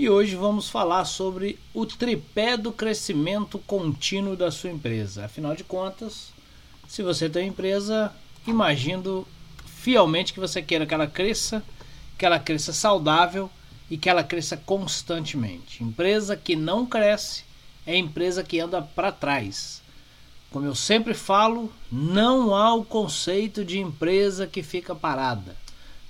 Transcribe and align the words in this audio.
e 0.00 0.08
hoje 0.08 0.34
vamos 0.34 0.70
falar 0.70 1.04
sobre 1.04 1.58
o 1.74 1.84
tripé 1.84 2.56
do 2.56 2.72
crescimento 2.72 3.58
contínuo 3.58 4.34
da 4.34 4.50
sua 4.50 4.70
empresa. 4.70 5.26
Afinal 5.26 5.54
de 5.54 5.62
contas, 5.62 6.32
se 6.88 7.02
você 7.02 7.28
tem 7.28 7.42
uma 7.42 7.48
empresa, 7.50 8.10
imagino 8.46 9.28
fielmente 9.66 10.32
que 10.32 10.40
você 10.40 10.62
queira 10.62 10.86
que 10.86 10.94
ela 10.94 11.06
cresça, 11.06 11.62
que 12.16 12.24
ela 12.24 12.38
cresça 12.38 12.72
saudável 12.72 13.50
e 13.90 13.98
que 13.98 14.08
ela 14.08 14.24
cresça 14.24 14.56
constantemente. 14.56 15.84
Empresa 15.84 16.34
que 16.34 16.56
não 16.56 16.86
cresce 16.86 17.44
é 17.86 17.94
empresa 17.94 18.42
que 18.42 18.58
anda 18.58 18.80
para 18.80 19.12
trás. 19.12 19.82
Como 20.50 20.64
eu 20.64 20.74
sempre 20.74 21.12
falo, 21.12 21.70
não 21.92 22.54
há 22.54 22.72
o 22.72 22.86
conceito 22.86 23.62
de 23.66 23.78
empresa 23.78 24.46
que 24.46 24.62
fica 24.62 24.94
parada. 24.94 25.54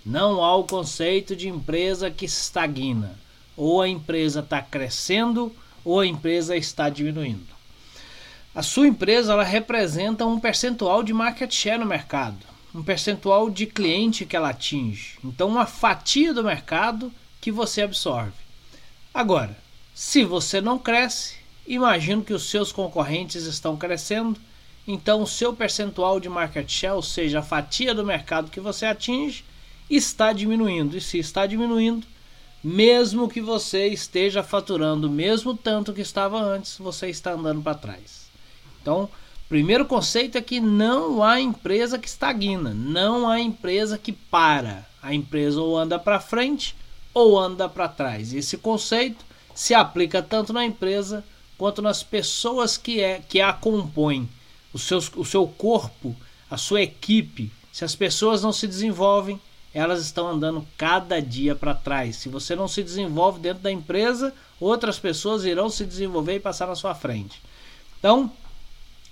Não 0.06 0.44
há 0.44 0.54
o 0.54 0.62
conceito 0.62 1.34
de 1.34 1.48
empresa 1.48 2.08
que 2.08 2.26
estagna. 2.26 3.18
Ou 3.62 3.82
a 3.82 3.88
empresa 3.90 4.40
está 4.40 4.62
crescendo 4.62 5.54
ou 5.84 6.00
a 6.00 6.06
empresa 6.06 6.56
está 6.56 6.88
diminuindo. 6.88 7.46
A 8.54 8.62
sua 8.62 8.88
empresa 8.88 9.34
ela 9.34 9.44
representa 9.44 10.24
um 10.24 10.40
percentual 10.40 11.02
de 11.02 11.12
market 11.12 11.52
share 11.52 11.78
no 11.78 11.84
mercado, 11.84 12.38
um 12.74 12.82
percentual 12.82 13.50
de 13.50 13.66
cliente 13.66 14.24
que 14.24 14.34
ela 14.34 14.48
atinge. 14.48 15.18
Então, 15.22 15.46
uma 15.46 15.66
fatia 15.66 16.32
do 16.32 16.42
mercado 16.42 17.12
que 17.38 17.52
você 17.52 17.82
absorve. 17.82 18.32
Agora, 19.12 19.54
se 19.94 20.24
você 20.24 20.62
não 20.62 20.78
cresce, 20.78 21.34
imagino 21.66 22.24
que 22.24 22.32
os 22.32 22.48
seus 22.48 22.72
concorrentes 22.72 23.44
estão 23.44 23.76
crescendo, 23.76 24.40
então 24.88 25.20
o 25.20 25.26
seu 25.26 25.52
percentual 25.52 26.18
de 26.18 26.30
market 26.30 26.66
share, 26.66 26.94
ou 26.94 27.02
seja, 27.02 27.40
a 27.40 27.42
fatia 27.42 27.94
do 27.94 28.06
mercado 28.06 28.50
que 28.50 28.58
você 28.58 28.86
atinge, 28.86 29.44
está 29.90 30.32
diminuindo. 30.32 30.96
E 30.96 31.00
se 31.02 31.18
está 31.18 31.46
diminuindo, 31.46 32.06
mesmo 32.62 33.28
que 33.28 33.40
você 33.40 33.88
esteja 33.88 34.42
faturando 34.42 35.06
o 35.06 35.10
mesmo 35.10 35.56
tanto 35.56 35.92
que 35.92 36.00
estava 36.00 36.38
antes, 36.38 36.76
você 36.78 37.08
está 37.08 37.32
andando 37.32 37.62
para 37.62 37.74
trás. 37.74 38.30
Então, 38.80 39.08
primeiro 39.48 39.86
conceito 39.86 40.36
é 40.36 40.42
que 40.42 40.60
não 40.60 41.22
há 41.22 41.40
empresa 41.40 41.98
que 41.98 42.08
estagna, 42.08 42.74
não 42.74 43.28
há 43.28 43.40
empresa 43.40 43.98
que 43.98 44.12
para. 44.12 44.86
A 45.02 45.14
empresa 45.14 45.60
ou 45.60 45.78
anda 45.78 45.98
para 45.98 46.20
frente 46.20 46.76
ou 47.14 47.38
anda 47.38 47.68
para 47.68 47.88
trás. 47.88 48.34
Esse 48.34 48.58
conceito 48.58 49.24
se 49.54 49.74
aplica 49.74 50.22
tanto 50.22 50.52
na 50.52 50.64
empresa 50.64 51.24
quanto 51.56 51.82
nas 51.82 52.02
pessoas 52.02 52.76
que, 52.76 53.00
é, 53.00 53.20
que 53.26 53.40
a 53.40 53.52
compõem, 53.52 54.28
o, 54.72 54.78
seus, 54.78 55.10
o 55.16 55.24
seu 55.24 55.46
corpo, 55.46 56.14
a 56.50 56.56
sua 56.56 56.82
equipe. 56.82 57.50
Se 57.72 57.84
as 57.84 57.94
pessoas 57.94 58.42
não 58.42 58.52
se 58.52 58.66
desenvolvem, 58.66 59.40
elas 59.72 60.00
estão 60.00 60.28
andando 60.28 60.66
cada 60.76 61.20
dia 61.20 61.54
para 61.54 61.74
trás. 61.74 62.16
Se 62.16 62.28
você 62.28 62.56
não 62.56 62.66
se 62.66 62.82
desenvolve 62.82 63.38
dentro 63.38 63.62
da 63.62 63.70
empresa, 63.70 64.34
outras 64.58 64.98
pessoas 64.98 65.44
irão 65.44 65.70
se 65.70 65.84
desenvolver 65.84 66.36
e 66.36 66.40
passar 66.40 66.66
na 66.66 66.74
sua 66.74 66.94
frente. 66.94 67.40
Então, 67.98 68.32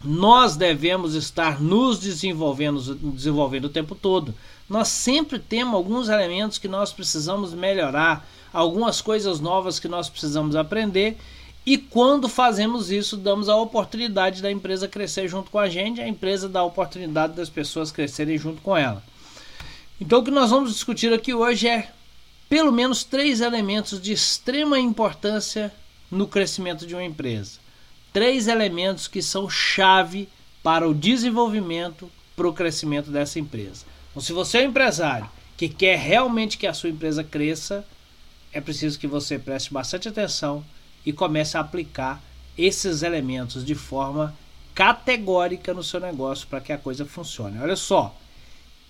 nós 0.05 0.57
devemos 0.57 1.15
estar 1.15 1.61
nos 1.61 1.99
desenvolvendo, 1.99 2.95
desenvolvendo 2.95 3.67
o 3.67 3.71
tempo 3.71 3.95
todo. 3.95 4.35
Nós 4.69 4.89
sempre 4.89 5.39
temos 5.39 5.75
alguns 5.75 6.09
elementos 6.09 6.59
que 6.59 6.69
nós 6.69 6.93
precisamos 6.93 7.53
melhorar, 7.53 8.29
algumas 8.53 9.01
coisas 9.01 9.41
novas 9.41 9.79
que 9.79 9.89
nós 9.89 10.09
precisamos 10.09 10.55
aprender. 10.57 11.17
E 11.65 11.77
quando 11.77 12.29
fazemos 12.29 12.91
isso, 12.91 13.17
damos 13.17 13.49
a 13.49 13.57
oportunidade 13.57 14.41
da 14.41 14.51
empresa 14.51 14.89
crescer 14.89 15.29
junto 15.29 15.51
com 15.51 15.59
a 15.59 15.69
gente, 15.69 16.01
a 16.01 16.09
empresa 16.09 16.49
dá 16.49 16.61
a 16.61 16.65
oportunidade 16.65 17.35
das 17.35 17.51
pessoas 17.51 17.93
crescerem 17.93 18.39
junto 18.39 18.63
com 18.63 18.77
ela. 18.77 19.03
Então, 20.01 20.21
o 20.21 20.25
que 20.25 20.31
nós 20.31 20.51
vamos 20.51 20.73
discutir 20.73 21.13
aqui 21.13 21.35
hoje 21.35 21.67
é 21.67 21.91
pelo 22.49 22.71
menos 22.71 23.03
três 23.03 23.41
elementos 23.41 24.01
de 24.01 24.13
extrema 24.13 24.79
importância 24.79 25.73
no 26.11 26.27
crescimento 26.27 26.87
de 26.87 26.95
uma 26.95 27.05
empresa. 27.05 27.59
Três 28.13 28.47
elementos 28.47 29.09
que 29.09 29.21
são 29.21 29.51
chave 29.51 30.29
para 30.63 30.89
o 30.89 30.95
desenvolvimento, 30.95 32.11
para 32.37 32.49
o 32.49 32.53
crescimento 32.53 33.11
dessa 33.11 33.41
empresa. 33.41 33.85
Então, 34.11 34.23
se 34.23 34.33
você 34.33 34.59
é 34.59 34.63
um 34.63 34.71
empresário 34.71 35.29
que 35.57 35.69
quer 35.69 35.99
realmente 35.99 36.57
que 36.57 36.67
a 36.67 36.73
sua 36.73 36.91
empresa 36.91 37.25
cresça, 37.25 37.85
é 38.53 38.61
preciso 38.61 38.99
que 38.99 39.07
você 39.07 39.37
preste 39.37 39.73
bastante 39.73 40.09
atenção 40.09 40.65
e 41.05 41.13
comece 41.13 41.57
a 41.57 41.61
aplicar 41.61 42.23
esses 42.57 43.03
elementos 43.03 43.65
de 43.65 43.75
forma 43.75 44.35
categórica 44.75 45.75
no 45.75 45.83
seu 45.83 45.99
negócio 45.99 46.47
para 46.47 46.61
que 46.61 46.73
a 46.73 46.79
coisa 46.79 47.05
funcione. 47.05 47.59
Olha 47.59 47.77
só, 47.77 48.17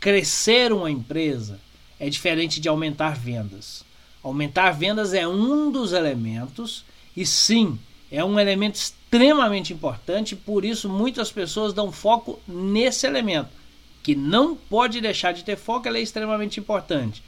crescer 0.00 0.72
uma 0.72 0.90
empresa 0.90 1.60
é 1.98 2.08
diferente 2.08 2.60
de 2.60 2.68
aumentar 2.68 3.16
vendas. 3.16 3.84
Aumentar 4.22 4.70
vendas 4.72 5.12
é 5.14 5.26
um 5.26 5.70
dos 5.70 5.92
elementos 5.92 6.84
e 7.16 7.26
sim, 7.26 7.78
é 8.10 8.24
um 8.24 8.38
elemento 8.38 8.76
extremamente 8.76 9.72
importante, 9.72 10.36
por 10.36 10.64
isso 10.64 10.88
muitas 10.88 11.30
pessoas 11.30 11.72
dão 11.72 11.90
foco 11.90 12.40
nesse 12.46 13.06
elemento, 13.06 13.50
que 14.02 14.14
não 14.14 14.54
pode 14.54 15.00
deixar 15.00 15.32
de 15.32 15.44
ter 15.44 15.56
foco, 15.56 15.88
ela 15.88 15.98
é 15.98 16.02
extremamente 16.02 16.60
importante. 16.60 17.22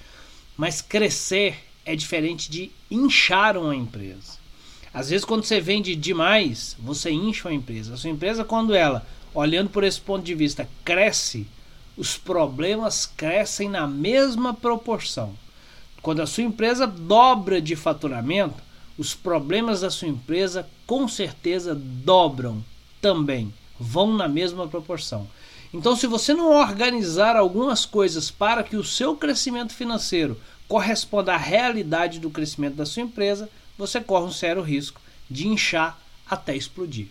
Mas 0.56 0.80
crescer 0.80 1.64
é 1.84 1.96
diferente 1.96 2.50
de 2.50 2.70
inchar 2.90 3.56
uma 3.56 3.74
empresa. 3.74 4.38
Às 4.92 5.10
vezes 5.10 5.24
quando 5.24 5.44
você 5.44 5.60
vende 5.60 5.94
demais, 5.94 6.76
você 6.78 7.10
incha 7.10 7.48
uma 7.48 7.54
empresa. 7.54 7.94
A 7.94 7.96
sua 7.96 8.10
empresa 8.10 8.44
quando 8.44 8.74
ela, 8.74 9.06
olhando 9.32 9.70
por 9.70 9.84
esse 9.84 10.00
ponto 10.00 10.24
de 10.24 10.34
vista, 10.34 10.68
cresce, 10.84 11.46
os 12.00 12.16
problemas 12.16 13.04
crescem 13.04 13.68
na 13.68 13.86
mesma 13.86 14.54
proporção. 14.54 15.34
Quando 16.00 16.22
a 16.22 16.26
sua 16.26 16.44
empresa 16.44 16.86
dobra 16.86 17.60
de 17.60 17.76
faturamento, 17.76 18.54
os 18.96 19.14
problemas 19.14 19.82
da 19.82 19.90
sua 19.90 20.08
empresa 20.08 20.66
com 20.86 21.06
certeza 21.06 21.74
dobram 21.74 22.64
também, 23.02 23.52
vão 23.78 24.14
na 24.14 24.26
mesma 24.26 24.66
proporção. 24.66 25.28
Então, 25.74 25.94
se 25.94 26.06
você 26.06 26.32
não 26.32 26.50
organizar 26.50 27.36
algumas 27.36 27.84
coisas 27.84 28.30
para 28.30 28.62
que 28.62 28.76
o 28.76 28.84
seu 28.84 29.14
crescimento 29.14 29.74
financeiro 29.74 30.40
corresponda 30.66 31.34
à 31.34 31.36
realidade 31.36 32.18
do 32.18 32.30
crescimento 32.30 32.76
da 32.76 32.86
sua 32.86 33.02
empresa, 33.02 33.46
você 33.76 34.00
corre 34.00 34.24
um 34.24 34.32
sério 34.32 34.62
risco 34.62 35.02
de 35.28 35.46
inchar 35.46 36.00
até 36.26 36.56
explodir. 36.56 37.08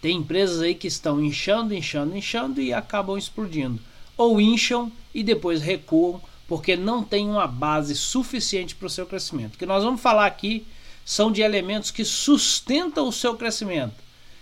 Tem 0.00 0.18
empresas 0.18 0.60
aí 0.60 0.74
que 0.74 0.86
estão 0.86 1.22
inchando, 1.22 1.74
inchando, 1.74 2.16
inchando 2.16 2.60
e 2.60 2.72
acabam 2.72 3.16
explodindo. 3.16 3.80
Ou 4.16 4.40
incham 4.40 4.90
e 5.14 5.22
depois 5.22 5.62
recuam 5.62 6.20
porque 6.48 6.76
não 6.76 7.02
tem 7.02 7.28
uma 7.28 7.46
base 7.46 7.94
suficiente 7.94 8.74
para 8.74 8.86
o 8.86 8.90
seu 8.90 9.06
crescimento. 9.06 9.54
O 9.54 9.58
que 9.58 9.66
nós 9.66 9.82
vamos 9.82 10.00
falar 10.00 10.26
aqui 10.26 10.66
são 11.04 11.30
de 11.30 11.42
elementos 11.42 11.90
que 11.90 12.04
sustentam 12.04 13.08
o 13.08 13.12
seu 13.12 13.36
crescimento, 13.36 13.94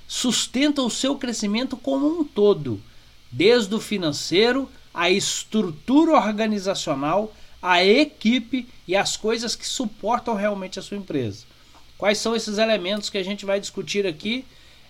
sustentam 0.06 0.86
o 0.86 0.90
seu 0.90 1.16
crescimento 1.16 1.76
como 1.76 2.06
um 2.06 2.24
todo, 2.24 2.80
desde 3.30 3.74
o 3.74 3.80
financeiro, 3.80 4.68
a 4.92 5.10
estrutura 5.10 6.12
organizacional, 6.12 7.34
a 7.60 7.84
equipe 7.84 8.66
e 8.86 8.94
as 8.94 9.16
coisas 9.16 9.56
que 9.56 9.66
suportam 9.66 10.34
realmente 10.34 10.78
a 10.78 10.82
sua 10.82 10.96
empresa. 10.96 11.44
Quais 11.96 12.18
são 12.18 12.36
esses 12.36 12.58
elementos 12.58 13.08
que 13.08 13.18
a 13.18 13.22
gente 13.22 13.46
vai 13.46 13.58
discutir 13.58 14.06
aqui? 14.06 14.44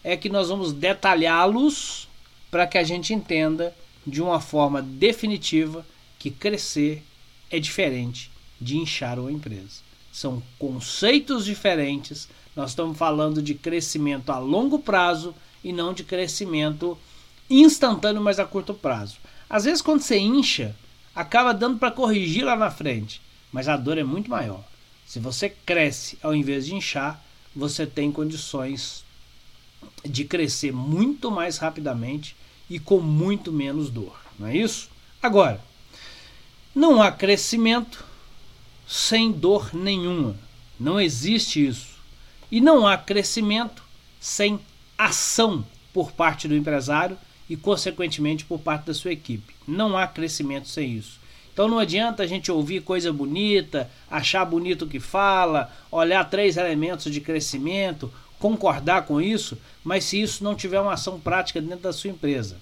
É 0.04 0.16
que 0.16 0.28
nós 0.28 0.50
vamos 0.50 0.72
detalhá-los 0.72 2.06
para 2.50 2.66
que 2.66 2.78
a 2.78 2.84
gente 2.84 3.12
entenda 3.12 3.74
de 4.06 4.22
uma 4.22 4.40
forma 4.40 4.80
definitiva 4.80 5.84
que 6.18 6.30
crescer 6.30 7.02
é 7.50 7.58
diferente 7.58 8.30
de 8.60 8.76
inchar 8.76 9.18
uma 9.18 9.32
empresa. 9.32 9.82
São 10.12 10.42
conceitos 10.58 11.44
diferentes. 11.44 12.28
Nós 12.54 12.70
estamos 12.70 12.96
falando 12.96 13.42
de 13.42 13.54
crescimento 13.54 14.30
a 14.30 14.38
longo 14.38 14.78
prazo 14.78 15.34
e 15.62 15.72
não 15.72 15.92
de 15.92 16.04
crescimento 16.04 16.96
instantâneo, 17.50 18.22
mas 18.22 18.38
a 18.38 18.44
curto 18.44 18.74
prazo. 18.74 19.16
Às 19.48 19.64
vezes, 19.64 19.82
quando 19.82 20.02
você 20.02 20.18
incha, 20.18 20.74
acaba 21.14 21.52
dando 21.52 21.78
para 21.78 21.90
corrigir 21.90 22.44
lá 22.44 22.56
na 22.56 22.70
frente, 22.70 23.20
mas 23.52 23.68
a 23.68 23.76
dor 23.76 23.98
é 23.98 24.04
muito 24.04 24.30
maior. 24.30 24.64
Se 25.06 25.18
você 25.18 25.48
cresce 25.50 26.18
ao 26.22 26.34
invés 26.34 26.66
de 26.66 26.74
inchar, 26.74 27.22
você 27.54 27.86
tem 27.86 28.10
condições 28.10 29.03
de 30.04 30.24
crescer 30.24 30.72
muito 30.72 31.30
mais 31.30 31.58
rapidamente 31.58 32.36
e 32.68 32.78
com 32.78 33.00
muito 33.00 33.52
menos 33.52 33.90
dor, 33.90 34.16
não 34.38 34.48
é 34.48 34.56
isso? 34.56 34.88
Agora, 35.22 35.60
não 36.74 37.00
há 37.00 37.12
crescimento 37.12 38.04
sem 38.86 39.30
dor 39.30 39.74
nenhuma. 39.74 40.36
Não 40.78 41.00
existe 41.00 41.66
isso. 41.66 41.94
E 42.50 42.60
não 42.60 42.86
há 42.86 42.96
crescimento 42.96 43.82
sem 44.20 44.58
ação 44.98 45.64
por 45.92 46.12
parte 46.12 46.48
do 46.48 46.56
empresário 46.56 47.16
e, 47.48 47.56
consequentemente, 47.56 48.44
por 48.44 48.58
parte 48.58 48.86
da 48.86 48.94
sua 48.94 49.12
equipe. 49.12 49.54
Não 49.66 49.96
há 49.96 50.06
crescimento 50.06 50.68
sem 50.68 50.92
isso. 50.92 51.20
Então 51.52 51.68
não 51.68 51.78
adianta 51.78 52.24
a 52.24 52.26
gente 52.26 52.50
ouvir 52.50 52.82
coisa 52.82 53.12
bonita, 53.12 53.88
achar 54.10 54.44
bonito 54.44 54.84
o 54.84 54.88
que 54.88 54.98
fala, 54.98 55.72
olhar 55.88 56.28
três 56.28 56.56
elementos 56.56 57.12
de 57.12 57.20
crescimento, 57.20 58.12
concordar 58.38 59.06
com 59.06 59.20
isso, 59.20 59.58
mas 59.82 60.04
se 60.04 60.20
isso 60.20 60.42
não 60.42 60.54
tiver 60.54 60.80
uma 60.80 60.94
ação 60.94 61.18
prática 61.20 61.60
dentro 61.60 61.80
da 61.80 61.92
sua 61.92 62.10
empresa. 62.10 62.56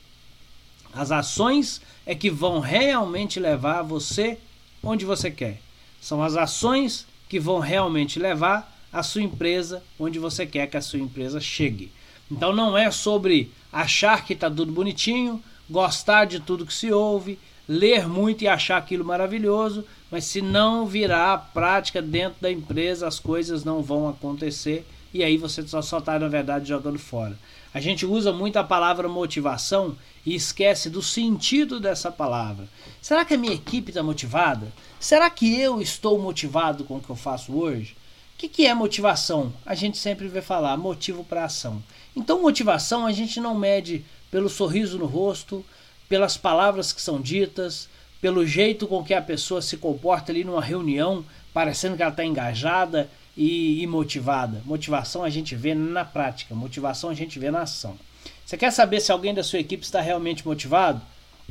As 0.93 1.11
ações 1.11 1.81
é 2.05 2.15
que 2.15 2.31
vão 2.31 2.61
realmente 2.61 3.41
levar 3.41 3.83
você 3.83 4.39
onde 4.83 5.05
você 5.05 5.31
quer. 5.31 5.61
São 6.01 6.23
as 6.23 6.37
ações 6.37 7.07
que 7.29 7.41
vão 7.41 7.61
realmente 7.61 8.19
levar 8.19 8.71
a 8.93 9.03
sua 9.03 9.23
empresa 9.23 9.83
onde 9.99 10.19
você 10.19 10.45
quer 10.45 10.67
que 10.67 10.77
a 10.77 10.83
sua 10.83 10.99
empresa 10.99 11.41
chegue. 11.41 11.91
Então 12.31 12.53
não 12.53 12.77
é 12.77 12.91
sobre 12.91 13.51
achar 13.73 14.25
que 14.25 14.35
está 14.35 14.51
tudo 14.51 14.73
bonitinho, 14.73 15.43
gostar 15.69 16.27
de 16.27 16.41
tudo 16.41 16.67
que 16.67 16.75
se 16.75 16.93
ouve, 16.93 17.39
ler 17.67 18.07
muito 18.07 18.43
e 18.43 18.49
achar 18.49 18.77
aquilo 18.77 19.05
maravilhoso, 19.05 19.85
mas 20.11 20.25
se 20.25 20.43
não 20.43 20.87
virar 20.87 21.33
a 21.33 21.39
prática 21.39 22.03
dentro 22.03 22.41
da 22.41 22.51
empresa, 22.51 23.09
as 23.09 23.19
coisas 23.19 23.65
não 23.65 23.83
vão 23.83 24.09
acontecer 24.09 24.87
e 25.13 25.23
aí 25.23 25.37
você 25.37 25.67
só 25.67 25.81
está, 25.81 26.19
na 26.19 26.29
verdade, 26.29 26.69
jogando 26.69 26.99
fora. 26.99 27.39
A 27.75 27.81
gente 27.81 28.05
usa 28.05 28.33
muito 28.33 28.57
a 28.59 28.65
palavra 28.65 29.09
motivação 29.09 29.97
e 30.25 30.35
esquece 30.35 30.89
do 30.89 31.03
sentido 31.03 31.81
dessa 31.81 32.11
palavra. 32.11 32.69
Será 33.01 33.25
que 33.25 33.35
a 33.35 33.39
minha 33.39 33.55
equipe 33.55 33.91
está 33.91 34.03
motivada? 34.03 34.73
Será 35.01 35.29
que 35.29 35.59
eu 35.59 35.81
estou 35.81 36.19
motivado 36.19 36.85
com 36.85 36.97
o 36.97 37.01
que 37.01 37.11
eu 37.11 37.17
faço 37.17 37.53
hoje? 37.53 37.97
O 38.35 38.39
que, 38.39 38.49
que 38.49 38.67
é 38.67 38.75
motivação? 38.75 39.53
A 39.65 39.75
gente 39.75 39.99
sempre 39.99 40.29
vê 40.29 40.41
falar 40.43 40.77
motivo 40.77 41.25
para 41.25 41.45
ação. 41.45 41.83
Então, 42.15 42.43
motivação 42.43 43.07
a 43.07 43.13
gente 43.13 43.41
não 43.41 43.55
mede 43.55 44.05
pelo 44.31 44.49
sorriso 44.49 44.99
no 44.99 45.07
rosto, 45.07 45.65
pelas 46.09 46.37
palavras 46.37 46.93
que 46.93 47.01
são 47.01 47.21
ditas, 47.21 47.89
pelo 48.21 48.47
jeito 48.47 48.87
com 48.87 49.03
que 49.03 49.15
a 49.15 49.23
pessoa 49.23 49.63
se 49.63 49.77
comporta 49.77 50.31
ali 50.31 50.45
numa 50.45 50.63
reunião, 50.63 51.25
parecendo 51.53 51.97
que 51.97 52.03
ela 52.03 52.11
está 52.11 52.25
engajada 52.25 53.11
e, 53.37 53.83
e 53.83 53.87
motivada. 53.87 54.63
Motivação 54.65 55.25
a 55.25 55.31
gente 55.31 55.55
vê 55.55 55.75
na 55.75 56.05
prática, 56.05 56.55
motivação 56.55 57.11
a 57.11 57.15
gente 57.15 57.39
vê 57.39 57.51
na 57.51 57.63
ação. 57.63 57.97
Você 58.45 58.57
quer 58.57 58.71
saber 58.71 59.01
se 59.01 59.11
alguém 59.11 59.35
da 59.35 59.43
sua 59.43 59.59
equipe 59.59 59.85
está 59.85 60.01
realmente 60.01 60.47
motivado? 60.47 61.01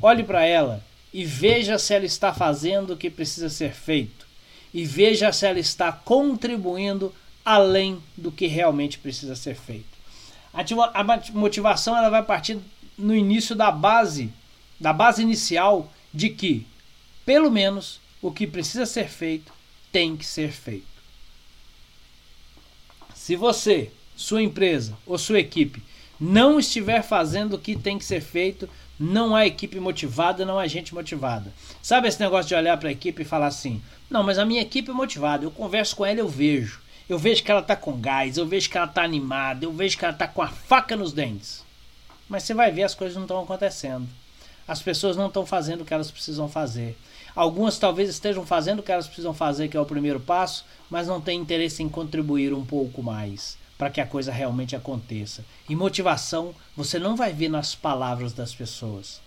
Olhe 0.01 0.23
para 0.23 0.45
ela 0.45 0.83
e 1.13 1.25
veja 1.25 1.77
se 1.77 1.93
ela 1.93 2.05
está 2.05 2.33
fazendo 2.33 2.93
o 2.93 2.97
que 2.97 3.09
precisa 3.09 3.49
ser 3.49 3.73
feito. 3.73 4.27
E 4.73 4.85
veja 4.85 5.31
se 5.31 5.45
ela 5.45 5.59
está 5.59 5.91
contribuindo 5.91 7.13
além 7.43 8.01
do 8.15 8.31
que 8.31 8.47
realmente 8.47 8.97
precisa 8.99 9.35
ser 9.35 9.55
feito. 9.55 9.89
A 10.53 11.03
motivação 11.33 11.97
ela 11.97 12.09
vai 12.09 12.23
partir 12.23 12.59
no 12.97 13.15
início 13.15 13.55
da 13.55 13.71
base, 13.71 14.31
da 14.79 14.93
base 14.93 15.21
inicial 15.21 15.91
de 16.13 16.29
que, 16.29 16.65
pelo 17.25 17.49
menos, 17.49 17.99
o 18.21 18.31
que 18.31 18.45
precisa 18.45 18.85
ser 18.85 19.09
feito 19.09 19.51
tem 19.91 20.15
que 20.15 20.25
ser 20.25 20.51
feito. 20.51 20.90
Se 23.21 23.35
você, 23.35 23.91
sua 24.15 24.41
empresa 24.41 24.97
ou 25.05 25.15
sua 25.15 25.39
equipe 25.39 25.83
não 26.19 26.59
estiver 26.59 27.03
fazendo 27.03 27.53
o 27.53 27.59
que 27.59 27.75
tem 27.75 27.99
que 27.99 28.03
ser 28.03 28.19
feito, 28.19 28.67
não 28.99 29.35
há 29.35 29.45
equipe 29.45 29.79
motivada, 29.79 30.43
não 30.43 30.57
há 30.57 30.65
gente 30.65 30.91
motivada. 30.91 31.53
Sabe 31.83 32.07
esse 32.07 32.19
negócio 32.19 32.49
de 32.49 32.55
olhar 32.55 32.75
para 32.77 32.89
a 32.89 32.91
equipe 32.91 33.21
e 33.21 33.25
falar 33.25 33.45
assim: 33.45 33.79
não, 34.09 34.23
mas 34.23 34.39
a 34.39 34.45
minha 34.45 34.63
equipe 34.63 34.89
é 34.89 34.93
motivada, 34.93 35.45
eu 35.45 35.51
converso 35.51 35.95
com 35.95 36.03
ela, 36.03 36.19
eu 36.19 36.27
vejo. 36.27 36.81
Eu 37.07 37.19
vejo 37.19 37.43
que 37.43 37.51
ela 37.51 37.61
está 37.61 37.75
com 37.75 38.01
gás, 38.01 38.37
eu 38.37 38.47
vejo 38.47 38.67
que 38.67 38.75
ela 38.75 38.87
está 38.87 39.03
animada, 39.03 39.65
eu 39.65 39.71
vejo 39.71 39.99
que 39.99 40.03
ela 40.03 40.15
está 40.15 40.27
com 40.27 40.41
a 40.41 40.47
faca 40.47 40.95
nos 40.95 41.13
dentes. 41.13 41.63
Mas 42.27 42.41
você 42.41 42.55
vai 42.55 42.71
ver, 42.71 42.83
as 42.83 42.95
coisas 42.95 43.15
não 43.15 43.25
estão 43.25 43.39
acontecendo. 43.39 44.09
As 44.67 44.81
pessoas 44.81 45.15
não 45.15 45.27
estão 45.27 45.45
fazendo 45.45 45.81
o 45.81 45.85
que 45.85 45.93
elas 45.93 46.09
precisam 46.09 46.49
fazer. 46.49 46.97
Algumas 47.35 47.77
talvez 47.77 48.09
estejam 48.09 48.45
fazendo 48.45 48.79
o 48.79 48.83
que 48.83 48.91
elas 48.91 49.07
precisam 49.07 49.33
fazer, 49.33 49.67
que 49.67 49.77
é 49.77 49.79
o 49.79 49.85
primeiro 49.85 50.19
passo, 50.19 50.65
mas 50.89 51.07
não 51.07 51.21
têm 51.21 51.39
interesse 51.39 51.81
em 51.81 51.89
contribuir 51.89 52.53
um 52.53 52.65
pouco 52.65 53.01
mais 53.01 53.57
para 53.77 53.89
que 53.89 53.99
a 53.99 54.05
coisa 54.05 54.31
realmente 54.31 54.75
aconteça. 54.75 55.43
E 55.67 55.75
motivação 55.75 56.53
você 56.77 56.99
não 56.99 57.15
vai 57.15 57.33
ver 57.33 57.49
nas 57.49 57.73
palavras 57.73 58.31
das 58.31 58.53
pessoas. 58.53 59.19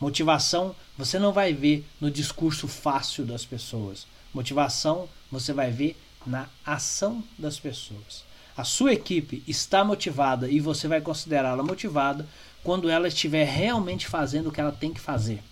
Motivação 0.00 0.74
você 0.96 1.18
não 1.18 1.30
vai 1.30 1.52
ver 1.52 1.86
no 2.00 2.10
discurso 2.10 2.66
fácil 2.66 3.26
das 3.26 3.44
pessoas. 3.44 4.06
Motivação 4.32 5.08
você 5.30 5.52
vai 5.52 5.70
ver 5.70 5.94
na 6.26 6.48
ação 6.64 7.22
das 7.38 7.58
pessoas. 7.58 8.24
A 8.56 8.64
sua 8.64 8.92
equipe 8.92 9.42
está 9.46 9.84
motivada 9.84 10.48
e 10.48 10.58
você 10.58 10.88
vai 10.88 11.00
considerá-la 11.00 11.62
motivada 11.62 12.26
quando 12.64 12.88
ela 12.88 13.08
estiver 13.08 13.44
realmente 13.44 14.06
fazendo 14.06 14.48
o 14.48 14.52
que 14.52 14.60
ela 14.60 14.72
tem 14.72 14.92
que 14.92 15.00
fazer. 15.00 15.42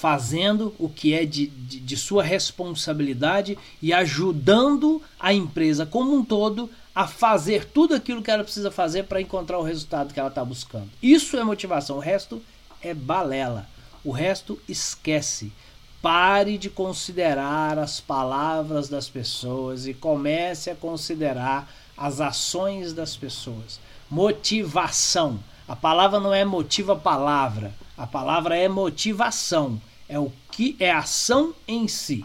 Fazendo 0.00 0.74
o 0.78 0.88
que 0.88 1.12
é 1.12 1.26
de, 1.26 1.46
de, 1.48 1.78
de 1.78 1.96
sua 1.96 2.22
responsabilidade 2.22 3.58
e 3.82 3.92
ajudando 3.92 5.02
a 5.18 5.34
empresa 5.34 5.84
como 5.84 6.16
um 6.16 6.24
todo 6.24 6.70
a 6.94 7.06
fazer 7.06 7.66
tudo 7.66 7.94
aquilo 7.94 8.22
que 8.22 8.30
ela 8.30 8.42
precisa 8.42 8.70
fazer 8.70 9.04
para 9.04 9.20
encontrar 9.20 9.58
o 9.58 9.62
resultado 9.62 10.14
que 10.14 10.18
ela 10.18 10.30
está 10.30 10.42
buscando. 10.42 10.88
Isso 11.02 11.36
é 11.36 11.44
motivação, 11.44 11.96
o 11.98 12.00
resto 12.00 12.42
é 12.80 12.94
balela. 12.94 13.68
O 14.02 14.10
resto 14.10 14.58
esquece. 14.66 15.52
Pare 16.00 16.56
de 16.56 16.70
considerar 16.70 17.78
as 17.78 18.00
palavras 18.00 18.88
das 18.88 19.06
pessoas 19.06 19.86
e 19.86 19.92
comece 19.92 20.70
a 20.70 20.74
considerar 20.74 21.70
as 21.94 22.22
ações 22.22 22.94
das 22.94 23.14
pessoas. 23.16 23.78
Motivação. 24.10 25.38
A 25.68 25.76
palavra 25.76 26.18
não 26.18 26.32
é 26.32 26.42
motiva 26.42 26.96
palavra, 26.96 27.72
a 27.96 28.06
palavra 28.06 28.56
é 28.56 28.66
motivação. 28.66 29.80
É 30.10 30.18
o 30.18 30.32
que 30.50 30.74
é 30.80 30.90
ação 30.90 31.54
em 31.68 31.86
si. 31.86 32.24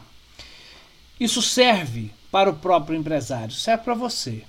Isso 1.19 1.39
serve 1.39 2.11
para 2.31 2.49
o 2.49 2.55
próprio 2.55 2.97
empresário, 2.97 3.53
serve 3.53 3.83
para 3.83 3.93
você. 3.93 4.43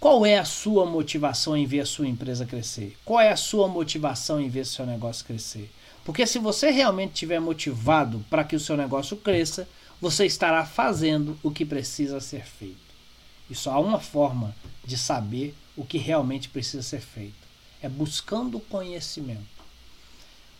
Qual 0.00 0.24
é 0.24 0.38
a 0.38 0.46
sua 0.46 0.86
motivação 0.86 1.54
em 1.54 1.66
ver 1.66 1.80
a 1.80 1.86
sua 1.86 2.08
empresa 2.08 2.46
crescer? 2.46 2.96
Qual 3.04 3.20
é 3.20 3.30
a 3.30 3.36
sua 3.36 3.68
motivação 3.68 4.40
em 4.40 4.48
ver 4.48 4.64
seu 4.64 4.86
negócio 4.86 5.26
crescer? 5.26 5.70
Porque 6.06 6.26
se 6.26 6.38
você 6.38 6.70
realmente 6.70 7.12
estiver 7.12 7.38
motivado 7.38 8.24
para 8.30 8.44
que 8.44 8.56
o 8.56 8.60
seu 8.60 8.78
negócio 8.78 9.18
cresça, 9.18 9.68
você 10.00 10.24
estará 10.24 10.64
fazendo 10.64 11.38
o 11.42 11.50
que 11.50 11.66
precisa 11.66 12.18
ser 12.18 12.46
feito. 12.46 12.78
E 13.50 13.54
só 13.54 13.72
há 13.72 13.78
uma 13.78 14.00
forma 14.00 14.56
de 14.82 14.96
saber 14.96 15.54
o 15.76 15.84
que 15.84 15.98
realmente 15.98 16.48
precisa 16.48 16.82
ser 16.82 17.02
feito: 17.02 17.46
é 17.82 17.90
buscando 17.90 18.58
conhecimento. 18.58 19.53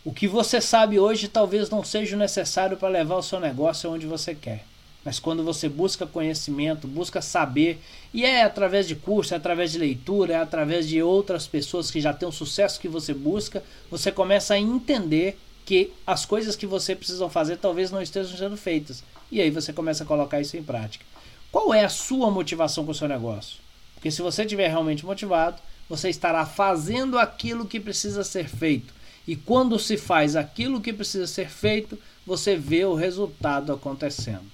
O 0.04 0.12
que 0.12 0.28
você 0.28 0.60
sabe 0.60 1.00
hoje 1.00 1.28
talvez 1.28 1.70
não 1.70 1.82
seja 1.82 2.14
necessário 2.14 2.76
para 2.76 2.90
levar 2.90 3.16
o 3.16 3.22
seu 3.22 3.40
negócio 3.40 3.90
onde 3.90 4.06
você 4.06 4.34
quer. 4.34 4.66
Mas 5.02 5.18
quando 5.18 5.42
você 5.42 5.66
busca 5.66 6.06
conhecimento, 6.06 6.86
busca 6.86 7.22
saber, 7.22 7.80
e 8.12 8.22
é 8.22 8.42
através 8.42 8.86
de 8.86 8.94
curso, 8.94 9.32
é 9.32 9.38
através 9.38 9.72
de 9.72 9.78
leitura, 9.78 10.34
é 10.34 10.36
através 10.36 10.86
de 10.86 11.02
outras 11.02 11.46
pessoas 11.46 11.90
que 11.90 12.02
já 12.02 12.12
têm 12.12 12.28
o 12.28 12.32
sucesso 12.32 12.78
que 12.78 12.88
você 12.88 13.14
busca, 13.14 13.64
você 13.90 14.12
começa 14.12 14.52
a 14.52 14.58
entender 14.58 15.38
que 15.64 15.90
as 16.06 16.26
coisas 16.26 16.54
que 16.54 16.66
você 16.66 16.94
precisa 16.94 17.26
fazer 17.30 17.56
talvez 17.56 17.90
não 17.90 18.02
estejam 18.02 18.36
sendo 18.36 18.58
feitas. 18.58 19.02
E 19.32 19.40
aí 19.40 19.50
você 19.50 19.72
começa 19.72 20.04
a 20.04 20.06
colocar 20.06 20.38
isso 20.38 20.54
em 20.54 20.62
prática. 20.62 21.04
Qual 21.50 21.72
é 21.72 21.82
a 21.82 21.88
sua 21.88 22.30
motivação 22.30 22.84
com 22.84 22.92
o 22.92 22.94
seu 22.94 23.08
negócio? 23.08 23.56
Porque 23.94 24.10
se 24.10 24.20
você 24.20 24.42
estiver 24.42 24.68
realmente 24.68 25.06
motivado, 25.06 25.62
você 25.88 26.10
estará 26.10 26.44
fazendo 26.44 27.18
aquilo 27.18 27.64
que 27.64 27.80
precisa 27.80 28.22
ser 28.22 28.48
feito. 28.48 28.92
E 29.26 29.34
quando 29.34 29.78
se 29.78 29.96
faz 29.96 30.36
aquilo 30.36 30.80
que 30.80 30.92
precisa 30.92 31.26
ser 31.26 31.48
feito, 31.48 31.98
você 32.26 32.56
vê 32.56 32.84
o 32.84 32.94
resultado 32.94 33.72
acontecendo. 33.72 34.44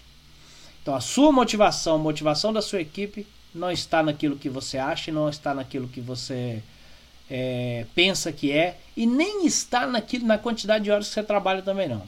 Então 0.83 0.95
a 0.95 1.01
sua 1.01 1.33
motivação, 1.33 1.97
a 1.97 1.99
motivação 1.99 2.53
da 2.53 2.63
sua 2.63 2.81
equipe 2.81 3.27
não 3.55 3.71
está 3.71 4.03
naquilo 4.03 4.37
que 4.37 4.49
você 4.49 4.79
acha, 4.79 5.13
não 5.13 5.29
está 5.29 5.53
naquilo 5.53 5.89
que 5.89 6.01
você 6.01 6.63
é, 7.29 7.85
pensa 7.95 8.33
que 8.33 8.53
é 8.53 8.79
e 8.97 9.07
nem 9.07 9.47
está 9.47 9.87
naquilo, 9.87 10.27
na 10.27 10.39
quantidade 10.39 10.85
de 10.85 10.91
horas 10.91 11.09
que 11.09 11.15
você 11.15 11.23
trabalha 11.23 11.63
também 11.63 11.89
não. 11.89 12.03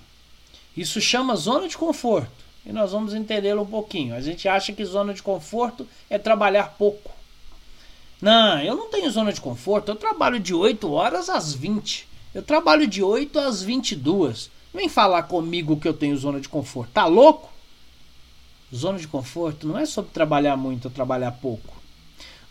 Isso 0.77 1.01
chama 1.01 1.37
zona 1.37 1.69
de 1.69 1.77
conforto 1.77 2.43
e 2.65 2.73
nós 2.73 2.93
vamos 2.93 3.13
entendê-lo 3.13 3.63
um 3.63 3.67
pouquinho. 3.67 4.15
A 4.15 4.21
gente 4.21 4.49
acha 4.49 4.73
que 4.73 4.85
zona 4.85 5.13
de 5.13 5.23
conforto 5.23 5.87
é 6.09 6.17
trabalhar 6.17 6.75
pouco. 6.79 7.11
Não, 8.21 8.61
eu 8.61 8.77
não 8.77 8.89
tenho 8.89 9.11
zona 9.11 9.33
de 9.33 9.41
conforto, 9.41 9.91
eu 9.91 9.97
trabalho 9.97 10.39
de 10.39 10.55
8 10.55 10.91
horas 10.93 11.29
às 11.29 11.53
20. 11.53 12.12
Eu 12.35 12.43
trabalho 12.43 12.87
de 12.87 13.03
8 13.03 13.39
às 13.39 13.63
22. 13.63 14.51
Vem 14.73 14.89
falar 14.89 15.25
comigo 15.25 15.79
que 15.79 15.87
eu 15.87 15.93
tenho 15.93 16.17
zona 16.17 16.41
de 16.41 16.49
conforto. 16.49 16.93
Tá 16.93 17.05
louco? 17.05 17.53
Zona 18.75 18.99
de 18.99 19.07
conforto 19.07 19.69
não 19.69 19.77
é 19.77 19.85
sobre 19.85 20.13
trabalhar 20.13 20.57
muito 20.57 20.87
ou 20.87 20.91
trabalhar 20.91 21.33
pouco. 21.33 21.77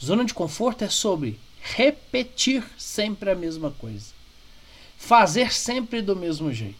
Zona 0.04 0.24
de 0.24 0.34
conforto 0.34 0.84
é 0.84 0.90
sobre 0.90 1.40
repetir 1.62 2.64
sempre 2.78 3.32
a 3.32 3.36
mesma 3.36 3.72
coisa. 3.72 4.14
Fazer 4.98 5.52
sempre 5.52 6.02
do 6.02 6.16
mesmo 6.16 6.54
jeito. 6.54 6.80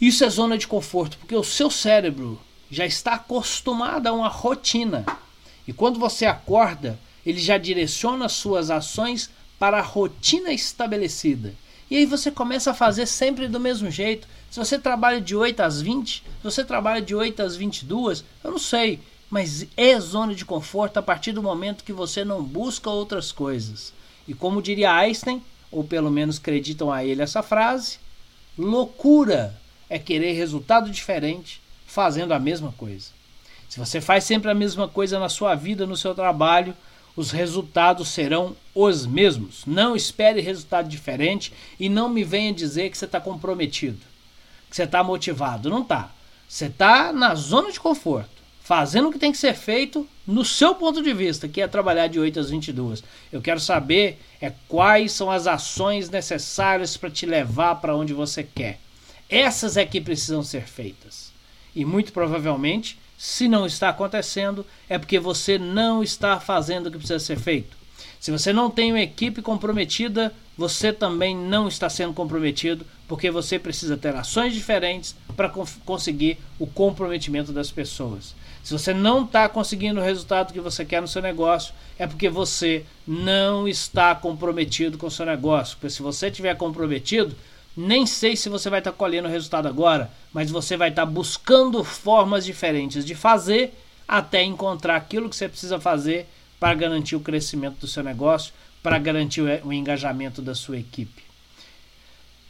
Isso 0.00 0.24
é 0.24 0.28
zona 0.28 0.56
de 0.56 0.68
conforto, 0.68 1.18
porque 1.18 1.34
o 1.34 1.42
seu 1.42 1.70
cérebro 1.70 2.38
já 2.70 2.86
está 2.86 3.14
acostumado 3.14 4.06
a 4.06 4.12
uma 4.12 4.28
rotina. 4.28 5.04
E 5.66 5.72
quando 5.72 5.98
você 5.98 6.24
acorda, 6.24 6.98
ele 7.24 7.40
já 7.40 7.58
direciona 7.58 8.28
suas 8.28 8.70
ações 8.70 9.30
para 9.58 9.78
a 9.78 9.82
rotina 9.82 10.52
estabelecida. 10.52 11.54
E 11.90 11.96
aí 11.96 12.06
você 12.06 12.30
começa 12.30 12.72
a 12.72 12.74
fazer 12.74 13.06
sempre 13.06 13.48
do 13.48 13.60
mesmo 13.60 13.90
jeito. 13.90 14.26
Se 14.50 14.58
você 14.58 14.78
trabalha 14.78 15.20
de 15.20 15.36
8 15.36 15.60
às 15.60 15.80
20, 15.80 16.18
se 16.18 16.24
você 16.42 16.64
trabalha 16.64 17.00
de 17.00 17.14
8 17.14 17.42
às 17.42 17.56
22, 17.56 18.24
eu 18.42 18.50
não 18.50 18.58
sei, 18.58 19.00
mas 19.30 19.66
é 19.76 19.98
zona 20.00 20.34
de 20.34 20.44
conforto 20.44 20.98
a 20.98 21.02
partir 21.02 21.32
do 21.32 21.42
momento 21.42 21.84
que 21.84 21.92
você 21.92 22.24
não 22.24 22.42
busca 22.42 22.90
outras 22.90 23.30
coisas. 23.30 23.92
E 24.26 24.34
como 24.34 24.62
diria 24.62 24.92
Einstein, 24.92 25.42
ou 25.70 25.84
pelo 25.84 26.10
menos 26.10 26.38
acreditam 26.38 26.92
a 26.92 27.04
ele 27.04 27.22
essa 27.22 27.42
frase, 27.42 27.98
loucura 28.58 29.54
é 29.88 29.98
querer 29.98 30.32
resultado 30.32 30.90
diferente 30.90 31.60
fazendo 31.86 32.32
a 32.32 32.38
mesma 32.38 32.72
coisa. 32.72 33.10
Se 33.68 33.78
você 33.78 34.00
faz 34.00 34.24
sempre 34.24 34.50
a 34.50 34.54
mesma 34.54 34.88
coisa 34.88 35.18
na 35.18 35.28
sua 35.28 35.54
vida, 35.54 35.86
no 35.86 35.96
seu 35.96 36.14
trabalho, 36.14 36.74
os 37.14 37.30
resultados 37.30 38.08
serão 38.08 38.56
os 38.76 39.06
mesmos. 39.06 39.64
Não 39.66 39.96
espere 39.96 40.40
resultado 40.42 40.88
diferente 40.88 41.52
e 41.80 41.88
não 41.88 42.10
me 42.10 42.22
venha 42.22 42.52
dizer 42.52 42.90
que 42.90 42.98
você 42.98 43.06
está 43.06 43.18
comprometido, 43.18 43.98
que 44.68 44.76
você 44.76 44.82
está 44.82 45.02
motivado. 45.02 45.70
Não 45.70 45.80
está. 45.80 46.10
Você 46.46 46.66
está 46.66 47.12
na 47.12 47.34
zona 47.34 47.72
de 47.72 47.80
conforto, 47.80 48.30
fazendo 48.60 49.08
o 49.08 49.12
que 49.12 49.18
tem 49.18 49.32
que 49.32 49.38
ser 49.38 49.54
feito 49.54 50.06
no 50.26 50.44
seu 50.44 50.74
ponto 50.74 51.02
de 51.02 51.12
vista, 51.12 51.48
que 51.48 51.60
é 51.60 51.66
trabalhar 51.66 52.06
de 52.06 52.20
8 52.20 52.38
às 52.38 52.50
22. 52.50 53.02
Eu 53.32 53.40
quero 53.40 53.58
saber 53.58 54.20
é 54.40 54.52
quais 54.68 55.12
são 55.12 55.30
as 55.30 55.46
ações 55.46 56.10
necessárias 56.10 56.96
para 56.96 57.10
te 57.10 57.24
levar 57.24 57.76
para 57.76 57.96
onde 57.96 58.12
você 58.12 58.44
quer. 58.44 58.78
Essas 59.28 59.76
é 59.76 59.84
que 59.86 60.00
precisam 60.00 60.42
ser 60.42 60.66
feitas. 60.66 61.32
E 61.74 61.84
muito 61.84 62.12
provavelmente 62.12 62.98
se 63.16 63.48
não 63.48 63.64
está 63.64 63.88
acontecendo, 63.88 64.66
é 64.88 64.98
porque 64.98 65.18
você 65.18 65.58
não 65.58 66.02
está 66.02 66.38
fazendo 66.38 66.86
o 66.88 66.90
que 66.90 66.98
precisa 66.98 67.18
ser 67.18 67.38
feito. 67.38 67.76
Se 68.26 68.32
você 68.32 68.52
não 68.52 68.68
tem 68.68 68.90
uma 68.90 69.00
equipe 69.00 69.40
comprometida, 69.40 70.34
você 70.58 70.92
também 70.92 71.36
não 71.36 71.68
está 71.68 71.88
sendo 71.88 72.12
comprometido, 72.12 72.84
porque 73.06 73.30
você 73.30 73.56
precisa 73.56 73.96
ter 73.96 74.16
ações 74.16 74.52
diferentes 74.52 75.14
para 75.36 75.48
conseguir 75.84 76.36
o 76.58 76.66
comprometimento 76.66 77.52
das 77.52 77.70
pessoas. 77.70 78.34
Se 78.64 78.72
você 78.72 78.92
não 78.92 79.22
está 79.22 79.48
conseguindo 79.48 80.00
o 80.00 80.02
resultado 80.02 80.52
que 80.52 80.58
você 80.58 80.84
quer 80.84 81.00
no 81.00 81.06
seu 81.06 81.22
negócio, 81.22 81.72
é 81.96 82.04
porque 82.04 82.28
você 82.28 82.84
não 83.06 83.68
está 83.68 84.12
comprometido 84.12 84.98
com 84.98 85.06
o 85.06 85.10
seu 85.10 85.24
negócio. 85.24 85.76
Porque 85.76 85.90
se 85.90 86.02
você 86.02 86.26
estiver 86.26 86.56
comprometido, 86.56 87.32
nem 87.76 88.06
sei 88.06 88.34
se 88.34 88.48
você 88.48 88.68
vai 88.68 88.80
estar 88.80 88.90
tá 88.90 88.98
colhendo 88.98 89.28
o 89.28 89.30
resultado 89.30 89.68
agora, 89.68 90.10
mas 90.32 90.50
você 90.50 90.76
vai 90.76 90.88
estar 90.88 91.06
tá 91.06 91.12
buscando 91.12 91.84
formas 91.84 92.44
diferentes 92.44 93.04
de 93.04 93.14
fazer 93.14 93.72
até 94.08 94.42
encontrar 94.42 94.96
aquilo 94.96 95.30
que 95.30 95.36
você 95.36 95.48
precisa 95.48 95.78
fazer 95.78 96.26
para 96.58 96.74
garantir 96.74 97.16
o 97.16 97.20
crescimento 97.20 97.78
do 97.78 97.86
seu 97.86 98.02
negócio, 98.02 98.52
para 98.82 98.98
garantir 98.98 99.42
o 99.64 99.72
engajamento 99.72 100.40
da 100.40 100.54
sua 100.54 100.78
equipe. 100.78 101.22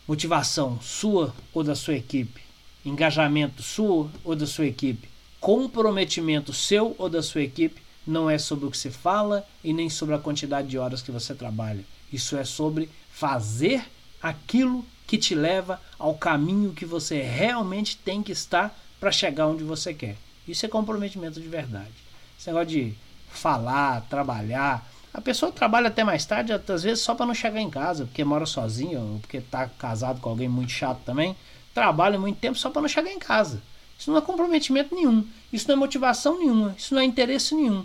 Motivação 0.06 0.80
sua 0.80 1.34
ou 1.52 1.64
da 1.64 1.74
sua 1.74 1.94
equipe, 1.94 2.40
engajamento 2.84 3.62
sua 3.62 4.10
ou 4.22 4.36
da 4.36 4.46
sua 4.46 4.66
equipe, 4.66 5.08
comprometimento 5.40 6.52
seu 6.52 6.94
ou 6.98 7.08
da 7.08 7.22
sua 7.22 7.42
equipe 7.42 7.80
não 8.06 8.30
é 8.30 8.38
sobre 8.38 8.66
o 8.66 8.70
que 8.70 8.78
se 8.78 8.90
fala 8.90 9.46
e 9.64 9.72
nem 9.72 9.90
sobre 9.90 10.14
a 10.14 10.18
quantidade 10.18 10.68
de 10.68 10.78
horas 10.78 11.02
que 11.02 11.10
você 11.10 11.34
trabalha. 11.34 11.84
Isso 12.12 12.36
é 12.36 12.44
sobre 12.44 12.88
fazer 13.10 13.84
aquilo 14.22 14.84
que 15.06 15.18
te 15.18 15.34
leva 15.34 15.80
ao 15.98 16.14
caminho 16.14 16.72
que 16.72 16.84
você 16.84 17.20
realmente 17.22 17.96
tem 17.96 18.22
que 18.22 18.32
estar 18.32 18.78
para 19.00 19.10
chegar 19.10 19.46
onde 19.48 19.64
você 19.64 19.92
quer. 19.92 20.16
Isso 20.46 20.64
é 20.64 20.68
comprometimento 20.68 21.40
de 21.40 21.48
verdade. 21.48 21.92
Esse 22.38 22.48
negócio 22.48 22.68
de 22.68 22.94
falar, 23.36 24.02
trabalhar. 24.08 24.86
A 25.12 25.20
pessoa 25.20 25.52
trabalha 25.52 25.88
até 25.88 26.04
mais 26.04 26.24
tarde, 26.24 26.52
às 26.52 26.82
vezes 26.82 27.02
só 27.02 27.14
para 27.14 27.26
não 27.26 27.34
chegar 27.34 27.60
em 27.60 27.70
casa, 27.70 28.04
porque 28.04 28.24
mora 28.24 28.44
sozinho, 28.46 29.00
ou 29.00 29.18
porque 29.20 29.38
está 29.38 29.66
casado 29.66 30.20
com 30.20 30.28
alguém 30.30 30.48
muito 30.48 30.72
chato 30.72 31.00
também. 31.04 31.34
Trabalha 31.72 32.18
muito 32.18 32.38
tempo 32.38 32.58
só 32.58 32.70
para 32.70 32.82
não 32.82 32.88
chegar 32.88 33.10
em 33.10 33.18
casa. 33.18 33.62
Isso 33.98 34.10
não 34.10 34.18
é 34.18 34.22
comprometimento 34.22 34.94
nenhum. 34.94 35.26
Isso 35.52 35.68
não 35.68 35.74
é 35.74 35.78
motivação 35.78 36.38
nenhuma. 36.38 36.74
Isso 36.76 36.94
não 36.94 37.00
é 37.00 37.04
interesse 37.04 37.54
nenhum. 37.54 37.84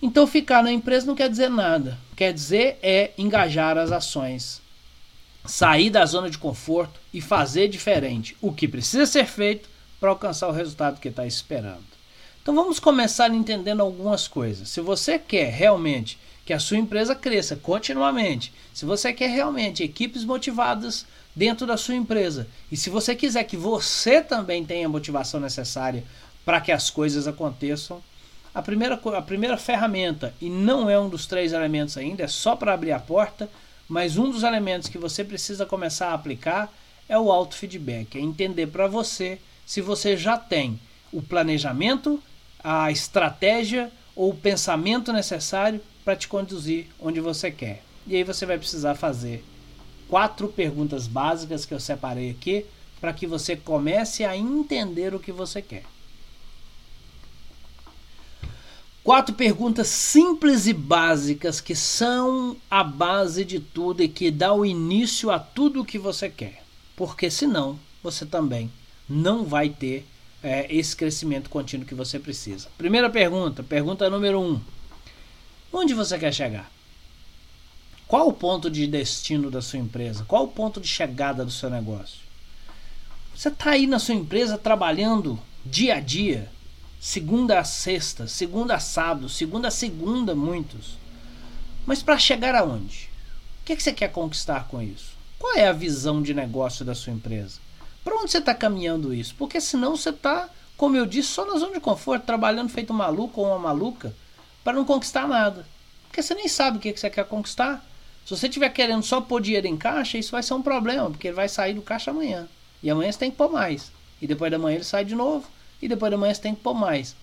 Então, 0.00 0.26
ficar 0.26 0.62
na 0.62 0.70
empresa 0.70 1.06
não 1.06 1.14
quer 1.14 1.30
dizer 1.30 1.48
nada. 1.48 1.98
Quer 2.14 2.32
dizer 2.32 2.78
é 2.82 3.12
engajar 3.16 3.78
as 3.78 3.90
ações 3.92 4.60
sair 5.46 5.90
da 5.90 6.04
zona 6.04 6.28
de 6.28 6.38
conforto 6.38 7.00
e 7.12 7.20
fazer 7.20 7.68
diferente 7.68 8.36
o 8.40 8.52
que 8.52 8.68
precisa 8.68 9.06
ser 9.06 9.26
feito 9.26 9.68
para 10.00 10.10
alcançar 10.10 10.48
o 10.48 10.52
resultado 10.52 11.00
que 11.00 11.08
está 11.08 11.26
esperando. 11.26 11.95
Então 12.46 12.54
vamos 12.54 12.78
começar 12.78 13.34
entendendo 13.34 13.80
algumas 13.80 14.28
coisas. 14.28 14.68
Se 14.68 14.80
você 14.80 15.18
quer 15.18 15.50
realmente 15.50 16.16
que 16.44 16.52
a 16.52 16.60
sua 16.60 16.76
empresa 16.76 17.12
cresça 17.12 17.56
continuamente, 17.56 18.52
se 18.72 18.84
você 18.84 19.12
quer 19.12 19.30
realmente 19.30 19.82
equipes 19.82 20.24
motivadas 20.24 21.04
dentro 21.34 21.66
da 21.66 21.76
sua 21.76 21.96
empresa 21.96 22.46
e 22.70 22.76
se 22.76 22.88
você 22.88 23.16
quiser 23.16 23.42
que 23.42 23.56
você 23.56 24.22
também 24.22 24.64
tenha 24.64 24.86
a 24.86 24.88
motivação 24.88 25.40
necessária 25.40 26.04
para 26.44 26.60
que 26.60 26.70
as 26.70 26.88
coisas 26.88 27.26
aconteçam, 27.26 28.00
a 28.54 28.62
primeira, 28.62 28.94
a 28.94 29.22
primeira 29.22 29.56
ferramenta, 29.56 30.32
e 30.40 30.48
não 30.48 30.88
é 30.88 30.96
um 30.96 31.08
dos 31.08 31.26
três 31.26 31.52
elementos 31.52 31.96
ainda, 31.96 32.22
é 32.22 32.28
só 32.28 32.54
para 32.54 32.74
abrir 32.74 32.92
a 32.92 33.00
porta, 33.00 33.50
mas 33.88 34.16
um 34.16 34.30
dos 34.30 34.44
elementos 34.44 34.88
que 34.88 34.98
você 34.98 35.24
precisa 35.24 35.66
começar 35.66 36.10
a 36.10 36.14
aplicar 36.14 36.72
é 37.08 37.18
o 37.18 37.32
auto-feedback, 37.32 38.16
é 38.16 38.20
entender 38.20 38.68
para 38.68 38.86
você 38.86 39.40
se 39.66 39.80
você 39.80 40.16
já 40.16 40.38
tem 40.38 40.78
o 41.12 41.20
planejamento, 41.20 42.22
a 42.68 42.90
estratégia 42.90 43.92
ou 44.16 44.30
o 44.30 44.36
pensamento 44.36 45.12
necessário 45.12 45.80
para 46.04 46.16
te 46.16 46.26
conduzir 46.26 46.88
onde 46.98 47.20
você 47.20 47.48
quer. 47.48 47.84
E 48.04 48.16
aí 48.16 48.24
você 48.24 48.44
vai 48.44 48.58
precisar 48.58 48.96
fazer 48.96 49.44
quatro 50.08 50.48
perguntas 50.48 51.06
básicas 51.06 51.64
que 51.64 51.72
eu 51.72 51.78
separei 51.78 52.28
aqui 52.28 52.66
para 53.00 53.12
que 53.12 53.24
você 53.24 53.54
comece 53.54 54.24
a 54.24 54.36
entender 54.36 55.14
o 55.14 55.20
que 55.20 55.30
você 55.30 55.62
quer. 55.62 55.84
Quatro 59.04 59.32
perguntas 59.36 59.86
simples 59.86 60.66
e 60.66 60.72
básicas 60.72 61.60
que 61.60 61.76
são 61.76 62.56
a 62.68 62.82
base 62.82 63.44
de 63.44 63.60
tudo 63.60 64.02
e 64.02 64.08
que 64.08 64.28
dá 64.28 64.52
o 64.52 64.66
início 64.66 65.30
a 65.30 65.38
tudo 65.38 65.82
o 65.82 65.84
que 65.84 66.00
você 66.00 66.28
quer. 66.28 66.64
Porque 66.96 67.30
senão 67.30 67.78
você 68.02 68.26
também 68.26 68.72
não 69.08 69.44
vai 69.44 69.68
ter 69.68 70.04
é, 70.42 70.72
esse 70.74 70.94
crescimento 70.94 71.50
contínuo 71.50 71.86
que 71.86 71.94
você 71.94 72.18
precisa. 72.18 72.68
Primeira 72.76 73.10
pergunta, 73.10 73.62
pergunta 73.62 74.10
número 74.10 74.40
um: 74.40 74.60
Onde 75.72 75.94
você 75.94 76.18
quer 76.18 76.32
chegar? 76.32 76.70
Qual 78.06 78.28
o 78.28 78.32
ponto 78.32 78.70
de 78.70 78.86
destino 78.86 79.50
da 79.50 79.60
sua 79.60 79.80
empresa? 79.80 80.24
Qual 80.28 80.44
o 80.44 80.48
ponto 80.48 80.80
de 80.80 80.86
chegada 80.86 81.44
do 81.44 81.50
seu 81.50 81.68
negócio? 81.68 82.20
Você 83.34 83.48
está 83.48 83.70
aí 83.70 83.86
na 83.86 83.98
sua 83.98 84.14
empresa 84.14 84.56
trabalhando 84.56 85.38
dia 85.64 85.96
a 85.96 86.00
dia, 86.00 86.48
segunda 87.00 87.58
a 87.58 87.64
sexta, 87.64 88.28
segunda 88.28 88.76
a 88.76 88.80
sábado, 88.80 89.28
segunda 89.28 89.68
a 89.68 89.72
segunda, 89.72 90.34
muitos. 90.34 90.96
Mas 91.84 92.02
para 92.02 92.18
chegar 92.18 92.54
aonde? 92.54 93.10
O 93.62 93.66
que, 93.66 93.72
é 93.72 93.76
que 93.76 93.82
você 93.82 93.92
quer 93.92 94.12
conquistar 94.12 94.68
com 94.68 94.80
isso? 94.80 95.16
Qual 95.38 95.56
é 95.56 95.66
a 95.66 95.72
visão 95.72 96.22
de 96.22 96.32
negócio 96.32 96.84
da 96.84 96.94
sua 96.94 97.12
empresa? 97.12 97.58
Para 98.06 98.14
onde 98.18 98.30
você 98.30 98.38
está 98.38 98.54
caminhando 98.54 99.12
isso? 99.12 99.34
Porque 99.36 99.60
senão 99.60 99.96
você 99.96 100.10
está, 100.10 100.48
como 100.76 100.96
eu 100.96 101.04
disse, 101.04 101.30
só 101.30 101.44
na 101.44 101.58
zona 101.58 101.72
de 101.72 101.80
conforto, 101.80 102.24
trabalhando 102.24 102.68
feito 102.68 102.92
um 102.92 102.96
maluco 102.96 103.40
ou 103.40 103.48
uma 103.48 103.58
maluca 103.58 104.14
para 104.62 104.74
não 104.74 104.84
conquistar 104.84 105.26
nada. 105.26 105.66
Porque 106.06 106.22
você 106.22 106.32
nem 106.32 106.46
sabe 106.46 106.76
o 106.76 106.80
que, 106.80 106.92
que 106.92 107.00
você 107.00 107.10
quer 107.10 107.24
conquistar. 107.24 107.84
Se 108.24 108.30
você 108.30 108.46
estiver 108.46 108.68
querendo 108.68 109.02
só 109.02 109.20
pôr 109.20 109.40
dinheiro 109.40 109.66
em 109.66 109.76
caixa, 109.76 110.18
isso 110.18 110.30
vai 110.30 110.42
ser 110.44 110.54
um 110.54 110.62
problema, 110.62 111.10
porque 111.10 111.26
ele 111.26 111.34
vai 111.34 111.48
sair 111.48 111.74
do 111.74 111.82
caixa 111.82 112.12
amanhã. 112.12 112.48
E 112.80 112.88
amanhã 112.88 113.10
você 113.10 113.18
tem 113.18 113.30
que 113.32 113.36
pôr 113.36 113.50
mais. 113.50 113.90
E 114.22 114.26
depois 114.28 114.52
da 114.52 114.58
manhã 114.58 114.76
ele 114.76 114.84
sai 114.84 115.04
de 115.04 115.16
novo 115.16 115.44
e 115.82 115.88
depois 115.88 116.12
da 116.12 116.16
manhã 116.16 116.32
você 116.32 116.42
tem 116.42 116.54
que 116.54 116.62
pôr 116.62 116.74
mais. 116.74 117.16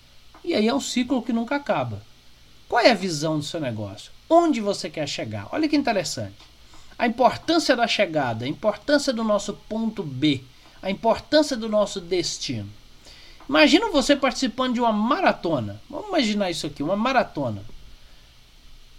E 0.44 0.52
aí 0.52 0.68
é 0.68 0.74
um 0.74 0.80
ciclo 0.82 1.22
que 1.22 1.32
nunca 1.32 1.56
acaba. 1.56 2.02
Qual 2.68 2.82
é 2.82 2.90
a 2.90 2.94
visão 2.94 3.38
do 3.38 3.42
seu 3.42 3.58
negócio? 3.58 4.12
Onde 4.28 4.60
você 4.60 4.90
quer 4.90 5.08
chegar? 5.08 5.48
Olha 5.50 5.66
que 5.66 5.76
interessante. 5.76 6.36
A 6.98 7.06
importância 7.06 7.74
da 7.74 7.88
chegada, 7.88 8.44
a 8.44 8.48
importância 8.48 9.14
do 9.14 9.24
nosso 9.24 9.54
ponto 9.66 10.02
B, 10.02 10.44
a 10.84 10.90
importância 10.90 11.56
do 11.56 11.66
nosso 11.66 11.98
destino. 11.98 12.68
Imagina 13.48 13.88
você 13.88 14.14
participando 14.14 14.74
de 14.74 14.80
uma 14.80 14.92
maratona. 14.92 15.80
Vamos 15.88 16.08
imaginar 16.08 16.50
isso 16.50 16.66
aqui, 16.66 16.82
uma 16.82 16.94
maratona. 16.94 17.64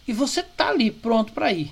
E 0.08 0.12
você 0.12 0.39
está 0.39 0.70
ali 0.70 0.89
pronto 0.89 1.32
para 1.32 1.54
ir. 1.54 1.72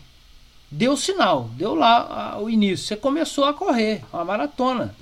Deu 0.69 0.95
sinal, 0.95 1.49
deu 1.53 1.73
lá 1.73 2.39
o 2.39 2.47
início. 2.47 2.85
Você 2.85 2.95
começou 2.95 3.45
a 3.45 3.55
correr, 3.55 4.03
uma 4.13 4.23
maratona. 4.23 4.95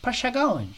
Para 0.00 0.12
chegar 0.12 0.48
onde? 0.48 0.74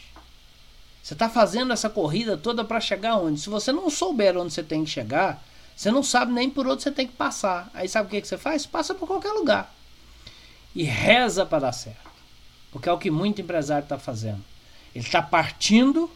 Você 1.01 1.13
está 1.13 1.29
fazendo 1.29 1.71
essa 1.71 1.89
corrida 1.89 2.35
toda 2.35 2.65
para 2.65 2.81
chegar 2.81 3.15
onde? 3.15 3.39
Se 3.39 3.49
você 3.49 3.71
não 3.71 3.89
souber 3.89 4.37
onde 4.37 4.51
você 4.51 4.63
tem 4.63 4.83
que 4.83 4.89
chegar, 4.89 5.41
você 5.73 5.89
não 5.89 6.03
sabe 6.03 6.33
nem 6.33 6.49
por 6.49 6.67
onde 6.67 6.83
você 6.83 6.91
tem 6.91 7.07
que 7.07 7.13
passar. 7.13 7.71
Aí 7.73 7.87
sabe 7.87 8.07
o 8.07 8.09
que, 8.09 8.19
que 8.19 8.27
você 8.27 8.37
faz? 8.37 8.65
Passa 8.65 8.93
por 8.93 9.07
qualquer 9.07 9.31
lugar. 9.31 9.73
E 10.75 10.83
reza 10.83 11.45
para 11.45 11.59
dar 11.59 11.71
certo. 11.71 12.06
Porque 12.71 12.89
é 12.89 12.91
o 12.91 12.97
que 12.97 13.09
muito 13.09 13.41
empresário 13.41 13.83
está 13.83 13.97
fazendo. 13.97 14.43
Ele 14.93 15.05
está 15.05 15.21
partindo, 15.21 16.09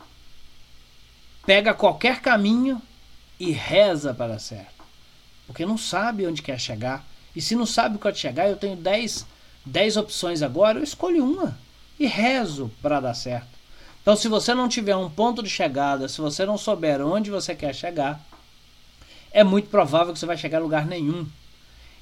pega 1.45 1.73
qualquer 1.73 2.21
caminho 2.21 2.81
e 3.39 3.51
reza 3.51 4.13
para 4.13 4.39
certo. 4.39 4.83
Porque 5.47 5.65
não 5.65 5.77
sabe 5.77 6.27
onde 6.27 6.41
quer 6.41 6.59
chegar. 6.59 7.05
E 7.35 7.41
se 7.41 7.55
não 7.55 7.65
sabe 7.65 7.99
onde 8.03 8.17
chegar, 8.17 8.47
eu 8.49 8.57
tenho 8.57 8.75
10 8.75 9.25
opções 9.97 10.41
agora, 10.41 10.79
eu 10.79 10.83
escolho 10.83 11.23
uma 11.23 11.57
e 11.99 12.05
rezo 12.07 12.71
para 12.81 12.99
dar 12.99 13.13
certo. 13.13 13.47
Então, 14.01 14.15
se 14.15 14.27
você 14.27 14.53
não 14.55 14.67
tiver 14.67 14.95
um 14.95 15.09
ponto 15.09 15.43
de 15.43 15.49
chegada, 15.49 16.09
se 16.09 16.19
você 16.19 16.45
não 16.45 16.57
souber 16.57 17.01
onde 17.01 17.29
você 17.29 17.53
quer 17.53 17.75
chegar, 17.75 18.19
é 19.31 19.43
muito 19.43 19.69
provável 19.69 20.11
que 20.11 20.19
você 20.19 20.25
vai 20.25 20.37
chegar 20.37 20.57
a 20.57 20.61
lugar 20.61 20.85
nenhum. 20.85 21.27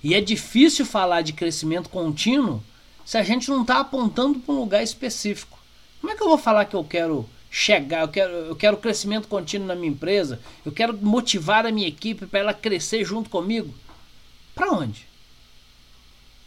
E 0.01 0.15
é 0.15 0.21
difícil 0.21 0.85
falar 0.85 1.21
de 1.21 1.33
crescimento 1.33 1.89
contínuo 1.89 2.63
se 3.09 3.17
a 3.17 3.23
gente 3.23 3.49
não 3.49 3.63
está 3.63 3.79
apontando 3.79 4.37
para 4.37 4.53
um 4.53 4.59
lugar 4.59 4.83
específico. 4.83 5.57
Como 5.99 6.13
é 6.13 6.15
que 6.15 6.21
eu 6.21 6.27
vou 6.27 6.37
falar 6.37 6.65
que 6.65 6.75
eu 6.75 6.83
quero 6.83 7.27
chegar, 7.49 8.01
eu 8.01 8.07
quero, 8.07 8.31
eu 8.31 8.55
quero 8.55 8.77
crescimento 8.77 9.27
contínuo 9.27 9.67
na 9.67 9.73
minha 9.73 9.91
empresa, 9.91 10.39
eu 10.63 10.71
quero 10.71 10.95
motivar 10.95 11.65
a 11.65 11.71
minha 11.71 11.87
equipe 11.87 12.27
para 12.27 12.37
ela 12.37 12.53
crescer 12.53 13.03
junto 13.03 13.27
comigo. 13.27 13.73
Para 14.53 14.73
onde? 14.73 15.07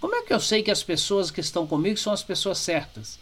Como 0.00 0.14
é 0.14 0.22
que 0.22 0.32
eu 0.32 0.38
sei 0.38 0.62
que 0.62 0.70
as 0.70 0.84
pessoas 0.84 1.32
que 1.32 1.40
estão 1.40 1.66
comigo 1.66 1.98
são 1.98 2.12
as 2.12 2.22
pessoas 2.22 2.58
certas? 2.58 3.18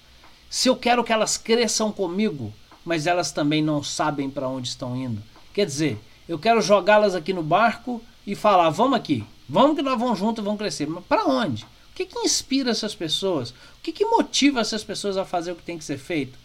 Se 0.50 0.68
eu 0.68 0.76
quero 0.76 1.02
que 1.02 1.10
elas 1.10 1.38
cresçam 1.38 1.90
comigo, 1.90 2.52
mas 2.84 3.06
elas 3.06 3.32
também 3.32 3.62
não 3.62 3.82
sabem 3.82 4.28
para 4.28 4.50
onde 4.50 4.68
estão 4.68 4.94
indo. 4.94 5.22
Quer 5.54 5.64
dizer, 5.64 5.98
eu 6.28 6.38
quero 6.38 6.60
jogá-las 6.60 7.14
aqui 7.14 7.32
no 7.32 7.42
barco 7.42 8.02
e 8.26 8.34
falar: 8.34 8.68
vamos 8.68 8.98
aqui, 8.98 9.24
vamos 9.48 9.76
que 9.76 9.82
nós 9.82 9.98
vamos 9.98 10.18
juntos 10.18 10.42
e 10.42 10.44
vamos 10.44 10.58
crescer. 10.58 10.86
Mas 10.86 11.02
para 11.06 11.24
onde? 11.24 11.64
Que, 12.00 12.06
que 12.06 12.18
inspira 12.20 12.70
essas 12.70 12.94
pessoas? 12.94 13.50
O 13.50 13.54
que, 13.82 13.92
que 13.92 14.06
motiva 14.06 14.60
essas 14.60 14.82
pessoas 14.82 15.18
a 15.18 15.24
fazer 15.26 15.52
o 15.52 15.56
que 15.56 15.62
tem 15.62 15.76
que 15.76 15.84
ser 15.84 15.98
feito? 15.98 16.38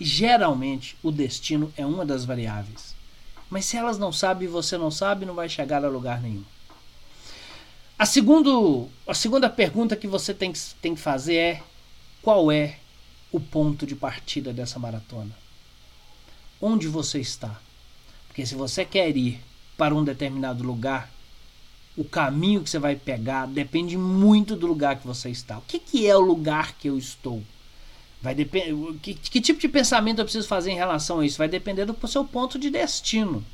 E 0.00 0.04
geralmente 0.04 0.96
o 1.02 1.10
destino 1.10 1.70
é 1.76 1.84
uma 1.84 2.06
das 2.06 2.24
variáveis. 2.24 2.94
Mas 3.50 3.66
se 3.66 3.76
elas 3.76 3.98
não 3.98 4.10
sabem 4.10 4.48
e 4.48 4.50
você 4.50 4.78
não 4.78 4.90
sabe, 4.90 5.26
não 5.26 5.34
vai 5.34 5.46
chegar 5.46 5.84
a 5.84 5.88
lugar 5.88 6.22
nenhum. 6.22 6.42
A, 7.98 8.06
segundo, 8.06 8.88
a 9.06 9.12
segunda 9.12 9.50
pergunta 9.50 9.94
que 9.94 10.06
você 10.06 10.32
tem 10.32 10.50
que, 10.50 10.60
tem 10.80 10.94
que 10.94 11.00
fazer 11.02 11.36
é: 11.36 11.62
qual 12.22 12.50
é 12.50 12.78
o 13.30 13.38
ponto 13.38 13.86
de 13.86 13.94
partida 13.94 14.54
dessa 14.54 14.78
maratona? 14.78 15.36
Onde 16.58 16.88
você 16.88 17.20
está? 17.20 17.60
Porque 18.26 18.46
se 18.46 18.54
você 18.54 18.86
quer 18.86 19.14
ir 19.14 19.38
para 19.76 19.94
um 19.94 20.02
determinado 20.02 20.64
lugar, 20.64 21.12
o 21.96 22.04
caminho 22.04 22.62
que 22.62 22.70
você 22.70 22.78
vai 22.78 22.96
pegar 22.96 23.46
depende 23.46 23.96
muito 23.96 24.56
do 24.56 24.66
lugar 24.66 24.96
que 24.96 25.06
você 25.06 25.30
está. 25.30 25.58
O 25.58 25.62
que, 25.62 25.78
que 25.78 26.06
é 26.06 26.16
o 26.16 26.20
lugar 26.20 26.74
que 26.74 26.88
eu 26.88 26.98
estou? 26.98 27.42
Vai 28.20 28.34
depender. 28.34 28.74
Que, 29.02 29.14
que 29.14 29.40
tipo 29.40 29.60
de 29.60 29.68
pensamento 29.68 30.18
eu 30.18 30.24
preciso 30.24 30.48
fazer 30.48 30.70
em 30.70 30.76
relação 30.76 31.20
a 31.20 31.26
isso? 31.26 31.38
Vai 31.38 31.48
depender 31.48 31.84
do 31.84 32.08
seu 32.08 32.24
ponto 32.24 32.58
de 32.58 32.70
destino. 32.70 33.44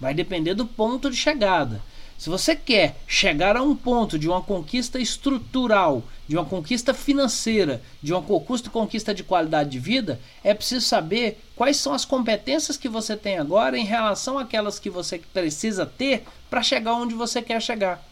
Vai 0.00 0.14
depender 0.14 0.54
do 0.54 0.66
ponto 0.66 1.10
de 1.10 1.16
chegada. 1.16 1.82
Se 2.18 2.28
você 2.28 2.56
quer 2.56 2.96
chegar 3.06 3.56
a 3.56 3.62
um 3.62 3.76
ponto 3.76 4.18
de 4.18 4.28
uma 4.28 4.42
conquista 4.42 4.98
estrutural, 4.98 6.02
de 6.26 6.36
uma 6.36 6.44
conquista 6.44 6.92
financeira, 6.92 7.80
de 8.02 8.12
uma 8.12 8.20
conquista, 8.20 9.14
de 9.14 9.22
qualidade 9.22 9.70
de 9.70 9.78
vida, 9.78 10.20
é 10.42 10.52
preciso 10.52 10.84
saber 10.84 11.40
quais 11.54 11.76
são 11.76 11.92
as 11.94 12.04
competências 12.04 12.76
que 12.76 12.88
você 12.88 13.16
tem 13.16 13.38
agora 13.38 13.78
em 13.78 13.84
relação 13.84 14.36
àquelas 14.36 14.80
que 14.80 14.90
você 14.90 15.18
precisa 15.32 15.86
ter 15.86 16.24
para 16.48 16.62
chegar 16.62 16.94
onde 16.94 17.14
você 17.14 17.42
quer 17.42 17.60
chegar. 17.60 18.02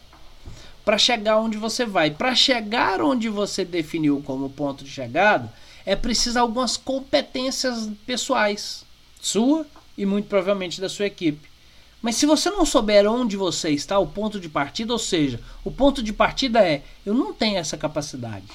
Para 0.85 0.97
chegar 0.97 1.37
onde 1.37 1.57
você 1.57 1.85
vai. 1.85 2.11
Para 2.11 2.33
chegar 2.35 3.01
onde 3.01 3.29
você 3.29 3.65
definiu 3.65 4.21
como 4.25 4.49
ponto 4.49 4.83
de 4.83 4.89
chegada, 4.89 5.51
é 5.85 5.95
preciso 5.95 6.39
algumas 6.39 6.77
competências 6.77 7.89
pessoais, 8.05 8.85
sua 9.21 9.65
e 9.97 10.05
muito 10.05 10.27
provavelmente 10.27 10.79
da 10.79 10.89
sua 10.89 11.05
equipe. 11.05 11.47
Mas 12.01 12.15
se 12.15 12.25
você 12.25 12.49
não 12.49 12.65
souber 12.65 13.09
onde 13.09 13.35
você 13.35 13.69
está, 13.71 13.97
o 13.97 14.07
ponto 14.07 14.39
de 14.39 14.47
partida, 14.47 14.93
ou 14.93 14.99
seja, 14.99 15.39
o 15.63 15.71
ponto 15.71 16.03
de 16.03 16.13
partida 16.13 16.65
é: 16.65 16.83
eu 17.05 17.13
não 17.13 17.33
tenho 17.33 17.57
essa 17.57 17.75
capacidade. 17.75 18.47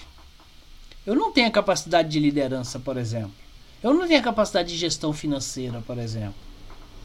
Eu 1.05 1.17
não 1.17 1.33
tenho 1.33 1.49
a 1.49 1.51
capacidade 1.51 2.09
de 2.09 2.21
liderança, 2.21 2.79
por 2.79 2.97
exemplo. 2.97 3.35
Eu 3.83 3.93
não 3.93 4.07
tenho 4.07 4.21
a 4.21 4.23
capacidade 4.23 4.69
de 4.69 4.79
gestão 4.79 5.13
financeira, 5.13 5.83
por 5.85 5.99
exemplo. 5.99 6.35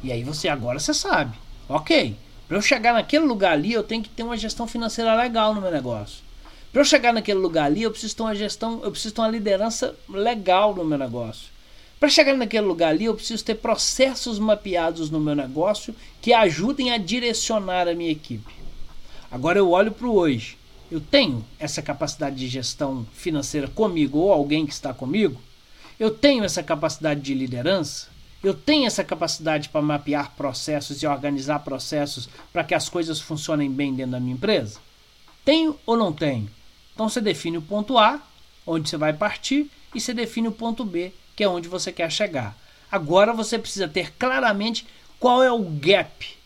E 0.03 0.12
aí 0.12 0.24
você 0.24 0.48
agora 0.48 0.79
você 0.79 0.93
sabe. 0.93 1.36
OK. 1.67 2.15
Para 2.47 2.57
eu 2.57 2.61
chegar 2.61 2.93
naquele 2.93 3.25
lugar 3.25 3.53
ali, 3.53 3.73
eu 3.73 3.83
tenho 3.83 4.01
que 4.01 4.09
ter 4.09 4.23
uma 4.23 4.37
gestão 4.37 4.65
financeira 4.65 5.13
legal 5.15 5.53
no 5.53 5.61
meu 5.61 5.71
negócio. 5.71 6.23
Para 6.71 6.81
eu 6.81 6.85
chegar 6.85 7.11
naquele 7.11 7.39
lugar 7.39 7.65
ali, 7.65 7.83
eu 7.83 7.91
preciso 7.91 8.15
ter 8.15 8.23
uma 8.23 8.35
gestão, 8.35 8.81
eu 8.83 8.91
preciso 8.91 9.13
ter 9.13 9.21
uma 9.21 9.29
liderança 9.29 9.95
legal 10.07 10.73
no 10.73 10.85
meu 10.85 10.97
negócio. 10.97 11.49
Para 11.99 12.09
chegar 12.09 12.35
naquele 12.35 12.65
lugar 12.65 12.89
ali, 12.89 13.05
eu 13.05 13.15
preciso 13.15 13.43
ter 13.43 13.55
processos 13.55 14.37
mapeados 14.37 15.09
no 15.09 15.19
meu 15.19 15.35
negócio 15.35 15.95
que 16.21 16.31
ajudem 16.31 16.91
a 16.91 16.97
direcionar 16.97 17.87
a 17.87 17.95
minha 17.95 18.11
equipe. 18.11 18.53
Agora 19.31 19.57
eu 19.57 19.71
olho 19.71 19.91
para 19.91 20.07
o 20.07 20.15
hoje. 20.15 20.57
Eu 20.89 21.01
tenho 21.01 21.43
essa 21.60 21.81
capacidade 21.81 22.36
de 22.36 22.47
gestão 22.47 23.05
financeira 23.13 23.67
comigo 23.67 24.19
ou 24.19 24.31
alguém 24.31 24.65
que 24.65 24.71
está 24.71 24.93
comigo? 24.93 25.41
Eu 25.99 26.12
tenho 26.12 26.43
essa 26.43 26.63
capacidade 26.63 27.19
de 27.19 27.33
liderança? 27.33 28.07
Eu 28.43 28.54
tenho 28.54 28.86
essa 28.86 29.04
capacidade 29.04 29.69
para 29.69 29.82
mapear 29.82 30.32
processos 30.36 31.02
e 31.02 31.08
organizar 31.08 31.60
processos 31.60 32.30
para 32.54 32.63
que 32.63 32.76
as 32.76 32.88
coisas 32.88 33.19
funcionem 33.19 33.71
bem 33.71 33.93
dentro 33.93 34.12
da 34.12 34.19
minha 34.19 34.36
empresa? 34.36 34.80
Tenho 35.43 35.78
ou 35.86 35.97
não 35.97 36.13
tenho? 36.13 36.50
Então 36.93 37.10
você 37.10 37.19
define 37.19 37.58
o 37.58 37.62
ponto 37.62 37.97
A, 37.97 38.21
onde 38.65 38.89
você 38.89 38.97
vai 38.97 39.13
partir, 39.13 39.69
e 39.93 40.00
você 40.00 40.13
define 40.13 40.47
o 40.47 40.52
ponto 40.52 40.86
B, 40.86 41.13
que 41.36 41.43
é 41.43 41.50
onde 41.50 41.67
você 41.67 41.91
quer 41.91 42.12
chegar. 42.12 42.56
Agora 42.91 43.34
você 43.34 43.58
precisa 43.58 43.88
ter 43.88 44.13
claramente 44.13 44.86
qual 45.19 45.41
é 45.41 45.52
o 45.52 45.63
gap 45.63 46.38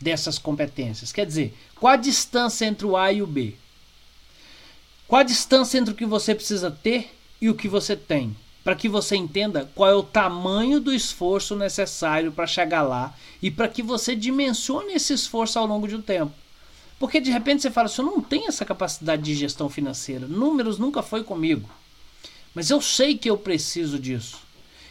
dessas 0.00 0.38
competências. 0.38 1.12
Quer 1.12 1.26
dizer, 1.26 1.56
qual 1.74 1.92
a 1.92 1.96
distância 1.96 2.64
entre 2.66 2.86
o 2.86 2.96
A 2.96 3.12
e 3.12 3.22
o 3.22 3.26
B? 3.26 3.54
Qual 5.06 5.20
a 5.20 5.24
distância 5.24 5.78
entre 5.78 5.92
o 5.92 5.96
que 5.96 6.06
você 6.06 6.34
precisa 6.34 6.70
ter 6.70 7.14
e 7.40 7.48
o 7.50 7.54
que 7.54 7.68
você 7.68 7.94
tem? 7.94 8.34
Para 8.64 8.74
que 8.74 8.88
você 8.88 9.14
entenda 9.14 9.70
qual 9.74 9.90
é 9.90 9.94
o 9.94 10.02
tamanho 10.02 10.80
do 10.80 10.92
esforço 10.92 11.54
necessário 11.54 12.32
para 12.32 12.46
chegar 12.46 12.82
lá 12.82 13.14
e 13.42 13.50
para 13.50 13.68
que 13.68 13.82
você 13.82 14.16
dimensione 14.16 14.94
esse 14.94 15.12
esforço 15.12 15.58
ao 15.58 15.66
longo 15.66 15.86
de 15.86 15.94
um 15.94 16.02
tempo. 16.02 16.32
Porque 16.98 17.20
de 17.20 17.30
repente 17.30 17.60
você 17.60 17.70
fala 17.70 17.86
assim, 17.86 18.00
eu 18.00 18.06
não 18.06 18.22
tenho 18.22 18.48
essa 18.48 18.64
capacidade 18.64 19.22
de 19.22 19.34
gestão 19.34 19.68
financeira, 19.68 20.26
números 20.26 20.78
nunca 20.78 21.02
foi 21.02 21.22
comigo. 21.22 21.68
Mas 22.54 22.70
eu 22.70 22.80
sei 22.80 23.18
que 23.18 23.28
eu 23.28 23.36
preciso 23.36 23.98
disso. 23.98 24.38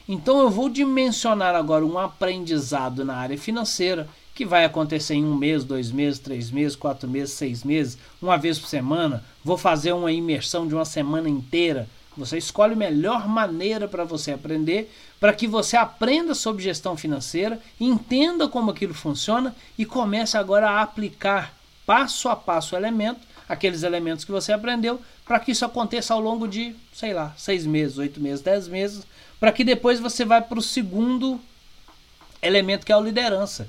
Então 0.08 0.40
eu 0.40 0.50
vou 0.50 0.70
dimensionar 0.70 1.56
agora 1.56 1.86
um 1.86 1.98
aprendizado 1.98 3.04
na 3.04 3.16
área 3.16 3.38
financeira 3.38 4.08
que 4.36 4.46
vai 4.46 4.66
acontecer 4.66 5.14
em 5.14 5.24
um 5.24 5.36
mês, 5.36 5.64
dois 5.64 5.92
meses, 5.92 6.20
três 6.20 6.52
meses, 6.52 6.76
quatro 6.76 7.08
meses, 7.08 7.34
seis 7.34 7.64
meses, 7.64 7.98
uma 8.22 8.38
vez 8.38 8.60
por 8.60 8.68
semana. 8.68 9.24
Vou 9.44 9.58
fazer 9.58 9.94
uma 9.94 10.12
imersão 10.12 10.68
de 10.68 10.76
uma 10.76 10.86
semana 10.86 11.30
inteira. 11.30 11.88
Você 12.15 12.38
escolhe 12.38 12.73
a 12.73 12.78
melhor 12.78 13.28
maneira 13.28 13.88
para 13.88 14.04
você 14.04 14.32
aprender, 14.32 14.93
para 15.19 15.34
que 15.34 15.47
você 15.47 15.76
aprenda 15.76 16.36
sobre 16.36 16.63
gestão 16.63 16.95
financeira, 16.95 17.60
entenda 17.80 18.47
como 18.47 18.71
aquilo 18.71 18.93
funciona 18.93 19.56
e 19.78 19.86
comece 19.86 20.38
agora 20.38 20.69
a 20.69 20.82
aplicar 20.82 21.54
passo 21.86 22.30
a 22.30 22.36
passo 22.36 22.76
o 22.76 22.78
elemento, 22.78 23.21
aqueles 23.47 23.84
elementos 23.84 24.23
que 24.23 24.32
você 24.32 24.54
aprendeu, 24.54 25.02
para 25.26 25.39
que 25.39 25.52
isso 25.52 25.65
aconteça 25.65 26.13
ao 26.13 26.21
longo 26.21 26.47
de, 26.47 26.76
sei 26.93 27.13
lá, 27.13 27.34
seis 27.38 27.65
meses, 27.65 27.97
oito 27.97 28.21
meses, 28.21 28.41
dez 28.41 28.67
meses, 28.67 29.06
para 29.39 29.52
que 29.52 29.63
depois 29.63 29.99
você 29.99 30.23
vá 30.23 30.41
para 30.41 30.60
o 30.60 30.62
segundo 30.62 31.39
elemento 32.41 32.86
que 32.86 32.91
é 32.91 32.95
a 32.95 32.99
liderança. 32.99 33.67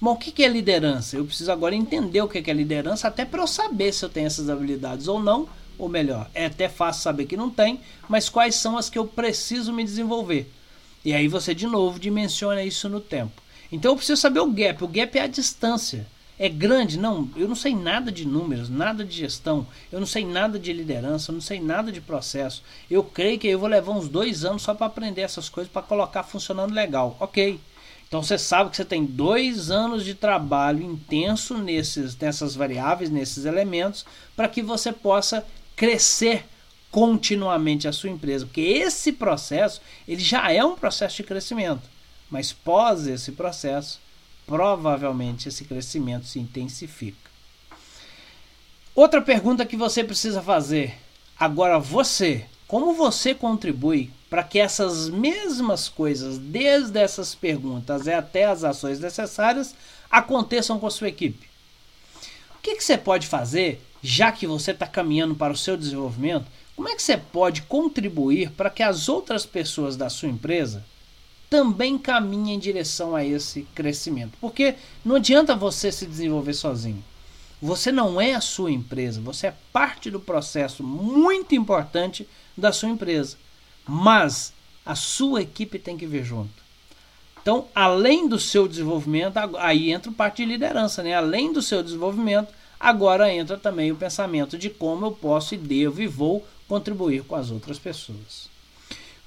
Bom, 0.00 0.12
o 0.12 0.16
que 0.16 0.44
é 0.44 0.48
liderança? 0.48 1.16
Eu 1.16 1.24
preciso 1.24 1.50
agora 1.50 1.74
entender 1.74 2.20
o 2.20 2.28
que 2.28 2.50
é 2.50 2.54
liderança, 2.54 3.08
até 3.08 3.24
para 3.24 3.42
eu 3.42 3.46
saber 3.46 3.92
se 3.92 4.04
eu 4.04 4.08
tenho 4.08 4.26
essas 4.26 4.50
habilidades 4.50 5.08
ou 5.08 5.18
não, 5.18 5.48
ou 5.78 5.88
melhor, 5.88 6.30
é 6.34 6.46
até 6.46 6.68
fácil 6.68 7.02
saber 7.02 7.26
que 7.26 7.36
não 7.36 7.50
tem, 7.50 7.80
mas 8.08 8.28
quais 8.28 8.54
são 8.54 8.76
as 8.76 8.88
que 8.88 8.98
eu 8.98 9.06
preciso 9.06 9.72
me 9.72 9.84
desenvolver. 9.84 10.50
E 11.04 11.12
aí 11.12 11.28
você 11.28 11.54
de 11.54 11.66
novo 11.66 11.98
dimensiona 11.98 12.62
isso 12.62 12.88
no 12.88 13.00
tempo. 13.00 13.40
Então 13.70 13.92
eu 13.92 13.96
preciso 13.96 14.20
saber 14.20 14.40
o 14.40 14.50
gap. 14.50 14.82
O 14.82 14.88
gap 14.88 15.18
é 15.18 15.22
a 15.22 15.26
distância. 15.26 16.06
É 16.38 16.48
grande? 16.50 16.98
Não, 16.98 17.30
eu 17.34 17.48
não 17.48 17.54
sei 17.54 17.74
nada 17.74 18.12
de 18.12 18.26
números, 18.26 18.68
nada 18.68 19.02
de 19.02 19.16
gestão, 19.16 19.66
eu 19.90 19.98
não 19.98 20.06
sei 20.06 20.22
nada 20.22 20.58
de 20.58 20.70
liderança, 20.70 21.30
eu 21.30 21.34
não 21.34 21.40
sei 21.40 21.58
nada 21.60 21.90
de 21.90 21.98
processo. 21.98 22.62
Eu 22.90 23.02
creio 23.02 23.38
que 23.38 23.48
eu 23.48 23.58
vou 23.58 23.68
levar 23.68 23.92
uns 23.92 24.06
dois 24.06 24.44
anos 24.44 24.62
só 24.62 24.74
para 24.74 24.86
aprender 24.86 25.22
essas 25.22 25.48
coisas, 25.48 25.72
para 25.72 25.80
colocar 25.80 26.22
funcionando 26.24 26.74
legal. 26.74 27.16
Ok. 27.20 27.58
Então 28.06 28.22
você 28.22 28.38
sabe 28.38 28.70
que 28.70 28.76
você 28.76 28.84
tem 28.84 29.04
dois 29.04 29.70
anos 29.70 30.04
de 30.04 30.14
trabalho 30.14 30.82
intenso 30.82 31.56
nesses, 31.58 32.16
nessas 32.16 32.54
variáveis, 32.54 33.10
nesses 33.10 33.46
elementos, 33.46 34.04
para 34.36 34.48
que 34.48 34.62
você 34.62 34.92
possa 34.92 35.44
crescer 35.76 36.44
continuamente 36.90 37.86
a 37.86 37.92
sua 37.92 38.10
empresa. 38.10 38.46
Porque 38.46 38.62
esse 38.62 39.12
processo 39.12 39.80
ele 40.08 40.22
já 40.22 40.50
é 40.50 40.64
um 40.64 40.74
processo 40.74 41.16
de 41.16 41.24
crescimento. 41.24 41.82
Mas 42.30 42.52
pós 42.52 43.06
esse 43.06 43.32
processo, 43.32 44.00
provavelmente 44.46 45.48
esse 45.48 45.64
crescimento 45.64 46.26
se 46.26 46.40
intensifica. 46.40 47.30
Outra 48.94 49.20
pergunta 49.20 49.66
que 49.66 49.76
você 49.76 50.02
precisa 50.02 50.40
fazer. 50.40 50.94
Agora 51.38 51.78
você, 51.78 52.46
como 52.66 52.94
você 52.94 53.34
contribui 53.34 54.10
para 54.30 54.42
que 54.42 54.58
essas 54.58 55.10
mesmas 55.10 55.88
coisas, 55.88 56.38
desde 56.38 56.98
essas 56.98 57.34
perguntas 57.34 58.08
até 58.08 58.46
as 58.46 58.64
ações 58.64 58.98
necessárias, 58.98 59.74
aconteçam 60.10 60.80
com 60.80 60.86
a 60.86 60.90
sua 60.90 61.08
equipe? 61.08 61.46
O 62.56 62.62
que, 62.62 62.76
que 62.76 62.82
você 62.82 62.96
pode 62.96 63.26
fazer, 63.26 63.80
já 64.06 64.30
que 64.30 64.46
você 64.46 64.70
está 64.70 64.86
caminhando 64.86 65.34
para 65.34 65.52
o 65.52 65.56
seu 65.56 65.76
desenvolvimento? 65.76 66.46
Como 66.76 66.88
é 66.88 66.94
que 66.94 67.02
você 67.02 67.16
pode 67.16 67.62
contribuir 67.62 68.50
para 68.50 68.70
que 68.70 68.82
as 68.82 69.08
outras 69.08 69.44
pessoas 69.44 69.96
da 69.96 70.08
sua 70.08 70.28
empresa 70.28 70.84
também 71.48 71.96
caminha 71.96 72.54
em 72.54 72.58
direção 72.58 73.14
a 73.14 73.24
esse 73.24 73.62
crescimento. 73.74 74.36
Porque 74.40 74.74
não 75.04 75.16
adianta 75.16 75.54
você 75.54 75.92
se 75.92 76.06
desenvolver 76.06 76.54
sozinho. 76.54 77.02
Você 77.62 77.90
não 77.90 78.20
é 78.20 78.34
a 78.34 78.40
sua 78.40 78.70
empresa, 78.70 79.20
você 79.20 79.46
é 79.46 79.54
parte 79.72 80.10
do 80.10 80.20
processo 80.20 80.82
muito 80.84 81.54
importante 81.54 82.28
da 82.56 82.72
sua 82.72 82.90
empresa. 82.90 83.38
Mas 83.86 84.52
a 84.84 84.94
sua 84.94 85.42
equipe 85.42 85.78
tem 85.78 85.96
que 85.96 86.06
vir 86.06 86.24
junto. 86.24 86.66
Então, 87.40 87.68
além 87.74 88.28
do 88.28 88.38
seu 88.38 88.66
desenvolvimento, 88.66 89.38
aí 89.58 89.92
entra 89.92 90.10
parte 90.12 90.44
de 90.44 90.50
liderança, 90.50 91.02
né? 91.02 91.14
Além 91.14 91.52
do 91.52 91.62
seu 91.62 91.82
desenvolvimento, 91.82 92.52
agora 92.78 93.32
entra 93.32 93.56
também 93.56 93.90
o 93.90 93.96
pensamento 93.96 94.58
de 94.58 94.70
como 94.70 95.06
eu 95.06 95.12
posso 95.12 95.54
e 95.54 95.58
devo 95.58 96.02
e 96.02 96.06
vou 96.06 96.46
contribuir 96.68 97.22
com 97.24 97.34
as 97.34 97.50
outras 97.50 97.78
pessoas. 97.78 98.48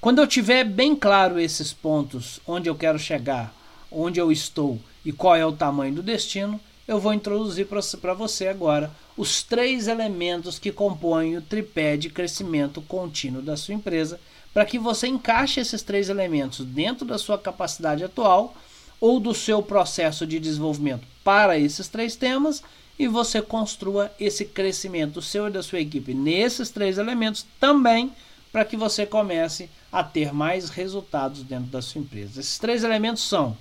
Quando 0.00 0.20
eu 0.20 0.26
tiver 0.26 0.64
bem 0.64 0.96
claro 0.96 1.38
esses 1.38 1.72
pontos, 1.72 2.40
onde 2.46 2.68
eu 2.68 2.74
quero 2.74 2.98
chegar, 2.98 3.54
onde 3.90 4.18
eu 4.18 4.32
estou 4.32 4.78
e 5.04 5.12
qual 5.12 5.36
é 5.36 5.44
o 5.44 5.52
tamanho 5.52 5.94
do 5.94 6.02
destino, 6.02 6.60
eu 6.86 6.98
vou 6.98 7.12
introduzir 7.12 7.66
para 7.66 8.14
você 8.14 8.48
agora 8.48 8.90
os 9.16 9.42
três 9.42 9.86
elementos 9.86 10.58
que 10.58 10.72
compõem 10.72 11.36
o 11.36 11.42
tripé 11.42 11.96
de 11.96 12.08
crescimento 12.08 12.80
contínuo 12.82 13.42
da 13.42 13.56
sua 13.56 13.74
empresa, 13.74 14.18
para 14.52 14.64
que 14.64 14.78
você 14.78 15.06
encaixe 15.06 15.60
esses 15.60 15.82
três 15.82 16.08
elementos 16.08 16.64
dentro 16.64 17.04
da 17.04 17.18
sua 17.18 17.38
capacidade 17.38 18.02
atual 18.02 18.54
ou 19.00 19.20
do 19.20 19.34
seu 19.34 19.62
processo 19.62 20.26
de 20.26 20.40
desenvolvimento 20.40 21.06
para 21.22 21.58
esses 21.58 21.88
três 21.88 22.16
temas 22.16 22.62
e 23.00 23.08
você 23.08 23.40
construa 23.40 24.12
esse 24.20 24.44
crescimento 24.44 25.22
seu 25.22 25.48
e 25.48 25.50
da 25.50 25.62
sua 25.62 25.80
equipe 25.80 26.12
nesses 26.12 26.68
três 26.68 26.98
elementos 26.98 27.46
também 27.58 28.12
para 28.52 28.62
que 28.62 28.76
você 28.76 29.06
comece 29.06 29.70
a 29.90 30.04
ter 30.04 30.34
mais 30.34 30.68
resultados 30.68 31.42
dentro 31.42 31.70
da 31.70 31.80
sua 31.80 32.02
empresa. 32.02 32.40
Esses 32.40 32.58
três 32.58 32.84
elementos 32.84 33.22
são 33.26 33.56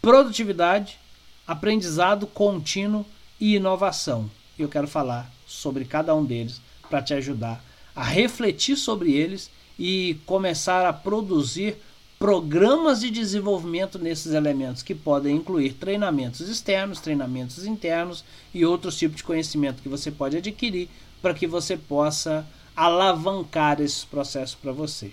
produtividade, 0.00 0.96
aprendizado 1.44 2.24
contínuo 2.24 3.04
e 3.40 3.56
inovação. 3.56 4.30
Eu 4.56 4.68
quero 4.68 4.86
falar 4.86 5.28
sobre 5.44 5.84
cada 5.84 6.14
um 6.14 6.24
deles 6.24 6.60
para 6.88 7.02
te 7.02 7.14
ajudar 7.14 7.64
a 7.96 8.04
refletir 8.04 8.76
sobre 8.76 9.12
eles 9.12 9.50
e 9.76 10.20
começar 10.24 10.86
a 10.86 10.92
produzir 10.92 11.76
programas 12.24 13.02
de 13.02 13.10
desenvolvimento 13.10 13.98
nesses 13.98 14.32
elementos 14.32 14.82
que 14.82 14.94
podem 14.94 15.36
incluir 15.36 15.74
treinamentos 15.74 16.48
externos, 16.48 16.98
treinamentos 16.98 17.66
internos 17.66 18.24
e 18.54 18.64
outros 18.64 18.96
tipos 18.96 19.18
de 19.18 19.24
conhecimento 19.24 19.82
que 19.82 19.90
você 19.90 20.10
pode 20.10 20.38
adquirir 20.38 20.88
para 21.20 21.34
que 21.34 21.46
você 21.46 21.76
possa 21.76 22.46
alavancar 22.74 23.78
esses 23.78 24.06
processos 24.06 24.54
para 24.54 24.72
você. 24.72 25.12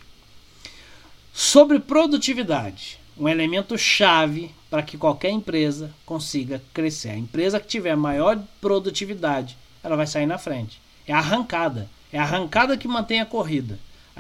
Sobre 1.34 1.82
produtividade, 1.82 2.98
um 3.18 3.28
elemento 3.28 3.78
chave 3.78 4.50
para 4.70 4.82
que 4.82 4.98
qualquer 4.98 5.32
empresa 5.32 5.94
consiga 6.06 6.64
crescer. 6.74 7.10
A 7.10 7.18
empresa 7.18 7.60
que 7.60 7.68
tiver 7.68 7.98
maior 7.98 8.42
produtividade, 8.62 9.58
ela 9.84 9.98
vai 9.98 10.08
sair 10.08 10.26
na 10.26 10.38
frente. 10.38 10.82
É 11.06 11.12
a 11.12 11.18
arrancada. 11.18 11.90
É 12.10 12.18
a 12.18 12.24
arrancada 12.24 12.78
que 12.78 12.88
mantém 12.88 13.20
a 13.20 13.26
corrida. 13.26 13.78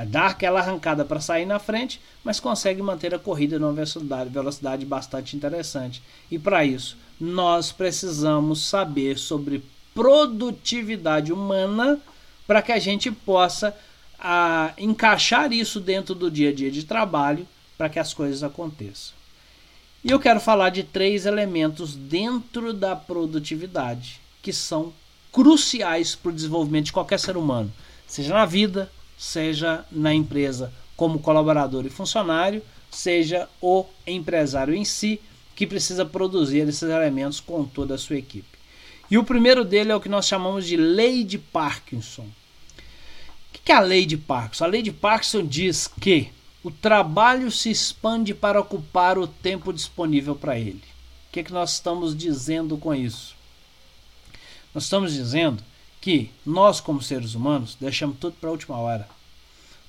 Dar 0.08 0.27
aquela 0.27 0.60
arrancada 0.60 1.06
para 1.06 1.19
sair 1.19 1.45
na 1.45 1.60
frente, 1.60 2.01
mas 2.23 2.39
consegue 2.39 2.82
manter 2.82 3.13
a 3.13 3.19
corrida 3.19 3.60
numa 3.60 3.73
velocidade, 3.73 4.30
velocidade 4.30 4.86
bastante 4.86 5.36
interessante. 5.36 6.01
E 6.30 6.39
para 6.39 6.65
isso, 6.65 6.97
nós 7.19 7.71
precisamos 7.71 8.65
saber 8.65 9.17
sobre 9.17 9.63
produtividade 9.93 11.32
humana 11.32 11.99
para 12.47 12.62
que 12.62 12.71
a 12.71 12.80
gente 12.80 13.12
possa 13.12 13.75
a, 14.19 14.73
encaixar 14.77 15.51
isso 15.51 15.80
dentro 15.80 16.15
do 16.15 16.32
dia 16.32 16.49
a 16.49 16.54
dia 16.54 16.71
de 16.71 16.84
trabalho 16.84 17.47
para 17.77 17.89
que 17.89 17.99
as 17.99 18.13
coisas 18.13 18.43
aconteçam. 18.43 19.13
E 20.04 20.10
eu 20.10 20.19
quero 20.19 20.39
falar 20.39 20.69
de 20.69 20.84
três 20.84 21.25
elementos 21.25 21.95
dentro 21.95 22.73
da 22.73 22.95
produtividade 22.95 24.19
que 24.41 24.51
são 24.51 24.93
cruciais 25.32 26.15
para 26.15 26.30
o 26.30 26.34
desenvolvimento 26.34 26.86
de 26.86 26.93
qualquer 26.93 27.19
ser 27.19 27.38
humano, 27.38 27.71
seja 28.08 28.34
na 28.34 28.45
vida, 28.45 28.91
seja 29.22 29.86
na 29.92 30.12
empresa 30.12 30.74
como 30.98 31.20
colaborador 31.20 31.86
e 31.86 31.92
funcionário, 31.92 32.64
seja 32.90 33.48
o 33.62 33.86
empresário 34.08 34.74
em 34.74 34.84
si 34.84 35.22
que 35.56 35.68
precisa 35.68 36.04
produzir 36.04 36.68
esses 36.68 36.82
elementos 36.82 37.40
com 37.40 37.64
toda 37.64 37.94
a 37.94 37.98
sua 38.00 38.18
equipe. 38.18 38.58
E 39.12 39.20
o 39.20 39.24
primeiro 39.24 39.64
dele 39.64 39.92
é 39.92 39.96
o 39.96 40.02
que 40.02 40.10
nós 40.10 40.26
chamamos 40.26 40.66
de 40.66 40.76
lei 40.76 41.24
de 41.24 41.38
Parkinson. 41.38 42.24
O 42.24 43.60
que 43.64 43.72
é 43.72 43.76
a 43.76 43.80
lei 43.80 44.08
de 44.08 44.18
Parkinson? 44.18 44.64
A 44.64 44.68
lei 44.68 44.82
de 44.82 44.92
Parkinson 44.92 45.46
diz 45.46 45.88
que 45.88 46.30
o 46.64 46.72
trabalho 46.72 47.52
se 47.52 47.70
expande 47.70 48.34
para 48.34 48.60
ocupar 48.60 49.20
o 49.20 49.28
tempo 49.28 49.72
disponível 49.72 50.36
para 50.36 50.58
ele. 50.58 50.82
O 51.30 51.32
que, 51.32 51.42
é 51.42 51.44
que 51.44 51.54
nós 51.54 51.74
estamos 51.74 52.18
dizendo 52.18 52.76
com 52.76 52.96
isso? 52.96 53.36
Nós 54.74 54.86
estamos 54.86 55.14
dizendo 55.14 55.64
que 56.02 56.32
nós, 56.44 56.82
como 56.82 57.02
seres 57.02 57.36
humanos, 57.36 57.78
deixamos 57.80 58.18
tudo 58.20 58.36
para 58.42 58.50
a 58.50 58.52
última 58.52 58.78
hora. 58.78 59.08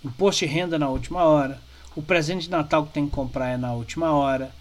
Imposto 0.05 0.44
de 0.44 0.53
renda 0.53 0.79
na 0.79 0.88
última 0.88 1.25
hora, 1.25 1.61
o 1.96 2.03
presente 2.03 2.44
de 2.44 2.51
Natal 2.51 2.85
que 2.87 2.92
tem 2.92 3.07
que 3.07 3.14
comprar 3.14 3.48
é 3.48 3.57
na 3.57 3.72
última 3.72 4.12
hora, 4.12 4.53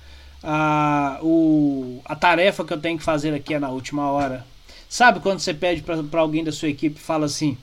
a, 0.42 1.20
o, 1.22 2.02
a 2.06 2.16
tarefa 2.16 2.64
que 2.64 2.74
eu 2.74 2.80
tenho 2.80 2.98
que 2.98 3.04
fazer 3.04 3.34
aqui 3.34 3.54
é 3.54 3.60
na 3.60 3.70
última 3.70 4.10
hora. 4.10 4.46
Sabe 4.90 5.20
quando 5.20 5.40
você 5.40 5.54
pede 5.54 5.82
para 5.82 6.20
alguém 6.20 6.44
da 6.44 6.52
sua 6.52 6.70
equipe 6.70 7.00
fala 7.00 7.26
assim: 7.26 7.58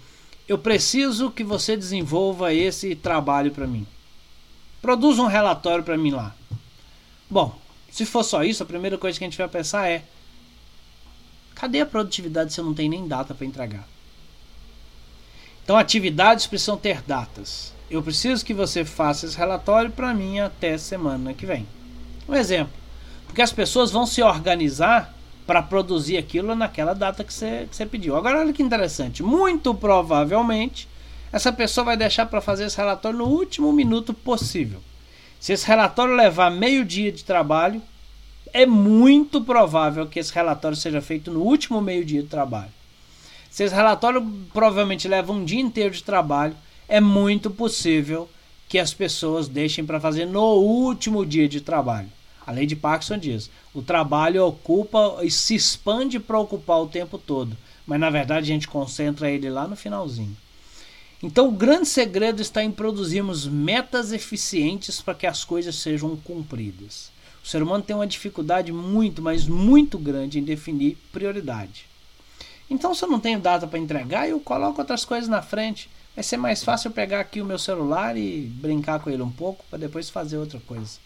Eu 0.46 0.59
preciso 0.59 1.31
que 1.31 1.42
você 1.42 1.77
desenvolva 1.77 2.53
esse 2.55 2.94
trabalho 2.94 3.51
para 3.51 3.66
mim. 3.66 3.87
Produz 4.81 5.18
um 5.18 5.27
relatório 5.27 5.85
para 5.85 5.98
mim 5.98 6.11
lá. 6.11 6.35
Bom, 7.29 7.59
se 7.90 8.07
for 8.07 8.22
só 8.22 8.44
isso, 8.44 8.62
a 8.62 8.66
primeira 8.66 8.96
coisa 8.96 9.18
que 9.18 9.24
a 9.24 9.29
gente 9.29 9.38
vai 9.38 9.48
pensar 9.48 9.88
é: 9.88 10.05
cadê 11.59 11.81
a 11.81 11.87
produtividade 11.87 12.53
se 12.53 12.61
eu 12.61 12.64
não 12.64 12.75
tenho 12.75 12.90
nem 12.90 13.07
data 13.09 13.35
para 13.35 13.47
entregar? 13.47 13.87
Então, 15.64 15.77
atividades 15.77 16.47
precisam 16.47 16.77
ter 16.77 17.03
datas. 17.03 17.75
Eu 17.90 18.03
preciso 18.03 18.44
que 18.44 18.55
você 18.55 18.85
faça 18.85 19.27
esse 19.27 19.37
relatório 19.37 19.90
para 19.90 20.14
mim 20.14 20.40
até 20.40 20.79
semana 20.79 21.35
que 21.35 21.44
vem. 21.44 21.66
Um 22.29 22.35
exemplo. 22.35 22.73
Porque 23.27 23.42
as 23.42 23.53
pessoas 23.53 23.90
vão 23.90 24.07
se 24.07 24.23
organizar 24.23 25.14
para 25.47 25.62
produzir 25.62 26.16
aquilo 26.16 26.55
naquela 26.55 26.94
data 26.94 27.25
que 27.25 27.33
você, 27.33 27.66
que 27.68 27.77
você 27.77 27.87
pediu. 27.87 28.16
Agora, 28.16 28.40
olha 28.40 28.53
que 28.53 28.62
interessante. 28.62 29.23
Muito 29.23 29.75
provavelmente 29.75 30.88
essa 31.33 31.53
pessoa 31.53 31.85
vai 31.85 31.97
deixar 31.97 32.27
para 32.27 32.40
fazer 32.40 32.64
esse 32.64 32.77
relatório 32.77 33.18
no 33.18 33.27
último 33.27 33.73
minuto 33.73 34.14
possível. 34.14 34.81
Se 35.38 35.53
esse 35.53 35.66
relatório 35.66 36.14
levar 36.14 36.51
meio 36.51 36.85
dia 36.85 37.12
de 37.12 37.25
trabalho, 37.25 37.83
é 38.52 38.66
muito 38.66 39.42
provável 39.42 40.06
que 40.06 40.18
esse 40.18 40.32
relatório 40.32 40.76
seja 40.76 41.00
feito 41.00 41.30
no 41.30 41.40
último 41.40 41.80
meio 41.80 42.04
dia 42.04 42.22
de 42.22 42.28
trabalho. 42.28 42.70
Se 43.50 43.64
esse 43.64 43.74
relatório 43.74 44.24
provavelmente 44.52 45.08
leva 45.08 45.32
um 45.32 45.44
dia 45.44 45.61
inteiro 45.61 45.94
de 45.94 46.02
trabalho, 46.02 46.56
é 46.88 47.00
muito 47.00 47.50
possível 47.50 48.28
que 48.68 48.78
as 48.78 48.92
pessoas 48.92 49.48
deixem 49.48 49.84
para 49.84 50.00
fazer 50.00 50.26
no 50.26 50.54
último 50.56 51.24
dia 51.24 51.48
de 51.48 51.61
trabalho. 51.61 52.08
A 52.46 52.52
lei 52.52 52.66
de 52.66 52.76
Parkinson 52.76 53.18
diz: 53.18 53.50
o 53.74 53.82
trabalho 53.82 54.44
ocupa 54.44 55.18
e 55.22 55.30
se 55.30 55.54
expande 55.54 56.18
para 56.18 56.38
ocupar 56.38 56.80
o 56.80 56.88
tempo 56.88 57.18
todo, 57.18 57.56
mas 57.87 58.00
na 58.00 58.11
verdade 58.11 58.50
a 58.50 58.54
gente 58.54 58.68
concentra 58.68 59.30
ele 59.30 59.50
lá 59.50 59.66
no 59.66 59.76
finalzinho. 59.76 60.37
Então, 61.22 61.48
o 61.48 61.52
grande 61.52 61.88
segredo 61.88 62.40
está 62.40 62.62
em 62.62 62.70
produzirmos 62.70 63.46
metas 63.46 64.12
eficientes 64.12 65.00
para 65.00 65.14
que 65.14 65.26
as 65.26 65.42
coisas 65.42 65.74
sejam 65.74 66.16
cumpridas. 66.16 67.11
O 67.42 67.46
ser 67.46 67.62
humano 67.62 67.83
tem 67.83 67.96
uma 67.96 68.07
dificuldade 68.07 68.72
muito, 68.72 69.22
mas 69.22 69.46
muito 69.46 69.98
grande 69.98 70.38
em 70.38 70.44
definir 70.44 70.96
prioridade. 71.12 71.87
Então, 72.70 72.94
se 72.94 73.05
eu 73.05 73.09
não 73.09 73.18
tenho 73.18 73.40
data 73.40 73.66
para 73.66 73.79
entregar, 73.79 74.29
eu 74.29 74.38
coloco 74.40 74.81
outras 74.81 75.05
coisas 75.05 75.29
na 75.29 75.40
frente. 75.40 75.88
Vai 76.14 76.22
ser 76.22 76.37
mais 76.37 76.62
fácil 76.62 76.90
pegar 76.90 77.20
aqui 77.20 77.40
o 77.40 77.44
meu 77.44 77.59
celular 77.59 78.16
e 78.16 78.40
brincar 78.40 79.01
com 79.01 79.09
ele 79.09 79.22
um 79.22 79.31
pouco 79.31 79.64
para 79.70 79.79
depois 79.79 80.11
fazer 80.11 80.37
outra 80.37 80.61
coisa. 80.66 80.98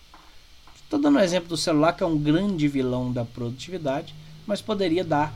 Estou 0.83 0.99
dando 0.99 1.19
um 1.19 1.23
exemplo 1.23 1.49
do 1.49 1.57
celular, 1.57 1.93
que 1.93 2.03
é 2.03 2.07
um 2.07 2.19
grande 2.19 2.67
vilão 2.67 3.13
da 3.13 3.25
produtividade, 3.25 4.15
mas 4.47 4.61
poderia 4.61 5.05
dar 5.05 5.33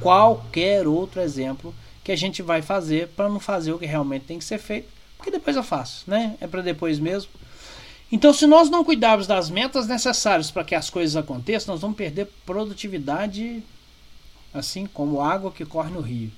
qualquer 0.00 0.86
outro 0.86 1.20
exemplo 1.20 1.74
que 2.02 2.12
a 2.12 2.16
gente 2.16 2.42
vai 2.42 2.62
fazer 2.62 3.08
para 3.08 3.28
não 3.28 3.40
fazer 3.40 3.72
o 3.72 3.78
que 3.78 3.86
realmente 3.86 4.26
tem 4.26 4.38
que 4.38 4.44
ser 4.44 4.58
feito, 4.58 4.88
porque 5.16 5.30
depois 5.30 5.56
eu 5.56 5.62
faço, 5.62 6.04
né? 6.06 6.36
É 6.40 6.46
para 6.46 6.62
depois 6.62 6.98
mesmo. 6.98 7.30
Então, 8.14 8.32
se 8.32 8.46
nós 8.46 8.70
não 8.70 8.84
cuidarmos 8.84 9.26
das 9.26 9.50
metas 9.50 9.88
necessárias 9.88 10.48
para 10.48 10.62
que 10.62 10.76
as 10.76 10.88
coisas 10.88 11.16
aconteçam, 11.16 11.74
nós 11.74 11.80
vamos 11.80 11.96
perder 11.96 12.28
produtividade, 12.46 13.60
assim 14.54 14.86
como 14.86 15.20
água 15.20 15.50
que 15.50 15.64
corre 15.64 15.90
no 15.90 16.00
rio. 16.00 16.30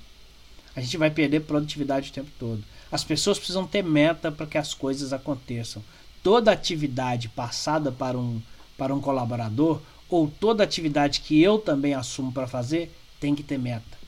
A 0.75 0.81
gente 0.81 0.97
vai 0.97 1.11
perder 1.11 1.41
produtividade 1.41 2.09
o 2.09 2.13
tempo 2.13 2.31
todo. 2.39 2.63
As 2.91 3.03
pessoas 3.03 3.37
precisam 3.37 3.67
ter 3.67 3.83
meta 3.83 4.31
para 4.31 4.47
que 4.47 4.57
as 4.57 4.73
coisas 4.73 5.13
aconteçam. 5.13 5.83
Toda 6.23 6.51
atividade 6.51 7.29
passada 7.29 7.91
para 7.91 8.17
um, 8.17 8.41
para 8.75 8.95
um 8.95 8.99
colaborador, 8.99 9.79
ou 10.09 10.27
toda 10.27 10.63
atividade 10.63 11.19
que 11.19 11.39
eu 11.39 11.59
também 11.59 11.93
assumo 11.93 12.31
para 12.31 12.47
fazer, 12.47 12.91
tem 13.19 13.35
que 13.35 13.43
ter 13.43 13.59
meta. 13.59 13.99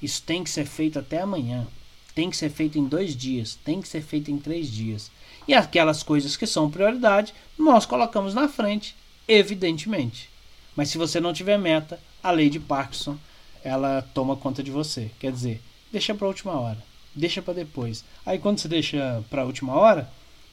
Isso 0.00 0.22
tem 0.22 0.42
que 0.42 0.48
ser 0.48 0.64
feito 0.64 0.98
até 0.98 1.20
amanhã. 1.20 1.66
Tem 2.14 2.30
que 2.30 2.38
ser 2.38 2.48
feito 2.48 2.78
em 2.78 2.86
dois 2.86 3.14
dias. 3.14 3.54
Tem 3.62 3.82
que 3.82 3.88
ser 3.88 4.00
feito 4.00 4.30
em 4.30 4.38
três 4.38 4.70
dias. 4.72 5.10
E 5.48 5.54
aquelas 5.54 6.02
coisas 6.02 6.36
que 6.36 6.46
são 6.46 6.70
prioridade, 6.70 7.32
nós 7.58 7.86
colocamos 7.86 8.34
na 8.34 8.46
frente, 8.46 8.94
evidentemente. 9.26 10.28
Mas 10.76 10.90
se 10.90 10.98
você 10.98 11.18
não 11.18 11.32
tiver 11.32 11.58
meta, 11.58 11.98
a 12.22 12.30
lei 12.30 12.50
de 12.50 12.60
Parkinson 12.60 13.16
ela 13.64 14.02
toma 14.14 14.36
conta 14.36 14.62
de 14.62 14.70
você. 14.70 15.10
Quer 15.18 15.32
dizer, 15.32 15.62
deixa 15.90 16.14
para 16.14 16.26
última 16.26 16.52
hora, 16.52 16.78
deixa 17.14 17.40
para 17.40 17.54
depois. 17.54 18.04
Aí 18.24 18.38
quando 18.38 18.58
você 18.58 18.68
deixa 18.68 19.24
para 19.30 19.44
última 19.44 19.72
hora, 19.72 20.08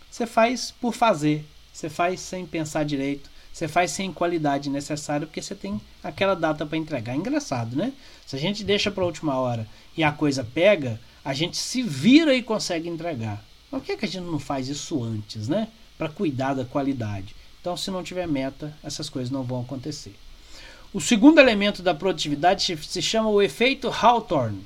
você 0.10 0.26
faz 0.26 0.72
por 0.72 0.94
fazer, 0.94 1.46
você 1.74 1.90
faz 1.90 2.22
sem 2.22 2.46
pensar 2.46 2.86
direito, 2.86 3.30
você 3.52 3.68
faz 3.68 3.92
sem 3.92 4.12
qualidade 4.12 4.70
necessária 4.70 5.28
porque 5.28 5.42
você 5.42 5.56
tem 5.56 5.80
aquela 6.02 6.36
data 6.36 6.66
para 6.66 6.78
entregar. 6.78 7.14
É 7.14 7.18
engraçado, 7.18 7.76
né? 7.76 7.94
Se 8.26 8.36
a 8.36 8.40
gente 8.40 8.64
deixa 8.64 8.90
para 8.90 9.06
última 9.06 9.38
hora 9.38 9.68
e 9.96 10.04
a 10.04 10.12
coisa 10.12 10.44
pega, 10.44 11.00
a 11.24 11.34
gente 11.34 11.58
se 11.58 11.82
vira 11.82 12.34
e 12.34 12.42
consegue 12.42 12.90
entregar. 12.90 13.44
Por 13.76 13.84
que, 13.84 13.98
que 13.98 14.06
a 14.06 14.08
gente 14.08 14.24
não 14.24 14.40
faz 14.40 14.70
isso 14.70 15.04
antes, 15.04 15.50
né? 15.50 15.68
Para 15.98 16.08
cuidar 16.08 16.54
da 16.54 16.64
qualidade. 16.64 17.36
Então, 17.60 17.76
se 17.76 17.92
não 17.92 18.02
tiver 18.02 18.26
meta, 18.26 18.74
essas 18.82 19.10
coisas 19.10 19.30
não 19.30 19.44
vão 19.44 19.60
acontecer. 19.60 20.16
O 20.94 21.02
segundo 21.02 21.40
elemento 21.40 21.84
da 21.84 21.94
produtividade 21.94 22.78
se 22.78 23.02
chama 23.02 23.28
o 23.28 23.42
efeito 23.42 23.90
Hawthorne. 23.90 24.66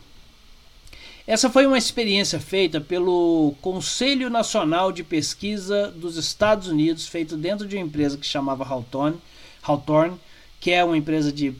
Essa 1.26 1.50
foi 1.50 1.66
uma 1.66 1.78
experiência 1.80 2.40
feita 2.40 2.80
pelo 2.80 3.56
Conselho 3.64 4.30
Nacional 4.30 4.92
de 4.92 5.04
Pesquisa 5.04 5.90
dos 5.90 6.16
Estados 6.16 6.68
Unidos, 6.68 7.08
feito 7.08 7.36
dentro 7.36 7.68
de 7.68 7.78
uma 7.78 7.86
empresa 7.88 8.16
que 8.16 8.28
chamava 8.28 8.64
Hawthorne, 8.64 9.18
Hawthorne 9.64 10.20
que 10.60 10.70
é 10.70 10.84
uma 10.84 10.96
empresa 10.96 11.34
de 11.34 11.56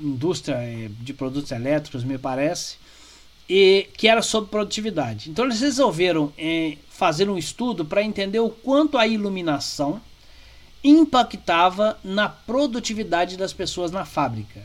indústria 0.00 0.54
eh, 0.54 0.88
de 1.00 1.12
produtos 1.12 1.50
elétricos, 1.50 2.02
me 2.02 2.16
parece, 2.16 2.76
e 3.48 3.88
que 3.96 4.06
era 4.06 4.22
sobre 4.22 4.50
produtividade. 4.50 5.30
Então 5.30 5.44
eles 5.44 5.60
resolveram 5.60 6.32
é, 6.36 6.76
fazer 6.90 7.30
um 7.30 7.38
estudo 7.38 7.84
para 7.84 8.02
entender 8.02 8.40
o 8.40 8.50
quanto 8.50 8.98
a 8.98 9.06
iluminação 9.06 10.00
impactava 10.82 11.98
na 12.04 12.28
produtividade 12.28 13.36
das 13.36 13.52
pessoas 13.52 13.90
na 13.90 14.04
fábrica. 14.04 14.62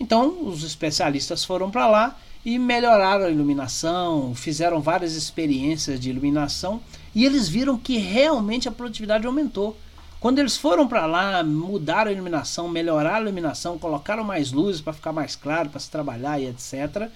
Então, 0.00 0.46
os 0.46 0.62
especialistas 0.62 1.44
foram 1.44 1.70
para 1.70 1.86
lá 1.86 2.18
e 2.44 2.58
melhoraram 2.58 3.26
a 3.26 3.30
iluminação, 3.30 4.34
fizeram 4.34 4.80
várias 4.80 5.14
experiências 5.14 5.98
de 5.98 6.10
iluminação 6.10 6.80
e 7.14 7.24
eles 7.24 7.48
viram 7.48 7.76
que 7.76 7.98
realmente 7.98 8.68
a 8.68 8.72
produtividade 8.72 9.26
aumentou. 9.26 9.76
Quando 10.20 10.38
eles 10.38 10.56
foram 10.56 10.86
para 10.88 11.06
lá, 11.06 11.42
mudaram 11.44 12.10
a 12.10 12.12
iluminação, 12.12 12.68
melhoraram 12.68 13.16
a 13.18 13.20
iluminação, 13.20 13.78
colocaram 13.78 14.24
mais 14.24 14.52
luzes 14.52 14.80
para 14.80 14.92
ficar 14.92 15.12
mais 15.12 15.36
claro, 15.36 15.70
para 15.70 15.80
se 15.80 15.90
trabalhar 15.90 16.40
e 16.40 16.46
etc. 16.46 17.08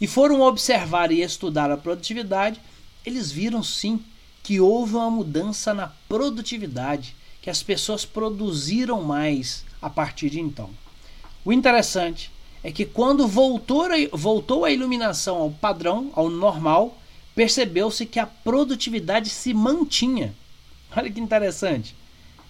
E 0.00 0.06
foram 0.06 0.40
observar 0.40 1.12
e 1.12 1.20
estudar 1.20 1.70
a 1.70 1.76
produtividade, 1.76 2.60
eles 3.04 3.30
viram 3.30 3.62
sim 3.62 4.02
que 4.42 4.60
houve 4.60 4.94
uma 4.94 5.10
mudança 5.10 5.74
na 5.74 5.92
produtividade 6.08 7.14
que 7.42 7.50
as 7.50 7.62
pessoas 7.62 8.04
produziram 8.04 9.02
mais 9.02 9.64
a 9.80 9.90
partir 9.90 10.30
de 10.30 10.40
então. 10.40 10.70
O 11.44 11.52
interessante 11.52 12.30
é 12.62 12.70
que 12.70 12.84
quando 12.84 13.26
voltou 13.26 13.84
a, 13.84 13.88
voltou 14.12 14.64
a 14.64 14.70
iluminação 14.70 15.36
ao 15.36 15.50
padrão, 15.50 16.10
ao 16.14 16.28
normal, 16.28 16.98
percebeu-se 17.34 18.04
que 18.04 18.18
a 18.18 18.26
produtividade 18.26 19.30
se 19.30 19.54
mantinha. 19.54 20.34
Olha 20.94 21.10
que 21.10 21.20
interessante. 21.20 21.94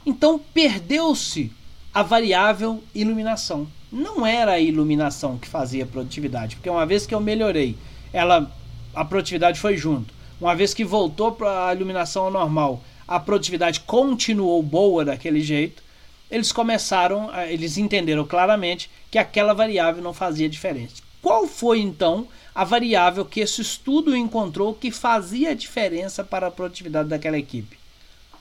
Então 0.04 0.40
perdeu-se 0.52 1.52
a 1.92 2.02
variável 2.02 2.82
iluminação. 2.94 3.66
Não 3.90 4.24
era 4.24 4.52
a 4.52 4.60
iluminação 4.60 5.36
que 5.36 5.48
fazia 5.48 5.84
a 5.84 5.86
produtividade, 5.86 6.56
porque 6.56 6.70
uma 6.70 6.86
vez 6.86 7.06
que 7.06 7.14
eu 7.14 7.20
melhorei, 7.20 7.76
ela 8.12 8.50
a 8.94 9.04
produtividade 9.04 9.58
foi 9.60 9.76
junto. 9.76 10.12
Uma 10.40 10.54
vez 10.54 10.72
que 10.72 10.84
voltou 10.84 11.32
para 11.32 11.68
a 11.68 11.74
iluminação 11.74 12.24
ao 12.24 12.30
normal, 12.30 12.82
a 13.06 13.18
produtividade 13.20 13.80
continuou 13.80 14.62
boa 14.62 15.04
daquele 15.04 15.40
jeito, 15.40 15.82
eles 16.30 16.52
começaram, 16.52 17.28
eles 17.48 17.76
entenderam 17.76 18.24
claramente 18.24 18.88
que 19.10 19.18
aquela 19.18 19.52
variável 19.52 20.02
não 20.02 20.14
fazia 20.14 20.48
diferença. 20.48 21.02
Qual 21.20 21.46
foi 21.46 21.80
então 21.80 22.26
a 22.54 22.64
variável 22.64 23.24
que 23.24 23.40
esse 23.40 23.60
estudo 23.60 24.16
encontrou 24.16 24.72
que 24.74 24.90
fazia 24.90 25.54
diferença 25.54 26.22
para 26.22 26.46
a 26.46 26.50
produtividade 26.50 27.08
daquela 27.08 27.38
equipe? 27.38 27.78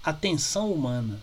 A 0.04 0.12
atenção 0.12 0.72
humana. 0.72 1.20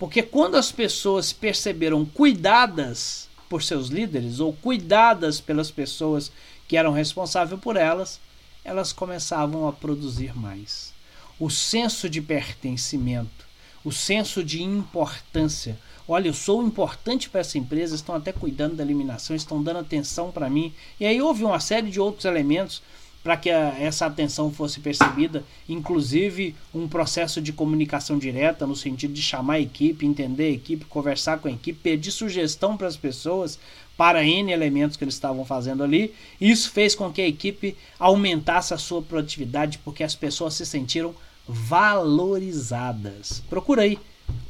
Porque 0.00 0.22
quando 0.22 0.56
as 0.56 0.72
pessoas 0.72 1.26
se 1.26 1.34
perceberam 1.34 2.06
cuidadas 2.06 3.28
por 3.50 3.62
seus 3.62 3.88
líderes 3.88 4.40
ou 4.40 4.54
cuidadas 4.54 5.42
pelas 5.42 5.70
pessoas 5.70 6.32
que 6.66 6.78
eram 6.78 6.90
responsáveis 6.90 7.60
por 7.60 7.76
elas, 7.76 8.18
elas 8.64 8.94
começavam 8.94 9.68
a 9.68 9.72
produzir 9.74 10.34
mais 10.34 10.94
o 11.38 11.50
senso 11.50 12.08
de 12.08 12.22
pertencimento, 12.22 13.46
o 13.84 13.92
senso 13.92 14.42
de 14.42 14.62
importância. 14.62 15.78
Olha, 16.08 16.28
eu 16.28 16.34
sou 16.34 16.62
importante 16.62 17.28
para 17.28 17.40
essa 17.40 17.58
empresa, 17.58 17.94
estão 17.94 18.14
até 18.14 18.32
cuidando 18.32 18.76
da 18.76 18.82
eliminação, 18.82 19.36
estão 19.36 19.62
dando 19.62 19.80
atenção 19.80 20.30
para 20.30 20.48
mim. 20.48 20.72
E 20.98 21.04
aí 21.04 21.20
houve 21.20 21.44
uma 21.44 21.60
série 21.60 21.90
de 21.90 22.00
outros 22.00 22.24
elementos 22.24 22.82
para 23.22 23.36
que 23.36 23.50
a, 23.50 23.76
essa 23.78 24.06
atenção 24.06 24.50
fosse 24.50 24.80
percebida, 24.80 25.44
inclusive 25.68 26.54
um 26.74 26.88
processo 26.88 27.40
de 27.40 27.52
comunicação 27.52 28.18
direta, 28.18 28.66
no 28.66 28.74
sentido 28.74 29.12
de 29.12 29.22
chamar 29.22 29.54
a 29.54 29.60
equipe, 29.60 30.06
entender 30.06 30.44
a 30.44 30.50
equipe, 30.50 30.84
conversar 30.86 31.38
com 31.38 31.48
a 31.48 31.52
equipe, 31.52 31.78
pedir 31.82 32.10
sugestão 32.12 32.76
para 32.76 32.86
as 32.86 32.96
pessoas 32.96 33.58
para 33.96 34.24
N 34.24 34.50
elementos 34.50 34.96
que 34.96 35.04
eles 35.04 35.14
estavam 35.14 35.44
fazendo 35.44 35.84
ali. 35.84 36.14
Isso 36.40 36.70
fez 36.70 36.94
com 36.94 37.12
que 37.12 37.20
a 37.20 37.28
equipe 37.28 37.76
aumentasse 37.98 38.72
a 38.72 38.78
sua 38.78 39.02
produtividade, 39.02 39.78
porque 39.84 40.02
as 40.02 40.14
pessoas 40.14 40.54
se 40.54 40.64
sentiram 40.64 41.14
valorizadas. 41.46 43.42
Procura 43.50 43.82
aí 43.82 43.98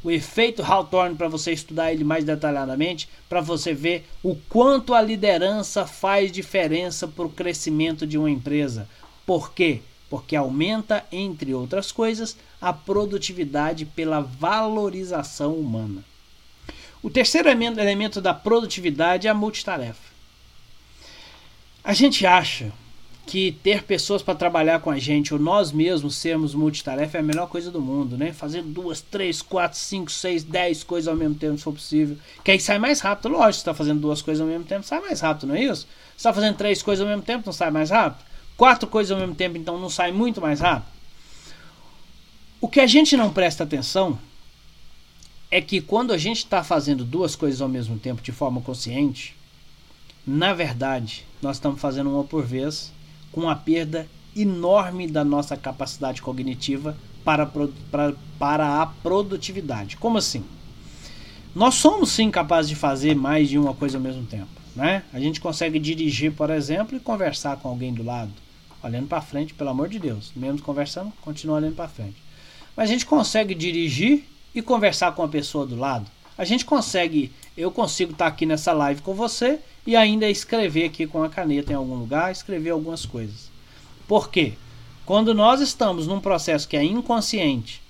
o 0.03 0.09
efeito 0.09 0.63
Hawthorne 0.63 1.15
para 1.15 1.27
você 1.27 1.51
estudar 1.51 1.91
ele 1.91 2.03
mais 2.03 2.23
detalhadamente, 2.23 3.07
para 3.29 3.41
você 3.41 3.73
ver 3.73 4.07
o 4.23 4.35
quanto 4.35 4.93
a 4.93 5.01
liderança 5.01 5.85
faz 5.85 6.31
diferença 6.31 7.07
para 7.07 7.25
o 7.25 7.29
crescimento 7.29 8.07
de 8.07 8.17
uma 8.17 8.29
empresa. 8.29 8.89
Por 9.25 9.53
quê? 9.53 9.81
Porque 10.09 10.35
aumenta, 10.35 11.05
entre 11.11 11.53
outras 11.53 11.91
coisas, 11.91 12.35
a 12.59 12.73
produtividade 12.73 13.85
pela 13.85 14.21
valorização 14.21 15.53
humana. 15.53 16.03
O 17.03 17.09
terceiro 17.09 17.49
elemento 17.49 18.21
da 18.21 18.33
produtividade 18.33 19.27
é 19.27 19.29
a 19.31 19.35
multitarefa. 19.35 20.11
A 21.83 21.93
gente 21.93 22.25
acha 22.25 22.71
que 23.31 23.53
ter 23.63 23.83
pessoas 23.83 24.21
para 24.21 24.35
trabalhar 24.35 24.81
com 24.81 24.91
a 24.91 24.99
gente, 24.99 25.33
ou 25.33 25.39
nós 25.39 25.71
mesmos 25.71 26.15
sermos 26.17 26.53
multitarefa, 26.53 27.17
é 27.17 27.21
a 27.21 27.23
melhor 27.23 27.47
coisa 27.47 27.71
do 27.71 27.79
mundo, 27.79 28.17
né? 28.17 28.33
Fazer 28.33 28.61
duas, 28.61 28.99
três, 28.99 29.41
quatro, 29.41 29.79
cinco, 29.79 30.11
seis, 30.11 30.43
dez 30.43 30.83
coisas 30.83 31.07
ao 31.07 31.15
mesmo 31.15 31.35
tempo, 31.35 31.57
se 31.57 31.63
for 31.63 31.71
possível. 31.71 32.17
Que 32.43 32.51
aí 32.51 32.59
sai 32.59 32.77
mais 32.77 32.99
rápido. 32.99 33.29
Lógico, 33.29 33.53
você 33.53 33.59
está 33.59 33.73
fazendo 33.73 34.01
duas 34.01 34.21
coisas 34.21 34.41
ao 34.41 34.47
mesmo 34.49 34.65
tempo, 34.65 34.85
sai 34.85 34.99
mais 34.99 35.21
rápido, 35.21 35.47
não 35.47 35.55
é 35.55 35.63
isso? 35.63 35.83
Você 35.83 36.17
está 36.17 36.33
fazendo 36.33 36.57
três 36.57 36.83
coisas 36.83 37.01
ao 37.01 37.07
mesmo 37.09 37.23
tempo, 37.23 37.43
não 37.45 37.53
sai 37.53 37.71
mais 37.71 37.89
rápido? 37.89 38.25
Quatro 38.57 38.89
coisas 38.89 39.13
ao 39.13 39.17
mesmo 39.17 39.33
tempo, 39.33 39.57
então 39.57 39.79
não 39.79 39.89
sai 39.89 40.11
muito 40.11 40.41
mais 40.41 40.59
rápido? 40.59 40.91
O 42.59 42.67
que 42.67 42.81
a 42.81 42.87
gente 42.87 43.15
não 43.15 43.31
presta 43.31 43.63
atenção 43.63 44.19
é 45.49 45.61
que 45.61 45.79
quando 45.79 46.11
a 46.11 46.17
gente 46.17 46.39
está 46.39 46.65
fazendo 46.65 47.05
duas 47.05 47.33
coisas 47.33 47.61
ao 47.61 47.69
mesmo 47.69 47.97
tempo 47.97 48.21
de 48.21 48.33
forma 48.33 48.59
consciente, 48.59 49.37
na 50.27 50.53
verdade, 50.53 51.25
nós 51.41 51.55
estamos 51.55 51.79
fazendo 51.79 52.09
uma 52.09 52.25
por 52.25 52.43
vez 52.43 52.91
com 53.31 53.49
a 53.49 53.55
perda 53.55 54.07
enorme 54.35 55.07
da 55.07 55.23
nossa 55.23 55.57
capacidade 55.57 56.21
cognitiva 56.21 56.95
para, 57.23 57.45
para, 57.45 58.13
para 58.39 58.81
a 58.81 58.85
produtividade. 58.85 59.97
Como 59.97 60.17
assim? 60.17 60.43
Nós 61.53 61.75
somos 61.75 62.11
sim 62.11 62.31
capazes 62.31 62.69
de 62.69 62.75
fazer 62.75 63.15
mais 63.15 63.49
de 63.49 63.57
uma 63.57 63.73
coisa 63.73 63.97
ao 63.97 64.03
mesmo 64.03 64.25
tempo. 64.25 64.49
Né? 64.75 65.03
A 65.11 65.19
gente 65.19 65.41
consegue 65.41 65.77
dirigir, 65.79 66.31
por 66.31 66.49
exemplo, 66.49 66.95
e 66.95 66.99
conversar 66.99 67.57
com 67.57 67.67
alguém 67.67 67.93
do 67.93 68.03
lado, 68.03 68.31
olhando 68.81 69.07
para 69.07 69.21
frente, 69.21 69.53
pelo 69.53 69.69
amor 69.69 69.89
de 69.89 69.99
Deus. 69.99 70.31
Mesmo 70.35 70.61
conversando, 70.61 71.11
continua 71.21 71.57
olhando 71.57 71.75
para 71.75 71.89
frente. 71.89 72.15
Mas 72.75 72.89
a 72.89 72.93
gente 72.93 73.05
consegue 73.05 73.53
dirigir 73.53 74.23
e 74.55 74.61
conversar 74.61 75.11
com 75.13 75.23
a 75.23 75.27
pessoa 75.27 75.65
do 75.65 75.75
lado. 75.75 76.05
A 76.37 76.45
gente 76.45 76.65
consegue, 76.65 77.31
eu 77.57 77.69
consigo 77.69 78.13
estar 78.13 78.27
aqui 78.27 78.45
nessa 78.45 78.71
live 78.71 79.01
com 79.01 79.13
você 79.13 79.59
e 79.85 79.95
ainda 79.95 80.29
escrever 80.29 80.85
aqui 80.85 81.07
com 81.07 81.23
a 81.23 81.29
caneta 81.29 81.71
em 81.71 81.75
algum 81.75 81.95
lugar, 81.95 82.31
escrever 82.31 82.69
algumas 82.69 83.05
coisas. 83.05 83.49
Por 84.07 84.29
quê? 84.29 84.53
Quando 85.05 85.33
nós 85.33 85.61
estamos 85.61 86.07
num 86.07 86.19
processo 86.19 86.67
que 86.67 86.77
é 86.77 86.83
inconsciente 86.83 87.81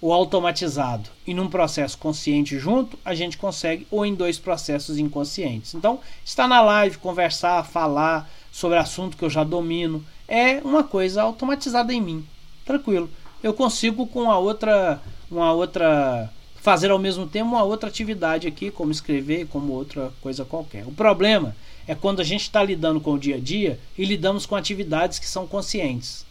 ou 0.00 0.12
automatizado 0.12 1.10
e 1.26 1.34
num 1.34 1.48
processo 1.48 1.98
consciente 1.98 2.58
junto, 2.58 2.98
a 3.04 3.14
gente 3.14 3.36
consegue, 3.36 3.86
ou 3.90 4.04
em 4.04 4.14
dois 4.14 4.38
processos 4.38 4.98
inconscientes. 4.98 5.74
Então, 5.74 6.00
estar 6.24 6.48
na 6.48 6.60
live, 6.62 6.98
conversar, 6.98 7.64
falar 7.64 8.28
sobre 8.50 8.78
assunto 8.78 9.16
que 9.16 9.24
eu 9.24 9.30
já 9.30 9.44
domino, 9.44 10.04
é 10.26 10.60
uma 10.64 10.82
coisa 10.82 11.22
automatizada 11.22 11.92
em 11.92 12.00
mim. 12.00 12.26
Tranquilo. 12.64 13.10
Eu 13.42 13.54
consigo 13.54 14.06
com 14.06 14.30
a 14.30 14.38
outra, 14.38 15.00
uma 15.30 15.52
outra 15.52 16.30
fazer 16.60 16.90
ao 16.90 16.98
mesmo 16.98 17.26
tempo 17.26 17.48
uma 17.48 17.62
outra 17.62 17.88
atividade 17.88 18.46
aqui, 18.46 18.70
como 18.70 18.92
escrever, 18.92 19.46
como 19.46 19.72
outra 19.72 20.12
coisa 20.20 20.44
qualquer. 20.44 20.86
O 20.86 20.92
problema 20.92 21.56
é 21.86 21.94
quando 21.94 22.20
a 22.20 22.24
gente 22.24 22.42
está 22.42 22.62
lidando 22.62 23.00
com 23.00 23.14
o 23.14 23.18
dia 23.18 23.36
a 23.36 23.40
dia 23.40 23.80
e 23.96 24.04
lidamos 24.04 24.44
com 24.44 24.54
atividades 24.54 25.18
que 25.18 25.28
são 25.28 25.46
conscientes. 25.46 26.24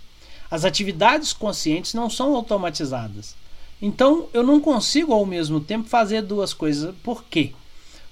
As 0.50 0.66
atividades 0.66 1.34
conscientes 1.34 1.94
não 1.94 2.10
são 2.10 2.36
automatizadas. 2.36 3.36
Então 3.82 4.28
eu 4.34 4.44
não 4.44 4.60
consigo 4.60 5.14
ao 5.14 5.26
mesmo 5.26 5.60
tempo 5.60 5.90
fazer 5.90 6.22
duas 6.22 6.54
coisas. 6.54 6.94
Por 7.04 7.24
quê? 7.24 7.54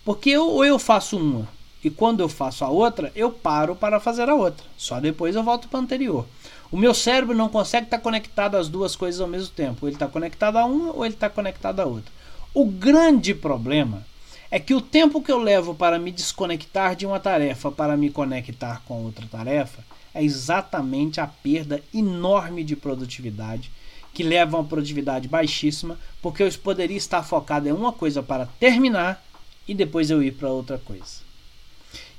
Porque 0.04 0.32
eu, 0.32 0.48
ou 0.48 0.66
eu 0.66 0.80
faço 0.80 1.18
uma 1.18 1.48
e 1.84 1.90
quando 1.90 2.22
eu 2.22 2.30
faço 2.30 2.66
a 2.66 2.70
outra, 2.70 3.12
eu 3.16 3.32
paro 3.32 3.76
para 3.76 4.00
fazer 4.00 4.28
a 4.28 4.36
outra. 4.36 4.66
Só 4.76 5.00
depois 5.00 5.36
eu 5.36 5.44
volto 5.44 5.68
para 5.68 5.80
a 5.80 5.84
anterior. 5.84 6.26
O 6.72 6.78
meu 6.78 6.94
cérebro 6.94 7.36
não 7.36 7.50
consegue 7.50 7.86
estar 7.86 8.00
conectado 8.00 8.56
às 8.56 8.68
duas 8.68 8.96
coisas 8.96 9.22
ao 9.22 9.28
mesmo 9.28 9.54
tempo. 9.54 9.80
Ou 9.82 9.90
ele 9.90 9.96
está 9.96 10.08
conectado 10.08 10.58
a 10.58 10.66
uma 10.66 10.92
ou 10.92 11.06
ele 11.06 11.14
está 11.14 11.30
conectado 11.30 11.80
a 11.80 11.86
outra. 11.86 12.12
O 12.54 12.66
grande 12.66 13.34
problema 13.34 14.06
é 14.50 14.60
que 14.60 14.74
o 14.74 14.82
tempo 14.82 15.22
que 15.22 15.32
eu 15.32 15.40
levo 15.40 15.76
para 15.76 16.00
me 16.00 16.12
desconectar 16.12 16.96
de 16.96 17.06
uma 17.06 17.20
tarefa 17.20 17.72
para 17.72 17.98
me 17.98 18.10
conectar 18.10 18.82
com 18.86 19.04
outra 19.04 19.26
tarefa 19.28 19.84
é 20.14 20.24
exatamente 20.24 21.22
a 21.22 21.28
perda 21.28 21.84
enorme 21.94 22.64
de 22.64 22.76
produtividade 22.76 23.72
que 24.14 24.24
leva 24.24 24.58
a 24.58 24.62
uma 24.62 24.68
produtividade 24.68 25.28
baixíssima, 25.28 26.00
porque 26.24 26.42
eu 26.42 26.52
poderia 26.54 26.98
estar 26.98 27.22
focado 27.22 27.70
em 27.70 27.72
uma 27.72 27.94
coisa 27.94 28.24
para 28.24 28.48
terminar 28.60 29.24
e 29.68 29.76
depois 29.76 30.10
eu 30.10 30.24
ir 30.24 30.32
para 30.32 30.50
outra 30.50 30.80
coisa. 30.80 31.22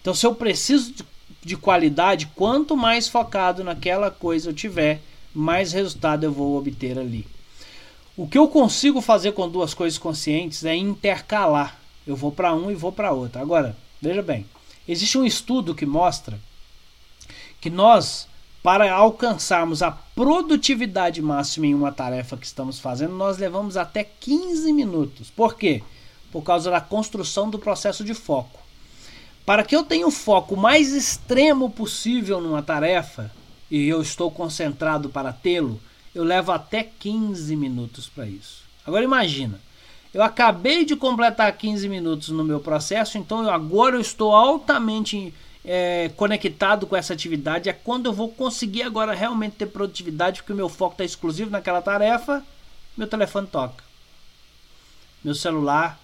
Então, 0.01 0.15
se 0.15 0.25
eu 0.25 0.33
preciso 0.33 0.95
de, 1.29 1.49
de 1.49 1.57
qualidade, 1.57 2.31
quanto 2.35 2.77
mais 2.77 3.09
focado 3.09 3.65
naquela 3.65 4.11
coisa 4.11 4.51
eu 4.51 4.55
tiver, 4.55 5.01
mais 5.35 5.73
resultado 5.73 6.25
eu 6.25 6.33
vou 6.33 6.57
obter 6.57 6.99
ali. 6.99 7.27
O 8.17 8.27
que 8.27 8.37
eu 8.37 8.49
consigo 8.49 9.01
fazer 9.01 9.31
com 9.31 9.49
duas 9.49 9.75
coisas 9.75 9.97
conscientes 9.97 10.65
é 10.65 10.75
intercalar. 10.75 11.79
Eu 12.05 12.17
vou 12.17 12.33
para 12.33 12.53
um 12.53 12.69
e 12.71 12.75
vou 12.75 12.91
para 12.91 13.13
outra. 13.13 13.41
Agora, 13.41 13.77
veja 14.03 14.23
bem, 14.23 14.45
existe 14.89 15.17
um 15.17 15.25
estudo 15.25 15.75
que 15.75 15.87
mostra 15.87 16.41
que 17.61 17.71
nós, 17.71 18.27
para 18.61 18.93
alcançarmos 18.93 19.83
a 19.83 19.91
produtividade 19.91 21.23
máxima 21.23 21.67
em 21.67 21.75
uma 21.75 21.93
tarefa 21.93 22.37
que 22.37 22.47
estamos 22.47 22.81
fazendo, 22.81 23.15
nós 23.15 23.39
levamos 23.39 23.77
até 23.77 24.03
15 24.03 24.73
minutos. 24.73 25.31
Por 25.31 25.55
quê? 25.55 25.83
Por 26.33 26.43
causa 26.43 26.71
da 26.71 26.81
construção 26.81 27.49
do 27.49 27.59
processo 27.59 28.05
de 28.05 28.15
foco. 28.15 28.59
Para 29.49 29.65
que 29.65 29.75
eu 29.75 29.83
tenha 29.83 30.07
o 30.07 30.11
foco 30.11 30.55
mais 30.55 30.93
extremo 30.93 31.71
possível 31.71 32.39
numa 32.39 32.63
tarefa, 32.63 33.33
e 33.71 33.89
eu 33.89 34.03
estou 34.03 34.31
concentrado 34.31 35.09
para 35.09 35.33
tê-lo, 35.33 35.81
eu 36.15 36.23
levo 36.23 36.53
até 36.53 36.83
15 36.83 37.57
minutos 37.57 38.11
para 38.11 38.27
isso. 38.27 38.65
Agora 38.87 39.03
imagina, 39.03 39.59
eu 40.13 40.23
acabei 40.23 40.85
de 40.85 40.95
completar 40.95 41.51
15 41.51 41.89
minutos 41.89 42.29
no 42.29 42.45
meu 42.45 42.61
processo, 42.61 43.17
então 43.17 43.43
eu, 43.43 43.51
agora 43.51 43.97
eu 43.97 44.03
estou 44.03 44.37
altamente 44.37 45.33
é, 45.65 46.11
conectado 46.15 46.87
com 46.87 46.95
essa 46.95 47.15
atividade 47.15 47.71
é 47.71 47.73
quando 47.73 48.05
eu 48.05 48.13
vou 48.13 48.29
conseguir 48.29 48.83
agora 48.83 49.15
realmente 49.15 49.57
ter 49.57 49.69
produtividade, 49.69 50.43
porque 50.43 50.53
o 50.53 50.57
meu 50.57 50.69
foco 50.69 50.93
está 50.93 51.05
exclusivo 51.07 51.51
naquela 51.51 51.81
tarefa, 51.81 52.45
meu 52.95 53.07
telefone 53.07 53.47
toca. 53.47 53.83
Meu 55.25 55.35
celular 55.35 55.99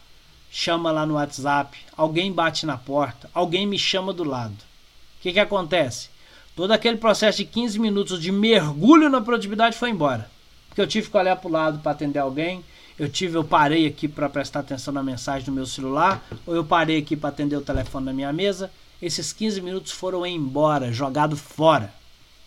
chama 0.55 0.93
lá 0.93 1.05
no 1.05 1.15
WhatsApp, 1.15 1.77
alguém 1.97 2.33
bate 2.33 2.65
na 2.65 2.79
porta, 2.79 3.29
alguém 3.35 3.67
me 3.67 3.77
chama 3.77 4.13
do 4.13 4.23
lado. 4.23 4.55
O 4.55 5.23
que, 5.23 5.33
que 5.33 5.41
acontece? 5.41 6.09
Todo 6.55 6.71
aquele 6.71 6.97
processo 6.97 7.39
de 7.39 7.45
15 7.45 7.81
minutos 7.81 8.23
de 8.23 8.31
mergulho 8.31 9.11
na 9.11 9.21
produtividade 9.21 9.77
foi 9.77 9.91
embora. 9.91 10.31
Porque 10.69 10.81
eu 10.81 10.87
tive 10.87 11.11
que 11.11 11.17
olhar 11.17 11.35
para 11.35 11.49
o 11.49 11.51
lado 11.51 11.81
para 11.81 11.91
atender 11.91 12.21
alguém, 12.21 12.65
eu 12.97 13.09
tive, 13.09 13.37
eu 13.37 13.43
parei 13.43 13.85
aqui 13.85 14.07
para 14.07 14.29
prestar 14.29 14.61
atenção 14.61 14.95
na 14.95 15.03
mensagem 15.03 15.45
do 15.45 15.51
meu 15.51 15.67
celular, 15.67 16.25
ou 16.47 16.55
eu 16.55 16.65
parei 16.65 16.99
aqui 16.99 17.17
para 17.17 17.31
atender 17.31 17.57
o 17.57 17.61
telefone 17.61 18.07
na 18.07 18.13
minha 18.13 18.33
mesa, 18.33 18.71
esses 19.03 19.33
15 19.33 19.61
minutos 19.61 19.91
foram 19.91 20.25
embora, 20.25 20.93
jogado 20.93 21.37
fora. 21.37 21.93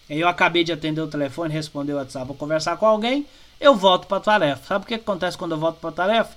Aí 0.10 0.22
eu 0.22 0.30
acabei 0.30 0.64
de 0.64 0.72
atender 0.72 1.02
o 1.02 1.08
telefone, 1.08 1.54
responder 1.54 1.92
o 1.92 1.98
WhatsApp, 1.98 2.26
vou 2.26 2.38
conversar 2.38 2.78
com 2.78 2.86
alguém, 2.86 3.28
eu 3.60 3.76
volto 3.76 4.08
para 4.08 4.16
a 4.16 4.22
tarefa. 4.22 4.66
Sabe 4.66 4.86
o 4.86 4.88
que 4.88 4.94
acontece 4.94 5.38
quando 5.38 5.52
eu 5.52 5.58
volto 5.58 5.82
para 5.82 5.90
a 5.90 6.08
tarefa? 6.08 6.37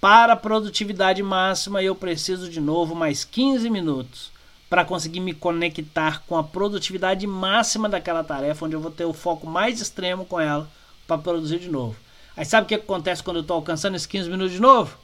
Para 0.00 0.32
a 0.32 0.36
produtividade 0.36 1.22
máxima, 1.22 1.82
eu 1.82 1.94
preciso 1.94 2.48
de 2.48 2.58
novo 2.58 2.94
mais 2.94 3.22
15 3.22 3.68
minutos 3.68 4.32
para 4.70 4.84
conseguir 4.84 5.20
me 5.20 5.34
conectar 5.34 6.22
com 6.26 6.38
a 6.38 6.42
produtividade 6.42 7.26
máxima 7.26 7.86
daquela 7.86 8.24
tarefa, 8.24 8.64
onde 8.64 8.74
eu 8.74 8.80
vou 8.80 8.90
ter 8.90 9.04
o 9.04 9.12
foco 9.12 9.46
mais 9.46 9.78
extremo 9.78 10.24
com 10.24 10.40
ela 10.40 10.70
para 11.06 11.18
produzir 11.18 11.58
de 11.58 11.68
novo. 11.68 11.96
Aí 12.34 12.46
sabe 12.46 12.64
o 12.64 12.68
que 12.68 12.76
acontece 12.76 13.22
quando 13.22 13.36
eu 13.36 13.42
estou 13.42 13.56
alcançando 13.56 13.94
esses 13.94 14.06
15 14.06 14.30
minutos 14.30 14.52
de 14.52 14.60
novo? 14.60 14.96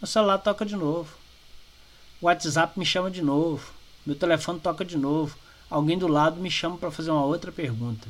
O 0.00 0.06
celular 0.08 0.38
toca 0.38 0.66
de 0.66 0.74
novo. 0.74 1.14
O 2.20 2.26
WhatsApp 2.26 2.76
me 2.76 2.84
chama 2.84 3.12
de 3.12 3.22
novo. 3.22 3.70
Meu 4.04 4.16
telefone 4.16 4.58
toca 4.58 4.84
de 4.84 4.98
novo. 4.98 5.36
Alguém 5.70 5.96
do 5.96 6.08
lado 6.08 6.40
me 6.40 6.50
chama 6.50 6.78
para 6.78 6.90
fazer 6.90 7.12
uma 7.12 7.24
outra 7.24 7.52
pergunta. 7.52 8.08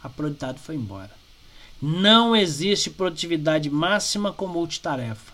A 0.00 0.08
produtividade 0.08 0.60
foi 0.60 0.76
embora. 0.76 1.10
Não 1.82 2.36
existe 2.36 2.90
produtividade 2.90 3.68
máxima 3.68 4.32
com 4.32 4.46
multitarefa, 4.46 5.33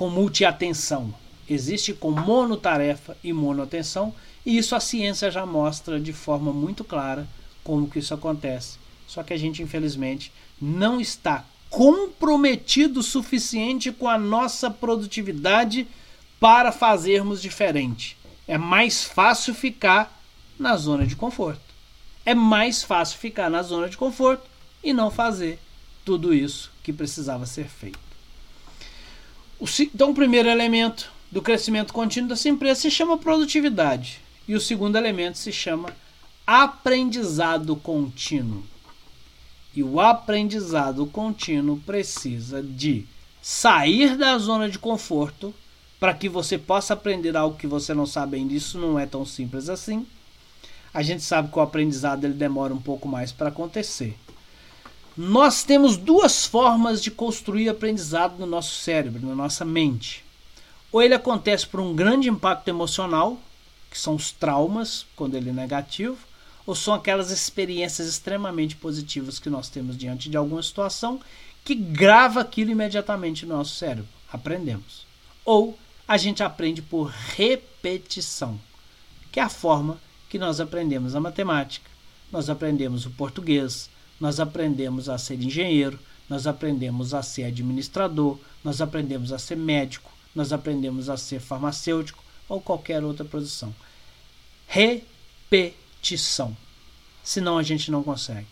com 0.00 0.08
multiatenção. 0.08 1.12
Existe 1.46 1.92
com 1.92 2.10
monotarefa 2.10 3.18
e 3.22 3.34
monoatenção, 3.34 4.14
e 4.46 4.56
isso 4.56 4.74
a 4.74 4.80
ciência 4.80 5.30
já 5.30 5.44
mostra 5.44 6.00
de 6.00 6.10
forma 6.10 6.54
muito 6.54 6.82
clara 6.82 7.28
como 7.62 7.86
que 7.86 7.98
isso 7.98 8.14
acontece. 8.14 8.78
Só 9.06 9.22
que 9.22 9.34
a 9.34 9.36
gente, 9.36 9.62
infelizmente, 9.62 10.32
não 10.58 10.98
está 10.98 11.44
comprometido 11.68 13.00
o 13.00 13.02
suficiente 13.02 13.92
com 13.92 14.08
a 14.08 14.16
nossa 14.16 14.70
produtividade 14.70 15.86
para 16.40 16.72
fazermos 16.72 17.42
diferente. 17.42 18.16
É 18.48 18.56
mais 18.56 19.04
fácil 19.04 19.52
ficar 19.52 20.18
na 20.58 20.78
zona 20.78 21.06
de 21.06 21.14
conforto. 21.14 21.74
É 22.24 22.34
mais 22.34 22.82
fácil 22.82 23.18
ficar 23.18 23.50
na 23.50 23.62
zona 23.62 23.86
de 23.86 23.98
conforto 23.98 24.48
e 24.82 24.94
não 24.94 25.10
fazer 25.10 25.58
tudo 26.06 26.32
isso 26.32 26.72
que 26.82 26.90
precisava 26.90 27.44
ser 27.44 27.68
feito. 27.68 28.09
Então, 29.60 30.10
o 30.10 30.14
primeiro 30.14 30.48
elemento 30.48 31.10
do 31.30 31.42
crescimento 31.42 31.92
contínuo 31.92 32.28
dessa 32.28 32.48
empresa 32.48 32.80
se 32.80 32.90
chama 32.90 33.18
produtividade. 33.18 34.20
E 34.48 34.54
o 34.54 34.60
segundo 34.60 34.96
elemento 34.96 35.38
se 35.38 35.52
chama 35.52 35.94
aprendizado 36.46 37.76
contínuo. 37.76 38.64
E 39.74 39.82
o 39.82 40.00
aprendizado 40.00 41.06
contínuo 41.06 41.78
precisa 41.86 42.62
de 42.62 43.06
sair 43.40 44.16
da 44.16 44.36
zona 44.38 44.68
de 44.68 44.78
conforto 44.78 45.54
para 46.00 46.14
que 46.14 46.28
você 46.28 46.58
possa 46.58 46.94
aprender 46.94 47.36
algo 47.36 47.56
que 47.56 47.66
você 47.66 47.94
não 47.94 48.06
sabe 48.06 48.38
ainda. 48.38 48.54
Isso 48.54 48.78
não 48.78 48.98
é 48.98 49.06
tão 49.06 49.24
simples 49.24 49.68
assim. 49.68 50.06
A 50.92 51.02
gente 51.02 51.22
sabe 51.22 51.52
que 51.52 51.58
o 51.58 51.62
aprendizado 51.62 52.24
ele 52.24 52.34
demora 52.34 52.74
um 52.74 52.80
pouco 52.80 53.06
mais 53.06 53.30
para 53.30 53.50
acontecer. 53.50 54.16
Nós 55.22 55.62
temos 55.62 55.98
duas 55.98 56.46
formas 56.46 57.02
de 57.02 57.10
construir 57.10 57.68
aprendizado 57.68 58.38
no 58.38 58.46
nosso 58.46 58.76
cérebro, 58.76 59.26
na 59.26 59.34
nossa 59.34 59.66
mente. 59.66 60.24
Ou 60.90 61.02
ele 61.02 61.12
acontece 61.12 61.66
por 61.66 61.78
um 61.78 61.94
grande 61.94 62.30
impacto 62.30 62.68
emocional, 62.68 63.38
que 63.90 63.98
são 63.98 64.14
os 64.14 64.32
traumas, 64.32 65.04
quando 65.14 65.34
ele 65.34 65.50
é 65.50 65.52
negativo, 65.52 66.16
ou 66.64 66.74
são 66.74 66.94
aquelas 66.94 67.30
experiências 67.30 68.08
extremamente 68.08 68.76
positivas 68.76 69.38
que 69.38 69.50
nós 69.50 69.68
temos 69.68 69.94
diante 69.94 70.30
de 70.30 70.38
alguma 70.38 70.62
situação 70.62 71.20
que 71.62 71.74
grava 71.74 72.40
aquilo 72.40 72.70
imediatamente 72.70 73.44
no 73.44 73.58
nosso 73.58 73.74
cérebro. 73.74 74.08
Aprendemos. 74.32 75.06
Ou 75.44 75.78
a 76.08 76.16
gente 76.16 76.42
aprende 76.42 76.80
por 76.80 77.12
repetição, 77.36 78.58
que 79.30 79.38
é 79.38 79.42
a 79.42 79.50
forma 79.50 80.00
que 80.30 80.38
nós 80.38 80.60
aprendemos 80.60 81.14
a 81.14 81.20
matemática, 81.20 81.90
nós 82.32 82.48
aprendemos 82.48 83.04
o 83.04 83.10
português, 83.10 83.90
nós 84.20 84.38
aprendemos 84.38 85.08
a 85.08 85.16
ser 85.16 85.42
engenheiro, 85.42 85.98
nós 86.28 86.46
aprendemos 86.46 87.14
a 87.14 87.22
ser 87.22 87.44
administrador, 87.44 88.38
nós 88.62 88.80
aprendemos 88.80 89.32
a 89.32 89.38
ser 89.38 89.56
médico, 89.56 90.12
nós 90.34 90.52
aprendemos 90.52 91.08
a 91.08 91.16
ser 91.16 91.40
farmacêutico 91.40 92.22
ou 92.48 92.60
qualquer 92.60 93.02
outra 93.02 93.24
posição. 93.24 93.74
Repetição. 94.66 96.56
Senão 97.24 97.58
a 97.58 97.62
gente 97.62 97.90
não 97.90 98.02
consegue. 98.02 98.46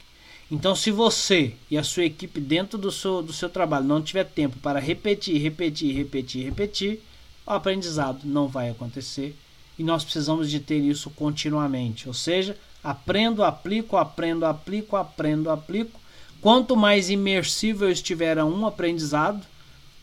Então, 0.50 0.74
se 0.74 0.90
você 0.90 1.54
e 1.70 1.76
a 1.76 1.84
sua 1.84 2.04
equipe 2.04 2.40
dentro 2.40 2.78
do 2.78 2.90
seu, 2.90 3.22
do 3.22 3.32
seu 3.32 3.50
trabalho 3.50 3.86
não 3.86 4.02
tiver 4.02 4.24
tempo 4.24 4.58
para 4.60 4.80
repetir, 4.80 5.40
repetir, 5.40 5.94
repetir, 5.94 6.44
repetir, 6.44 7.02
o 7.46 7.50
aprendizado 7.50 8.20
não 8.24 8.48
vai 8.48 8.70
acontecer 8.70 9.36
e 9.78 9.84
nós 9.84 10.02
precisamos 10.02 10.50
de 10.50 10.58
ter 10.58 10.78
isso 10.78 11.10
continuamente. 11.10 12.08
Ou 12.08 12.14
seja, 12.14 12.56
aprendo, 12.82 13.42
aplico, 13.42 13.96
aprendo, 13.96 14.44
aplico, 14.44 14.96
aprendo, 14.96 15.50
aplico. 15.50 15.98
Quanto 16.40 16.76
mais 16.76 17.10
imersivo 17.10 17.84
eu 17.84 17.90
estiver 17.90 18.38
a 18.38 18.44
um 18.44 18.66
aprendizado, 18.66 19.44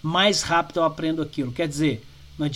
mais 0.01 0.41
rápido 0.41 0.79
eu 0.79 0.83
aprendo 0.83 1.21
aquilo. 1.21 1.51
Quer 1.51 1.67
dizer, 1.67 2.05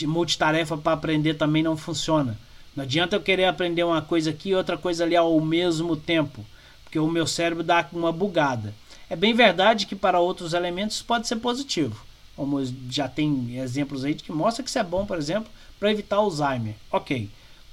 multitarefa 0.05 0.77
para 0.77 0.93
aprender 0.93 1.35
também 1.35 1.63
não 1.63 1.77
funciona. 1.77 2.37
Não 2.75 2.83
adianta 2.83 3.15
eu 3.15 3.21
querer 3.21 3.45
aprender 3.45 3.83
uma 3.83 4.01
coisa 4.01 4.29
aqui 4.29 4.49
e 4.49 4.55
outra 4.55 4.77
coisa 4.77 5.03
ali 5.03 5.15
ao 5.15 5.39
mesmo 5.39 5.95
tempo, 5.95 6.45
porque 6.83 6.99
o 6.99 7.07
meu 7.07 7.25
cérebro 7.25 7.63
dá 7.63 7.87
uma 7.93 8.11
bugada. 8.11 8.73
É 9.09 9.15
bem 9.15 9.33
verdade 9.33 9.85
que 9.85 9.95
para 9.95 10.19
outros 10.19 10.53
elementos 10.53 11.01
pode 11.01 11.27
ser 11.27 11.37
positivo 11.37 12.09
como 12.39 12.63
já 12.89 13.05
tem 13.05 13.57
exemplos 13.59 14.05
aí 14.05 14.15
que 14.15 14.31
mostra 14.31 14.63
que 14.63 14.69
isso 14.69 14.79
é 14.79 14.83
bom, 14.83 15.05
por 15.05 15.17
exemplo, 15.17 15.51
para 15.77 15.91
evitar 15.91 16.15
Alzheimer. 16.15 16.73
Ok. 16.89 17.29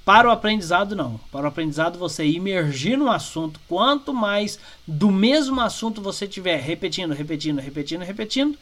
Para 0.07 0.29
o 0.29 0.31
aprendizado, 0.31 0.95
não. 0.95 1.19
Para 1.29 1.43
o 1.43 1.49
aprendizado, 1.49 1.99
você 1.99 2.25
imergir 2.25 2.97
no 2.97 3.11
assunto. 3.11 3.59
Quanto 3.67 4.13
mais 4.13 4.57
do 4.87 5.11
mesmo 5.11 5.59
assunto 5.59 6.01
você 6.01 6.25
tiver 6.25 6.61
repetindo, 6.61 7.13
repetindo, 7.13 7.59
repetindo, 7.59 8.03
repetindo, 8.03 8.57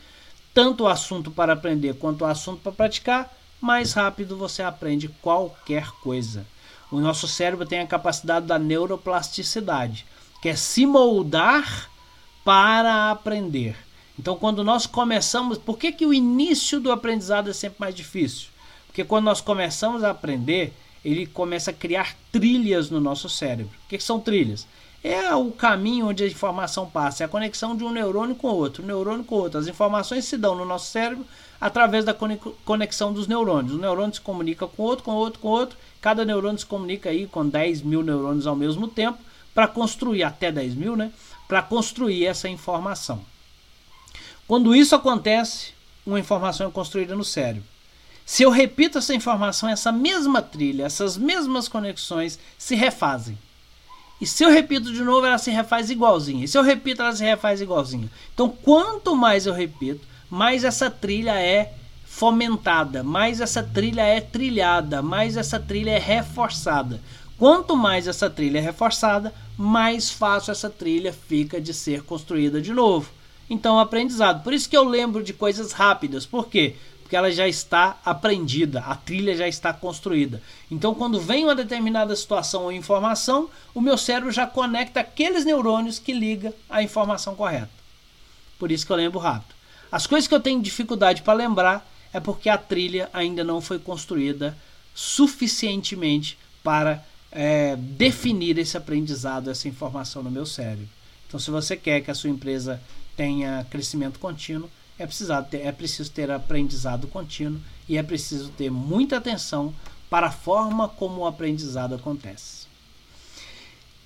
tanto 0.55 0.85
o 0.85 0.87
assunto 0.87 1.29
para 1.29 1.53
aprender 1.53 1.93
quanto 1.99 2.23
o 2.23 2.25
assunto 2.25 2.61
para 2.63 2.71
praticar, 2.71 3.31
mais 3.61 3.93
rápido 3.93 4.35
você 4.35 4.63
aprende 4.63 5.07
qualquer 5.21 5.91
coisa. 6.01 6.47
O 6.91 6.99
nosso 6.99 7.27
cérebro 7.27 7.63
tem 7.63 7.79
a 7.79 7.85
capacidade 7.85 8.47
da 8.47 8.57
neuroplasticidade, 8.57 10.03
que 10.41 10.49
é 10.49 10.55
se 10.55 10.83
moldar 10.87 11.91
para 12.43 13.11
aprender. 13.11 13.75
Então, 14.17 14.35
quando 14.35 14.63
nós 14.63 14.87
começamos, 14.87 15.59
por 15.59 15.77
que, 15.77 15.91
que 15.91 16.07
o 16.07 16.13
início 16.13 16.79
do 16.79 16.91
aprendizado 16.91 17.51
é 17.51 17.53
sempre 17.53 17.77
mais 17.81 17.93
difícil? 17.93 18.47
Porque 18.87 19.03
quando 19.03 19.25
nós 19.25 19.41
começamos 19.41 20.03
a 20.03 20.09
aprender, 20.09 20.73
ele 21.05 21.27
começa 21.27 21.69
a 21.69 21.73
criar 21.73 22.15
trilhas 22.31 22.89
no 22.89 22.99
nosso 22.99 23.29
cérebro. 23.29 23.71
O 23.85 23.87
que, 23.87 23.99
são 23.99 24.19
trilhas? 24.19 24.67
É 25.03 25.35
o 25.35 25.51
caminho 25.51 26.07
onde 26.07 26.23
a 26.23 26.27
informação 26.27 26.89
passa, 26.89 27.23
é 27.23 27.25
a 27.25 27.29
conexão 27.29 27.77
de 27.77 27.83
um 27.83 27.91
neurônio 27.91 28.35
com 28.35 28.47
outro, 28.47 28.81
um 28.81 28.87
neurônio 28.87 29.23
com 29.23 29.35
outro. 29.35 29.59
As 29.59 29.67
informações 29.67 30.25
se 30.25 30.35
dão 30.35 30.55
no 30.55 30.65
nosso 30.65 30.89
cérebro 30.89 31.23
através 31.61 32.03
da 32.03 32.15
conexão 32.65 33.13
dos 33.13 33.27
neurônios. 33.27 33.75
O 33.75 33.77
neurônio 33.77 34.15
se 34.15 34.21
comunica 34.21 34.65
com 34.65 34.81
outro, 34.81 35.05
com 35.05 35.11
outro, 35.11 35.39
com 35.39 35.47
outro. 35.47 35.77
Cada 36.01 36.25
neurônio 36.25 36.57
se 36.57 36.65
comunica 36.65 37.11
aí 37.11 37.27
com 37.27 37.47
10 37.47 37.83
mil 37.83 38.01
neurônios 38.01 38.47
ao 38.47 38.55
mesmo 38.55 38.87
tempo 38.87 39.19
para 39.53 39.67
construir, 39.67 40.23
até 40.23 40.51
10 40.51 40.73
mil, 40.73 40.95
né? 40.95 41.11
Para 41.47 41.61
construir 41.61 42.25
essa 42.25 42.49
informação. 42.49 43.21
Quando 44.47 44.75
isso 44.75 44.95
acontece, 44.95 45.73
uma 46.03 46.19
informação 46.19 46.67
é 46.67 46.71
construída 46.71 47.15
no 47.15 47.23
cérebro. 47.23 47.74
Se 48.25 48.41
eu 48.41 48.49
repito 48.49 48.97
essa 48.97 49.13
informação, 49.13 49.69
essa 49.69 49.91
mesma 49.91 50.41
trilha, 50.41 50.85
essas 50.85 51.15
mesmas 51.15 51.67
conexões 51.67 52.39
se 52.57 52.73
refazem. 52.73 53.37
E 54.19 54.25
se 54.25 54.43
eu 54.43 54.49
repito 54.49 54.91
de 54.91 55.03
novo, 55.03 55.27
ela 55.27 55.37
se 55.37 55.51
refaz 55.51 55.91
igualzinha. 55.91 56.43
E 56.43 56.47
se 56.47 56.57
eu 56.57 56.63
repito, 56.63 57.03
ela 57.03 57.15
se 57.15 57.23
refaz 57.23 57.61
igualzinha. 57.61 58.09
Então, 58.33 58.49
quanto 58.49 59.15
mais 59.15 59.45
eu 59.45 59.53
repito, 59.53 60.07
mais 60.29 60.63
essa 60.63 60.89
trilha 60.89 61.39
é 61.39 61.73
fomentada, 62.03 63.03
mais 63.03 63.41
essa 63.41 63.61
trilha 63.61 64.01
é 64.01 64.21
trilhada, 64.21 65.01
mais 65.01 65.37
essa 65.37 65.59
trilha 65.59 65.91
é 65.91 65.99
reforçada. 65.99 67.01
Quanto 67.37 67.75
mais 67.75 68.07
essa 68.07 68.29
trilha 68.29 68.57
é 68.57 68.61
reforçada, 68.61 69.33
mais 69.57 70.09
fácil 70.09 70.51
essa 70.51 70.69
trilha 70.69 71.13
fica 71.13 71.59
de 71.59 71.73
ser 71.73 72.03
construída 72.03 72.61
de 72.61 72.73
novo. 72.73 73.11
Então, 73.49 73.77
aprendizado. 73.77 74.43
Por 74.43 74.53
isso 74.53 74.69
que 74.69 74.77
eu 74.77 74.83
lembro 74.83 75.21
de 75.21 75.33
coisas 75.33 75.73
rápidas. 75.73 76.25
Por 76.25 76.47
quê? 76.47 76.75
Porque 77.05 77.15
ela 77.15 77.31
já 77.31 77.47
está 77.47 77.99
aprendida, 78.03 78.79
a 78.79 78.95
trilha 78.95 79.37
já 79.37 79.47
está 79.47 79.71
construída. 79.71 80.41
Então, 80.71 80.95
quando 80.95 81.21
vem 81.21 81.43
uma 81.43 81.53
determinada 81.53 82.15
situação 82.15 82.63
ou 82.63 82.71
informação, 82.71 83.47
o 83.75 83.79
meu 83.79 83.95
cérebro 83.95 84.31
já 84.31 84.47
conecta 84.47 85.01
aqueles 85.01 85.45
neurônios 85.45 85.99
que 85.99 86.11
liga 86.11 86.51
a 86.67 86.81
informação 86.81 87.35
correta. 87.35 87.69
Por 88.57 88.71
isso 88.71 88.87
que 88.87 88.91
eu 88.91 88.95
lembro 88.95 89.19
rápido. 89.19 89.53
As 89.91 90.07
coisas 90.07 90.27
que 90.27 90.33
eu 90.33 90.39
tenho 90.39 90.59
dificuldade 90.59 91.21
para 91.21 91.35
lembrar 91.35 91.87
é 92.11 92.19
porque 92.19 92.49
a 92.49 92.57
trilha 92.57 93.07
ainda 93.13 93.43
não 93.43 93.61
foi 93.61 93.77
construída 93.77 94.57
suficientemente 94.95 96.39
para 96.63 97.05
é, 97.31 97.75
definir 97.75 98.57
esse 98.57 98.75
aprendizado, 98.75 99.51
essa 99.51 99.67
informação 99.67 100.23
no 100.23 100.31
meu 100.31 100.47
cérebro. 100.47 100.89
Então, 101.27 101.39
se 101.39 101.51
você 101.51 101.77
quer 101.77 102.01
que 102.01 102.09
a 102.09 102.15
sua 102.15 102.31
empresa 102.31 102.81
tenha 103.15 103.63
crescimento 103.69 104.17
contínuo, 104.17 104.71
é, 104.97 105.07
ter, 105.49 105.65
é 105.65 105.71
preciso 105.71 106.11
ter 106.11 106.31
aprendizado 106.31 107.07
contínuo 107.07 107.61
e 107.87 107.97
é 107.97 108.03
preciso 108.03 108.49
ter 108.49 108.69
muita 108.71 109.17
atenção 109.17 109.73
para 110.09 110.27
a 110.27 110.31
forma 110.31 110.87
como 110.87 111.21
o 111.21 111.27
aprendizado 111.27 111.95
acontece. 111.95 112.65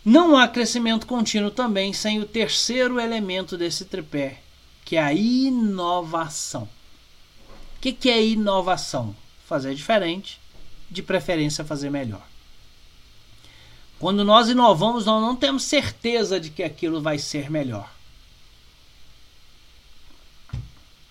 Não 0.04 0.38
há 0.38 0.48
crescimento 0.48 1.06
contínuo 1.06 1.52
também 1.52 1.94
sem 1.94 2.20
o 2.20 2.26
terceiro 2.26 3.00
elemento 3.00 3.58
desse 3.58 3.86
tripé, 3.86 4.42
que 4.86 4.96
é 4.96 5.04
a 5.04 5.14
inovação. 5.14 6.64
O 7.78 7.82
que, 7.82 7.94
que 7.94 8.10
é 8.10 8.26
inovação? 8.26 9.16
Fazer 9.46 9.76
diferente, 9.76 10.40
de 10.90 11.04
preferência 11.04 11.64
fazer 11.64 11.90
melhor. 11.90 12.26
Quando 14.00 14.24
nós 14.24 14.50
inovamos, 14.50 15.06
nós 15.06 15.22
não 15.22 15.36
temos 15.36 15.64
certeza 15.64 16.40
de 16.40 16.50
que 16.50 16.64
aquilo 16.64 17.02
vai 17.02 17.20
ser 17.20 17.52
melhor. 17.52 17.99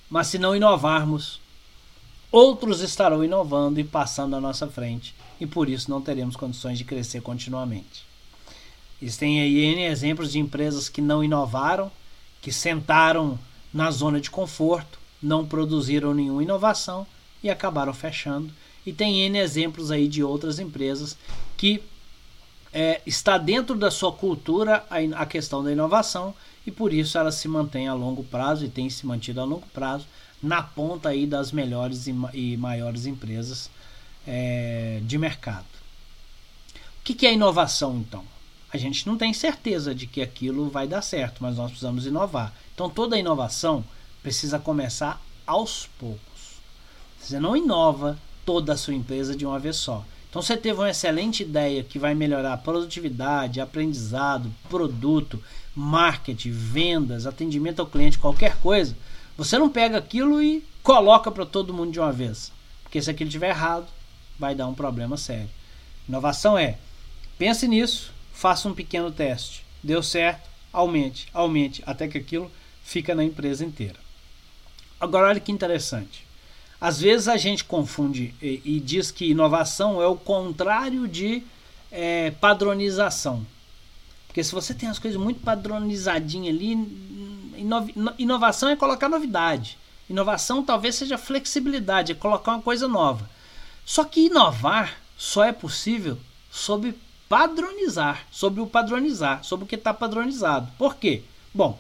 Mas 0.09 0.29
se 0.29 0.39
não 0.39 0.57
inovarmos, 0.57 1.41
outros 2.31 2.81
estarão 2.81 3.25
inovando 3.25 3.81
e 3.81 3.85
passando 3.85 4.37
à 4.37 4.41
nossa 4.41 4.67
frente, 4.67 5.15
e 5.41 5.47
por 5.47 5.69
isso 5.69 5.91
não 5.91 6.01
teremos 6.01 6.37
condições 6.37 6.79
de 6.79 6.85
crescer 6.85 7.21
continuamente. 7.21 8.07
Existem 9.01 9.41
aí 9.41 9.59
N 9.61 9.83
exemplos 9.85 10.33
de 10.33 10.39
empresas 10.39 10.89
que 10.89 11.01
não 11.01 11.23
inovaram, 11.23 11.91
que 12.43 12.53
sentaram 12.53 13.39
na 13.73 13.91
zona 13.91 14.21
de 14.21 14.31
conforto, 14.31 14.99
não 15.23 15.47
produziram 15.47 16.15
nenhuma 16.15 16.43
inovação 16.43 17.07
e 17.43 17.51
acabaram 17.51 17.93
fechando. 17.93 18.53
E 18.85 18.93
tem 18.93 19.21
N 19.21 19.39
exemplos 19.39 19.91
aí 19.91 20.09
de 20.09 20.23
outras 20.23 20.59
empresas 20.59 21.17
que 21.57 21.83
é, 22.73 23.01
está 23.07 23.39
dentro 23.39 23.77
da 23.77 23.91
sua 23.91 24.13
cultura 24.13 24.85
a, 24.91 25.23
a 25.23 25.27
questão 25.27 25.63
da 25.63 25.73
inovação 25.73 26.35
e 26.69 26.71
por 26.71 26.93
isso 26.93 27.17
ela 27.17 27.33
se 27.33 27.49
mantém 27.49 27.89
a 27.89 27.95
longo 27.95 28.23
prazo 28.23 28.63
e 28.63 28.69
tem 28.69 28.91
se 28.91 29.07
mantido 29.07 29.41
a 29.41 29.45
longo 29.45 29.67
prazo 29.69 30.07
na 30.43 30.63
ponta 30.63 31.09
aí 31.09 31.27
das 31.27 31.51
melhores 31.51 32.07
e, 32.07 32.15
e 32.35 32.59
maiores 32.59 33.07
empresas 33.07 33.71
é, 34.27 35.01
de 35.03 35.17
mercado. 35.17 35.65
O 36.75 37.05
que, 37.05 37.15
que 37.15 37.27
é 37.27 37.33
inovação 37.33 37.97
então? 37.97 38.23
A 38.71 38.77
gente 38.77 39.07
não 39.07 39.17
tem 39.17 39.33
certeza 39.33 39.95
de 39.95 40.07
que 40.07 40.21
aquilo 40.21 40.69
vai 40.69 40.87
dar 40.87 41.01
certo, 41.01 41.39
mas 41.43 41.57
nós 41.57 41.71
precisamos 41.71 42.05
inovar. 42.05 42.53
Então 42.75 42.91
toda 42.91 43.19
inovação 43.19 43.83
precisa 44.23 44.59
começar 44.59 45.23
aos 45.47 45.89
poucos. 45.99 46.61
Você 47.19 47.41
não 47.41 47.57
inova 47.57 48.19
toda 48.45 48.75
a 48.75 48.77
sua 48.77 48.93
empresa 48.93 49.35
de 49.35 49.47
uma 49.47 49.59
vez 49.59 49.77
só. 49.77 50.05
Então 50.29 50.43
você 50.43 50.55
teve 50.55 50.79
uma 50.79 50.91
excelente 50.91 51.43
ideia 51.43 51.83
que 51.83 51.99
vai 51.99 52.15
melhorar 52.15 52.53
a 52.53 52.59
produtividade, 52.59 53.59
aprendizado, 53.59 54.53
produto, 54.69 55.43
marketing, 55.79 56.51
vendas, 56.51 57.25
atendimento 57.25 57.79
ao 57.79 57.87
cliente, 57.87 58.19
qualquer 58.19 58.57
coisa. 58.57 58.97
Você 59.37 59.57
não 59.57 59.71
pega 59.71 59.97
aquilo 59.97 60.43
e 60.43 60.65
coloca 60.83 61.31
para 61.31 61.47
todo 61.47 61.73
mundo 61.73 61.93
de 61.93 62.01
uma 62.01 62.13
vez. 62.13 62.51
Porque 62.83 63.01
se 63.01 63.09
aquilo 63.09 63.29
estiver 63.29 63.51
errado, 63.51 63.87
vai 64.37 64.57
dar 64.57 64.67
um 64.67 64.75
problema 64.75 65.17
sério. 65.17 65.49
Inovação 66.09 66.59
é: 66.59 66.79
pense 67.39 67.69
nisso, 67.69 68.13
faça 68.33 68.69
um 68.69 68.75
pequeno 68.75 69.13
teste. 69.13 69.65
Deu 69.81 70.03
certo, 70.03 70.51
aumente, 70.73 71.29
aumente, 71.33 71.81
até 71.87 72.09
que 72.09 72.19
aquilo 72.19 72.51
fica 72.83 73.15
na 73.15 73.23
empresa 73.23 73.65
inteira. 73.65 74.01
Agora 75.01 75.29
olha 75.29 75.39
que 75.39 75.53
interessante. 75.53 76.27
Às 76.81 77.01
vezes 77.01 77.29
a 77.29 77.37
gente 77.37 77.65
confunde 77.65 78.35
e, 78.43 78.61
e 78.65 78.81
diz 78.81 79.13
que 79.13 79.31
inovação 79.31 80.03
é 80.03 80.07
o 80.09 80.17
contrário 80.17 81.07
de 81.07 81.45
é, 81.93 82.33
padronização. 82.33 83.47
Porque 84.39 84.45
se 84.45 84.55
você 84.55 84.73
tem 84.73 84.89
as 84.89 85.01
coisas 85.01 85.21
muito 85.21 85.41
padronizadinhas 85.41 86.55
ali, 86.55 86.77
inovação 88.17 88.69
é 88.69 88.77
colocar 88.77 89.09
novidade. 89.09 89.77
Inovação 90.09 90.63
talvez 90.63 90.95
seja 90.95 91.19
flexibilidade, 91.19 92.13
é 92.13 92.15
colocar 92.15 92.53
uma 92.53 92.63
coisa 92.63 92.87
nova. 92.87 93.29
Só 93.85 94.05
que 94.05 94.27
inovar 94.27 94.97
só 95.17 95.43
é 95.43 95.51
possível 95.51 96.17
sob 96.53 96.95
padronizar, 97.29 98.27
sobre 98.31 98.61
o 98.61 98.67
padronizar, 98.69 99.43
sobre 99.43 99.65
o 99.65 99.67
que 99.67 99.75
está 99.75 99.93
padronizado. 99.93 100.71
Por 100.79 100.95
quê? 100.95 101.25
Bom, 101.53 101.77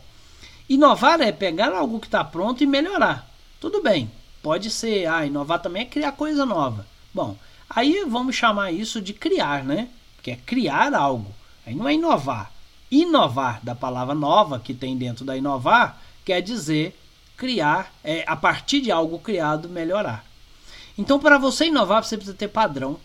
inovar 0.68 1.20
é 1.20 1.30
pegar 1.30 1.72
algo 1.72 2.00
que 2.00 2.08
está 2.08 2.24
pronto 2.24 2.60
e 2.64 2.66
melhorar. 2.66 3.30
Tudo 3.60 3.80
bem, 3.80 4.10
Pode 4.42 4.68
ser, 4.68 5.06
ah, 5.06 5.24
inovar 5.24 5.62
também 5.62 5.82
é 5.82 5.86
criar 5.86 6.10
coisa 6.10 6.44
nova. 6.44 6.84
Bom, 7.14 7.36
aí 7.70 8.04
vamos 8.04 8.34
chamar 8.34 8.72
isso 8.72 9.00
de 9.00 9.12
criar, 9.12 9.62
né? 9.62 9.88
Que 10.24 10.32
é 10.32 10.36
criar 10.36 10.92
algo. 10.92 11.37
Aí 11.68 11.74
não 11.74 11.86
é 11.86 11.94
inovar. 11.94 12.50
Inovar, 12.90 13.60
da 13.62 13.74
palavra 13.74 14.14
nova 14.14 14.58
que 14.58 14.72
tem 14.72 14.96
dentro 14.96 15.24
da 15.24 15.36
inovar, 15.36 16.00
quer 16.24 16.40
dizer 16.40 16.98
criar, 17.36 17.92
é, 18.02 18.24
a 18.26 18.34
partir 18.34 18.80
de 18.80 18.90
algo 18.90 19.18
criado, 19.18 19.68
melhorar. 19.68 20.24
Então, 20.96 21.20
para 21.20 21.38
você 21.38 21.66
inovar, 21.66 22.02
você 22.02 22.16
precisa 22.16 22.36
ter 22.36 22.48
padrão. 22.48 22.98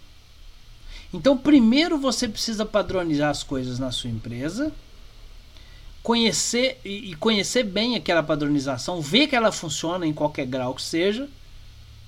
Então, 1.13 1.37
primeiro 1.37 1.99
você 1.99 2.27
precisa 2.27 2.65
padronizar 2.65 3.29
as 3.29 3.43
coisas 3.43 3.77
na 3.77 3.91
sua 3.91 4.09
empresa 4.09 4.71
conhecer 6.03 6.81
e 6.83 7.15
conhecer 7.15 7.63
bem 7.63 7.95
aquela 7.95 8.21
padronização, 8.21 9.01
ver 9.01 9.27
que 9.27 9.35
ela 9.37 9.53
funciona 9.53 10.05
em 10.05 10.11
qualquer 10.11 10.45
grau 10.45 10.75
que 10.75 10.81
seja, 10.81 11.29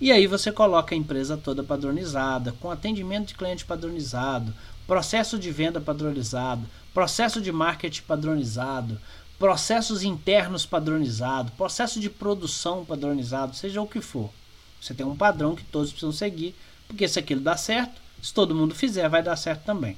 e 0.01 0.11
aí 0.11 0.27
você 0.27 0.51
coloca 0.51 0.93
a 0.93 0.97
empresa 0.97 1.37
toda 1.37 1.63
padronizada, 1.63 2.53
com 2.59 2.69
atendimento 2.69 3.29
de 3.29 3.35
cliente 3.35 3.63
padronizado, 3.63 4.53
processo 4.87 5.37
de 5.37 5.51
venda 5.51 5.81
padronizado, 5.81 6.65
processo 6.93 7.41
de 7.41 7.51
marketing 7.51 8.03
padronizado, 8.03 8.99
processos 9.37 10.03
internos 10.03 10.65
padronizados, 10.65 11.53
processo 11.53 11.99
de 11.99 12.09
produção 12.09 12.85
padronizado, 12.85 13.55
seja 13.55 13.81
o 13.81 13.87
que 13.87 14.01
for. 14.01 14.29
Você 14.79 14.93
tem 14.93 15.05
um 15.05 15.15
padrão 15.15 15.55
que 15.55 15.63
todos 15.63 15.89
precisam 15.89 16.11
seguir, 16.11 16.55
porque 16.87 17.07
se 17.07 17.19
aquilo 17.19 17.41
dá 17.41 17.57
certo, 17.57 18.01
se 18.21 18.33
todo 18.33 18.55
mundo 18.55 18.73
fizer, 18.73 19.09
vai 19.09 19.21
dar 19.21 19.35
certo 19.35 19.65
também. 19.65 19.97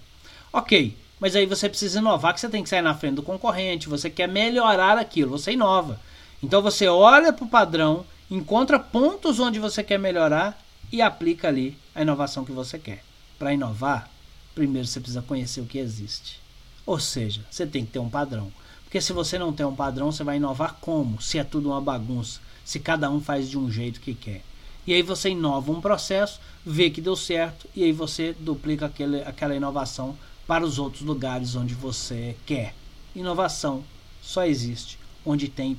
Ok, 0.51 0.97
mas 1.19 1.35
aí 1.35 1.45
você 1.45 1.67
precisa 1.67 1.99
inovar, 1.99 2.33
que 2.33 2.39
você 2.39 2.49
tem 2.49 2.63
que 2.63 2.69
sair 2.69 2.81
na 2.81 2.95
frente 2.95 3.15
do 3.15 3.23
concorrente, 3.23 3.89
você 3.89 4.09
quer 4.09 4.27
melhorar 4.27 4.97
aquilo, 4.97 5.31
você 5.31 5.51
inova. 5.51 5.99
Então 6.41 6.61
você 6.61 6.87
olha 6.87 7.33
para 7.33 7.45
o 7.45 7.49
padrão, 7.49 8.05
encontra 8.29 8.79
pontos 8.79 9.39
onde 9.39 9.59
você 9.59 9.83
quer 9.83 9.99
melhorar 9.99 10.59
e 10.91 11.01
aplica 11.01 11.47
ali 11.47 11.77
a 11.93 12.01
inovação 12.01 12.45
que 12.45 12.51
você 12.51 12.79
quer. 12.79 13.03
Para 13.37 13.53
inovar, 13.53 14.09
primeiro 14.57 14.87
você 14.87 14.99
precisa 14.99 15.21
conhecer 15.21 15.61
o 15.61 15.67
que 15.67 15.77
existe. 15.77 16.39
Ou 16.83 16.99
seja, 16.99 17.45
você 17.47 17.63
tem 17.67 17.85
que 17.85 17.91
ter 17.91 17.99
um 17.99 18.09
padrão. 18.09 18.51
Porque 18.83 18.99
se 18.99 19.13
você 19.13 19.37
não 19.37 19.53
tem 19.53 19.63
um 19.63 19.75
padrão, 19.75 20.11
você 20.11 20.23
vai 20.23 20.37
inovar 20.37 20.77
como? 20.81 21.21
Se 21.21 21.37
é 21.37 21.43
tudo 21.43 21.69
uma 21.69 21.79
bagunça, 21.79 22.39
se 22.65 22.79
cada 22.79 23.07
um 23.11 23.21
faz 23.21 23.47
de 23.47 23.55
um 23.55 23.71
jeito 23.71 24.01
que 24.01 24.15
quer. 24.15 24.41
E 24.87 24.95
aí 24.95 25.03
você 25.03 25.29
inova 25.29 25.71
um 25.71 25.79
processo, 25.79 26.39
vê 26.65 26.89
que 26.89 26.99
deu 26.99 27.15
certo, 27.15 27.67
e 27.75 27.83
aí 27.83 27.91
você 27.91 28.35
duplica 28.39 28.87
aquele, 28.87 29.21
aquela 29.21 29.55
inovação 29.55 30.17
para 30.47 30.65
os 30.65 30.79
outros 30.79 31.03
lugares 31.03 31.55
onde 31.55 31.75
você 31.75 32.35
quer. 32.43 32.73
Inovação 33.15 33.83
só 34.23 34.43
existe 34.43 34.97
onde 35.23 35.49
tem, 35.49 35.77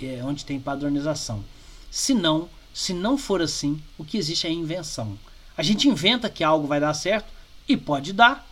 é, 0.00 0.24
onde 0.24 0.46
tem 0.46 0.58
padronização. 0.58 1.44
Se 1.90 2.14
não, 2.14 2.48
se 2.72 2.94
não 2.94 3.18
for 3.18 3.42
assim, 3.42 3.82
o 3.98 4.04
que 4.04 4.16
existe 4.16 4.46
é 4.46 4.50
invenção. 4.50 5.18
A 5.58 5.62
gente 5.62 5.88
inventa 5.88 6.30
que 6.30 6.42
algo 6.42 6.66
vai 6.66 6.80
dar 6.80 6.94
certo 6.94 7.33
e 7.68 7.76
pode 7.76 8.12
dar, 8.12 8.46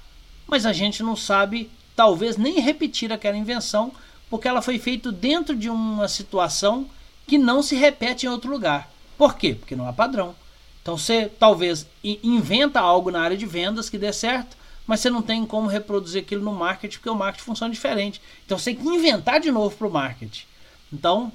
mas 0.47 0.67
a 0.67 0.73
gente 0.73 1.03
não 1.03 1.17
sabe, 1.17 1.71
talvez 1.95 2.37
nem 2.37 2.61
repetir 2.61 3.13
aquela 3.13 3.37
invenção, 3.37 3.93
porque 4.29 4.49
ela 4.49 4.63
foi 4.63 4.79
feita 4.79 5.13
dentro 5.13 5.55
de 5.55 5.69
uma 5.69 6.09
situação 6.09 6.89
que 7.27 7.39
não 7.39 7.63
se 7.63 7.75
repete 7.77 8.27
em 8.27 8.29
outro 8.29 8.51
lugar. 8.51 8.91
Por 9.17 9.37
quê? 9.37 9.55
Porque 9.55 9.77
não 9.77 9.87
há 9.87 9.93
padrão. 9.93 10.35
Então 10.81 10.97
você 10.99 11.31
talvez 11.39 11.87
inventa 12.03 12.81
algo 12.81 13.11
na 13.11 13.21
área 13.21 13.37
de 13.37 13.47
vendas 13.47 13.89
que 13.89 13.99
dê 13.99 14.13
certo, 14.13 14.57
mas 14.87 15.01
você 15.01 15.09
não 15.09 15.23
tem 15.23 15.47
como 15.47 15.69
reproduzir 15.69 16.23
aquilo 16.23 16.43
no 16.43 16.53
marketing, 16.53 16.97
porque 16.97 17.11
o 17.11 17.15
marketing 17.15 17.45
funciona 17.45 17.73
diferente. 17.73 18.21
Então 18.45 18.59
você 18.59 18.75
tem 18.75 18.83
que 18.83 18.89
inventar 18.89 19.39
de 19.39 19.51
novo 19.51 19.77
para 19.77 19.87
o 19.87 19.93
marketing. 19.93 20.45
Então, 20.93 21.33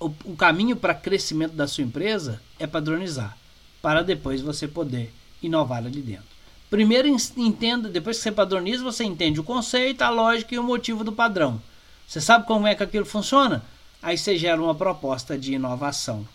o, 0.00 0.06
o 0.24 0.36
caminho 0.36 0.76
para 0.76 0.94
crescimento 0.94 1.52
da 1.52 1.68
sua 1.68 1.84
empresa 1.84 2.42
é 2.58 2.66
padronizar, 2.66 3.36
para 3.80 4.02
depois 4.02 4.40
você 4.40 4.66
poder 4.66 5.14
inovar 5.42 5.78
ali 5.78 6.02
dentro. 6.02 6.35
Primeiro 6.68 7.08
entenda, 7.36 7.88
depois 7.88 8.16
que 8.16 8.24
você 8.24 8.32
padroniza, 8.32 8.82
você 8.82 9.04
entende 9.04 9.38
o 9.38 9.44
conceito, 9.44 10.02
a 10.02 10.10
lógica 10.10 10.54
e 10.54 10.58
o 10.58 10.62
motivo 10.62 11.04
do 11.04 11.12
padrão. 11.12 11.60
Você 12.06 12.20
sabe 12.20 12.46
como 12.46 12.66
é 12.66 12.74
que 12.74 12.82
aquilo 12.82 13.06
funciona? 13.06 13.62
Aí 14.02 14.18
você 14.18 14.36
gera 14.36 14.60
uma 14.60 14.74
proposta 14.74 15.38
de 15.38 15.54
inovação. 15.54 16.26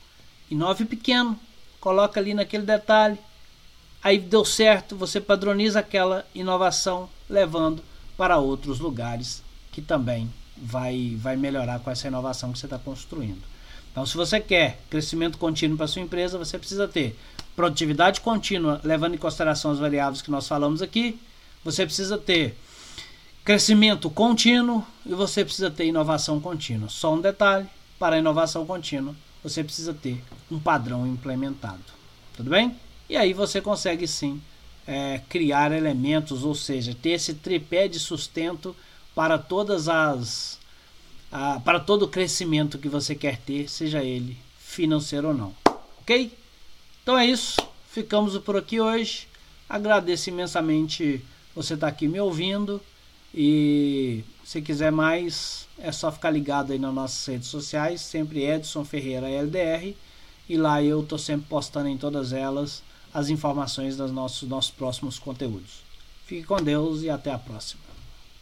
Inove 0.50 0.86
pequeno, 0.86 1.38
coloca 1.80 2.20
ali 2.20 2.34
naquele 2.34 2.64
detalhe. 2.64 3.18
Aí 4.04 4.18
deu 4.18 4.44
certo, 4.44 4.96
você 4.96 5.22
padroniza 5.22 5.80
aquela 5.80 6.26
inovação, 6.34 7.10
levando 7.30 7.84
para 8.18 8.38
outros 8.38 8.80
lugares 8.80 9.44
que 9.72 9.82
também 9.82 10.32
vai, 10.58 11.16
vai 11.20 11.36
melhorar 11.36 11.80
com 11.80 11.90
essa 11.90 12.08
inovação 12.08 12.52
que 12.52 12.60
você 12.60 12.66
está 12.66 12.80
construindo. 12.80 13.42
Então, 13.92 14.06
se 14.06 14.16
você 14.16 14.40
quer 14.40 14.80
crescimento 14.90 15.38
contínuo 15.38 15.78
para 15.78 15.88
sua 15.88 16.02
empresa, 16.02 16.38
você 16.38 16.58
precisa 16.58 16.88
ter 16.88 17.18
produtividade 17.62 18.22
contínua, 18.22 18.82
levando 18.84 19.14
em 19.14 19.20
consideração 19.20 19.70
as 19.70 19.78
variáveis 19.78 20.20
que 20.24 20.32
nós 20.32 20.48
falamos 20.48 20.82
aqui. 20.82 21.20
Você 21.64 21.86
precisa 21.86 22.18
ter 22.18 22.58
crescimento 23.46 24.10
contínuo 24.10 24.84
e 25.06 25.14
você 25.14 25.46
precisa 25.46 25.70
ter 25.70 25.86
inovação 25.86 26.40
contínua. 26.40 26.90
Só 26.90 27.14
um 27.14 27.22
detalhe: 27.22 27.68
para 28.00 28.16
a 28.16 28.20
inovação 28.20 28.66
contínua, 28.66 29.16
você 29.44 29.64
precisa 29.64 29.94
ter 29.94 30.24
um 30.50 30.58
padrão 30.58 31.06
implementado. 31.06 31.84
Tudo 32.36 32.50
bem? 32.50 32.76
E 33.08 33.16
aí 33.16 33.32
você 33.32 33.62
consegue 33.62 34.08
sim 34.08 34.42
é, 34.88 35.22
criar 35.30 35.72
elementos, 35.72 36.44
ou 36.44 36.56
seja, 36.56 36.96
ter 37.00 37.12
esse 37.12 37.36
tripé 37.36 37.88
de 37.88 38.00
sustento 38.00 38.76
para 39.14 39.38
todas 39.38 39.88
as 39.88 40.58
a, 41.32 41.60
para 41.60 41.80
todo 41.80 42.06
o 42.06 42.08
crescimento 42.08 42.80
que 42.80 42.90
você 42.90 43.14
quer 43.14 43.38
ter, 43.38 43.70
seja 43.70 44.04
ele 44.04 44.36
financeiro 44.58 45.28
ou 45.28 45.34
não. 45.36 45.54
Ok? 46.00 46.41
Então 47.12 47.20
é 47.20 47.26
isso. 47.26 47.58
Ficamos 47.90 48.38
por 48.38 48.56
aqui 48.56 48.80
hoje. 48.80 49.28
Agradeço 49.68 50.30
imensamente 50.30 51.22
você 51.54 51.74
estar 51.74 51.90
aqui 51.90 52.08
me 52.08 52.22
ouvindo. 52.22 52.80
E 53.36 54.24
se 54.46 54.62
quiser 54.62 54.94
mais, 54.94 55.68
é 55.78 55.92
só 55.92 56.10
ficar 56.10 56.30
ligado 56.30 56.72
aí 56.72 56.80
nas 56.80 56.94
nossas 56.94 57.26
redes 57.26 57.50
sociais, 57.50 58.00
sempre 58.00 58.46
Edson 58.46 58.86
Ferreira 58.86 59.30
LDR, 59.30 59.94
e 60.48 60.56
lá 60.56 60.82
eu 60.82 61.04
tô 61.04 61.18
sempre 61.18 61.48
postando 61.50 61.90
em 61.90 61.98
todas 61.98 62.32
elas 62.32 62.82
as 63.14 63.28
informações 63.28 63.98
dos 63.98 64.10
nossos, 64.10 64.48
nossos 64.48 64.72
próximos 64.72 65.20
conteúdos. 65.20 65.84
Fique 66.26 66.44
com 66.44 66.64
Deus 66.64 67.02
e 67.04 67.10
até 67.10 67.30
a 67.34 67.38
próxima. 67.38 67.91